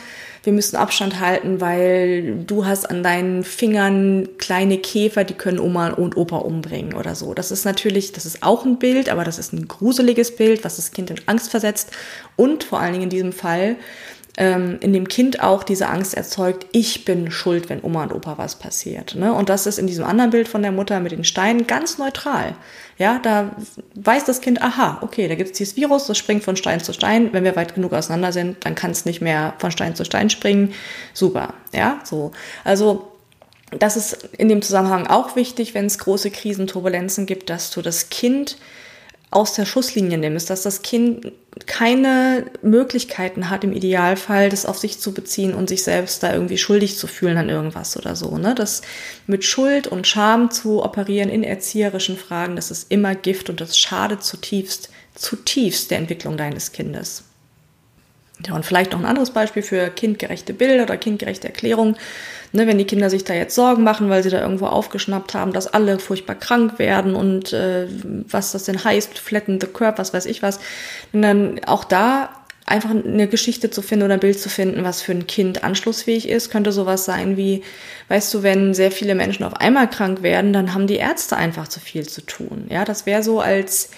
wir 0.43 0.53
müssen 0.53 0.77
Abstand 0.77 1.19
halten, 1.19 1.61
weil 1.61 2.43
du 2.45 2.65
hast 2.65 2.89
an 2.89 3.03
deinen 3.03 3.43
Fingern 3.43 4.29
kleine 4.37 4.77
Käfer, 4.77 5.23
die 5.23 5.33
können 5.33 5.59
Oma 5.59 5.89
und 5.89 6.17
Opa 6.17 6.37
umbringen 6.37 6.93
oder 6.93 7.15
so. 7.15 7.33
Das 7.33 7.51
ist 7.51 7.65
natürlich, 7.65 8.13
das 8.13 8.25
ist 8.25 8.43
auch 8.43 8.65
ein 8.65 8.79
Bild, 8.79 9.09
aber 9.09 9.23
das 9.23 9.39
ist 9.39 9.53
ein 9.53 9.67
gruseliges 9.67 10.35
Bild, 10.35 10.63
was 10.63 10.77
das 10.77 10.91
Kind 10.91 11.09
in 11.09 11.19
Angst 11.25 11.49
versetzt 11.49 11.91
und 12.35 12.63
vor 12.63 12.79
allen 12.79 12.93
Dingen 12.93 13.03
in 13.03 13.09
diesem 13.09 13.33
Fall 13.33 13.75
in 14.37 14.93
dem 14.93 15.09
Kind 15.09 15.43
auch 15.43 15.63
diese 15.63 15.89
Angst 15.89 16.13
erzeugt, 16.13 16.67
ich 16.71 17.03
bin 17.03 17.29
schuld, 17.29 17.67
wenn 17.67 17.83
Oma 17.83 18.03
und 18.03 18.13
Opa 18.13 18.37
was 18.37 18.55
passiert. 18.55 19.15
Ne? 19.15 19.33
Und 19.33 19.49
das 19.49 19.65
ist 19.65 19.79
in 19.79 19.87
diesem 19.87 20.05
anderen 20.05 20.31
Bild 20.31 20.47
von 20.47 20.61
der 20.61 20.71
Mutter 20.71 21.01
mit 21.01 21.11
den 21.11 21.25
Steinen 21.25 21.67
ganz 21.67 21.97
neutral. 21.97 22.55
Ja, 22.97 23.19
da 23.19 23.51
weiß 23.95 24.23
das 24.25 24.39
Kind, 24.39 24.61
aha, 24.61 24.99
okay, 25.01 25.27
da 25.27 25.35
gibt 25.35 25.51
es 25.51 25.57
dieses 25.57 25.75
Virus, 25.75 26.07
das 26.07 26.17
springt 26.17 26.43
von 26.43 26.55
Stein 26.55 26.79
zu 26.79 26.93
Stein. 26.93 27.33
Wenn 27.33 27.43
wir 27.43 27.57
weit 27.57 27.75
genug 27.75 27.91
auseinander 27.91 28.31
sind, 28.31 28.65
dann 28.65 28.75
kann 28.75 28.91
es 28.91 29.03
nicht 29.03 29.19
mehr 29.19 29.55
von 29.57 29.71
Stein 29.71 29.95
zu 29.95 30.05
Stein 30.05 30.29
springen. 30.29 30.73
Super, 31.13 31.53
ja, 31.73 31.99
so. 32.05 32.31
Also 32.63 33.11
das 33.77 33.97
ist 33.97 34.29
in 34.37 34.47
dem 34.47 34.61
Zusammenhang 34.61 35.07
auch 35.07 35.35
wichtig, 35.35 35.73
wenn 35.73 35.85
es 35.85 35.97
große 35.97 36.31
Krisenturbulenzen 36.31 37.25
gibt, 37.25 37.49
dass 37.49 37.71
du 37.71 37.81
das 37.81 38.09
Kind 38.09 38.57
aus 39.31 39.53
der 39.53 39.65
Schusslinie 39.65 40.17
nimmst, 40.17 40.49
dass 40.49 40.63
das 40.63 40.81
Kind 40.81 41.31
keine 41.67 42.45
Möglichkeiten 42.63 43.49
hat, 43.49 43.63
im 43.63 43.73
Idealfall 43.73 44.49
das 44.49 44.65
auf 44.65 44.79
sich 44.79 44.99
zu 44.99 45.13
beziehen 45.13 45.53
und 45.53 45.69
sich 45.69 45.83
selbst 45.83 46.23
da 46.23 46.33
irgendwie 46.33 46.57
schuldig 46.57 46.97
zu 46.97 47.05
fühlen 47.05 47.37
an 47.37 47.49
irgendwas 47.49 47.95
oder 47.95 48.15
so. 48.15 48.37
Ne? 48.37 48.55
Das 48.55 48.81
mit 49.27 49.43
Schuld 49.43 49.87
und 49.87 50.07
Scham 50.07 50.49
zu 50.49 50.83
operieren 50.83 51.29
in 51.29 51.43
erzieherischen 51.43 52.17
Fragen, 52.17 52.55
das 52.55 52.71
ist 52.71 52.91
immer 52.91 53.13
Gift 53.13 53.49
und 53.49 53.61
das 53.61 53.77
schadet 53.77 54.23
zutiefst, 54.23 54.89
zutiefst 55.13 55.91
der 55.91 55.99
Entwicklung 55.99 56.35
deines 56.35 56.71
Kindes. 56.71 57.23
Ja, 58.45 58.55
und 58.55 58.65
vielleicht 58.65 58.93
noch 58.93 58.99
ein 58.99 59.05
anderes 59.05 59.31
Beispiel 59.31 59.63
für 59.63 59.89
kindgerechte 59.89 60.53
Bilder 60.53 60.83
oder 60.83 60.97
kindgerechte 60.97 61.47
Erklärungen. 61.47 61.97
Ne, 62.51 62.65
wenn 62.65 62.79
die 62.79 62.85
Kinder 62.85 63.11
sich 63.11 63.23
da 63.25 63.35
jetzt 63.35 63.53
Sorgen 63.53 63.83
machen, 63.83 64.09
weil 64.09 64.23
sie 64.23 64.31
da 64.31 64.41
irgendwo 64.41 64.65
aufgeschnappt 64.65 65.35
haben, 65.35 65.53
dass 65.53 65.67
alle 65.67 65.99
furchtbar 65.99 66.33
krank 66.33 66.79
werden 66.79 67.13
und 67.13 67.53
äh, 67.53 67.87
was 68.27 68.53
das 68.53 68.63
denn 68.63 68.83
heißt, 68.83 69.19
flatten 69.19 69.61
the 69.61 69.67
curve, 69.67 69.99
was 69.99 70.13
weiß 70.15 70.25
ich 70.25 70.41
was. 70.41 70.59
Und 71.13 71.21
dann 71.21 71.59
auch 71.65 71.83
da 71.83 72.29
einfach 72.69 72.89
eine 72.91 73.27
Geschichte 73.27 73.69
zu 73.69 73.81
finden 73.81 74.05
oder 74.05 74.15
ein 74.15 74.19
Bild 74.19 74.39
zu 74.39 74.49
finden, 74.49 74.83
was 74.83 75.01
für 75.01 75.11
ein 75.11 75.27
Kind 75.27 75.63
anschlussfähig 75.63 76.29
ist, 76.29 76.49
könnte 76.49 76.71
sowas 76.71 77.05
sein 77.05 77.35
wie, 77.35 77.63
weißt 78.07 78.33
du, 78.33 78.43
wenn 78.43 78.73
sehr 78.73 78.91
viele 78.91 79.15
Menschen 79.15 79.43
auf 79.43 79.55
einmal 79.55 79.89
krank 79.89 80.23
werden, 80.23 80.53
dann 80.53 80.73
haben 80.73 80.87
die 80.87 80.97
Ärzte 80.97 81.35
einfach 81.35 81.67
zu 81.67 81.79
viel 81.79 82.07
zu 82.07 82.21
tun. 82.21 82.67
Ja, 82.69 82.85
das 82.85 83.05
wäre 83.05 83.23
so 83.23 83.41
als 83.41 83.89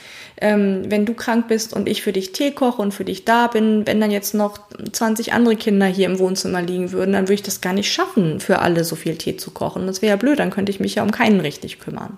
ähm, 0.42 0.84
wenn 0.90 1.06
du 1.06 1.14
krank 1.14 1.48
bist 1.48 1.74
und 1.74 1.88
ich 1.88 2.02
für 2.02 2.12
dich 2.12 2.32
Tee 2.34 2.52
koche 2.52 2.82
und 2.82 2.94
für 2.94 3.06
dich 3.06 3.26
da 3.26 3.48
bin, 3.48 3.86
wenn 3.86 4.02
dann 4.02 4.12
jetzt 4.12 4.34
noch 4.34 4.60
20 4.92 5.34
andere 5.34 5.56
Kinder 5.56 5.86
hier 5.86 6.08
im 6.08 6.20
Wohnzimmer 6.20 6.62
liegen 6.62 6.92
würden, 6.92 7.14
dann 7.14 7.24
würde 7.24 7.36
ich 7.36 7.44
das 7.44 7.62
gar 7.62 7.74
nicht 7.74 7.92
schaffen, 7.92 8.40
für 8.40 8.60
alle 8.60 8.84
so 8.84 8.96
viel 8.96 9.16
Tee 9.16 9.38
zu 9.38 9.52
kochen. 9.52 9.86
Das 9.86 10.02
wäre 10.02 10.10
ja 10.10 10.16
blöd, 10.16 10.40
dann 10.40 10.50
könnte 10.50 10.72
ich 10.72 10.80
mich 10.80 10.96
ja 10.96 11.04
um 11.04 11.12
keinen 11.12 11.40
richtig 11.40 11.80
kümmern. 11.80 12.18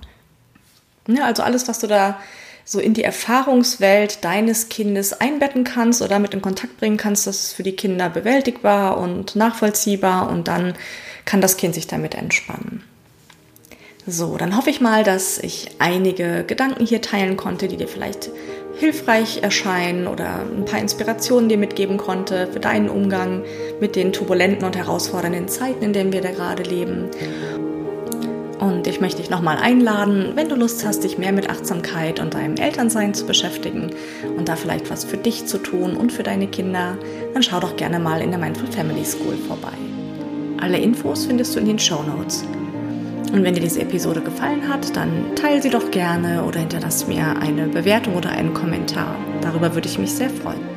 Ja, 1.08 1.26
also 1.26 1.44
alles, 1.44 1.68
was 1.68 1.80
du 1.80 1.88
da 1.88 2.18
so 2.66 2.80
in 2.80 2.94
die 2.94 3.04
Erfahrungswelt 3.04 4.24
deines 4.24 4.70
Kindes 4.70 5.12
einbetten 5.12 5.66
kannst 5.66 6.02
oder 6.02 6.12
damit 6.12 6.34
in 6.34 6.42
Kontakt 6.42 6.78
bringen 6.78 6.96
kannst, 6.96 7.28
das 7.28 7.48
ist 7.48 7.54
für 7.54 7.64
die 7.64 7.76
Kinder 7.76 8.10
bewältigbar 8.10 8.98
und 8.98 9.36
nachvollziehbar 9.36 10.30
und 10.30 10.48
dann 10.48 10.76
kann 11.26 11.42
das 11.42 11.58
Kind 11.58 11.76
sich 11.76 11.88
damit 11.88 12.16
entspannen. 12.16 12.84
So, 14.06 14.36
dann 14.36 14.58
hoffe 14.58 14.70
ich 14.70 14.82
mal, 14.82 15.06
dass 15.06 15.40
ich 15.40 15.72
einige 15.80 16.44
Gedanken 16.46 16.86
hier 16.86 17.02
teilen 17.02 17.38
konnte, 17.38 17.70
die 17.70 17.78
dir 17.78 17.88
vielleicht 17.88 18.30
hilfreich 18.76 19.44
erscheinen 19.44 20.08
oder 20.08 20.42
ein 20.42 20.66
paar 20.66 20.80
Inspirationen 20.80 21.48
dir 21.48 21.58
mitgeben 21.58 21.96
konnte 21.96 22.48
für 22.52 22.60
deinen 22.60 22.90
Umgang 22.90 23.44
mit 23.80 23.96
den 23.96 24.12
turbulenten 24.12 24.66
und 24.66 24.76
herausfordernden 24.76 25.48
Zeiten, 25.48 25.84
in 25.84 25.94
denen 25.94 26.12
wir 26.12 26.22
da 26.22 26.32
gerade 26.32 26.64
leben. 26.64 27.10
Und 28.60 28.88
ich 28.88 29.00
möchte 29.00 29.22
dich 29.22 29.30
nochmal 29.30 29.58
einladen, 29.58 30.34
wenn 30.36 30.50
du 30.50 30.56
Lust 30.56 30.86
hast, 30.86 31.04
dich 31.06 31.18
mehr 31.18 31.32
mit 31.32 31.50
Achtsamkeit 31.50 32.20
und 32.20 32.34
deinem 32.34 32.56
Elternsein 32.56 33.14
zu 33.14 33.26
beschäftigen 33.26 33.92
und 34.38 34.50
da 34.50 34.58
vielleicht 34.58 34.90
was 34.90 35.06
für 35.06 35.18
dich 35.18 35.46
zu 35.46 35.60
tun 35.60 35.96
und 35.96 36.12
für 36.12 36.24
deine 36.24 36.48
Kinder, 36.48 36.98
dann 37.34 37.44
schau 37.44 37.62
doch 37.62 37.78
gerne 37.78 38.00
mal 38.00 38.22
in 38.22 38.32
der 38.32 38.40
Mindful 38.40 38.70
Family 38.72 39.06
School 39.06 39.38
vorbei. 39.48 39.74
Alle 40.60 40.78
Infos 40.78 41.26
findest 41.26 41.56
du 41.56 41.60
in 41.60 41.68
den 41.68 41.80
Show 41.80 42.04
Notes. 42.04 42.44
Und 43.34 43.44
wenn 43.44 43.56
dir 43.56 43.62
diese 43.62 43.82
Episode 43.82 44.22
gefallen 44.22 44.70
hat, 44.70 44.96
dann 44.96 45.36
teile 45.36 45.60
sie 45.60 45.72
doch 45.72 45.90
gerne 45.90 46.44
oder 46.44 46.60
hinterlass 46.60 47.08
mir 47.08 47.36
eine 47.42 47.66
Bewertung 47.68 48.16
oder 48.16 48.30
einen 48.30 48.54
Kommentar. 48.54 49.16
Darüber 49.42 49.74
würde 49.74 49.88
ich 49.90 49.98
mich 49.98 50.14
sehr 50.14 50.30
freuen. 50.30 50.73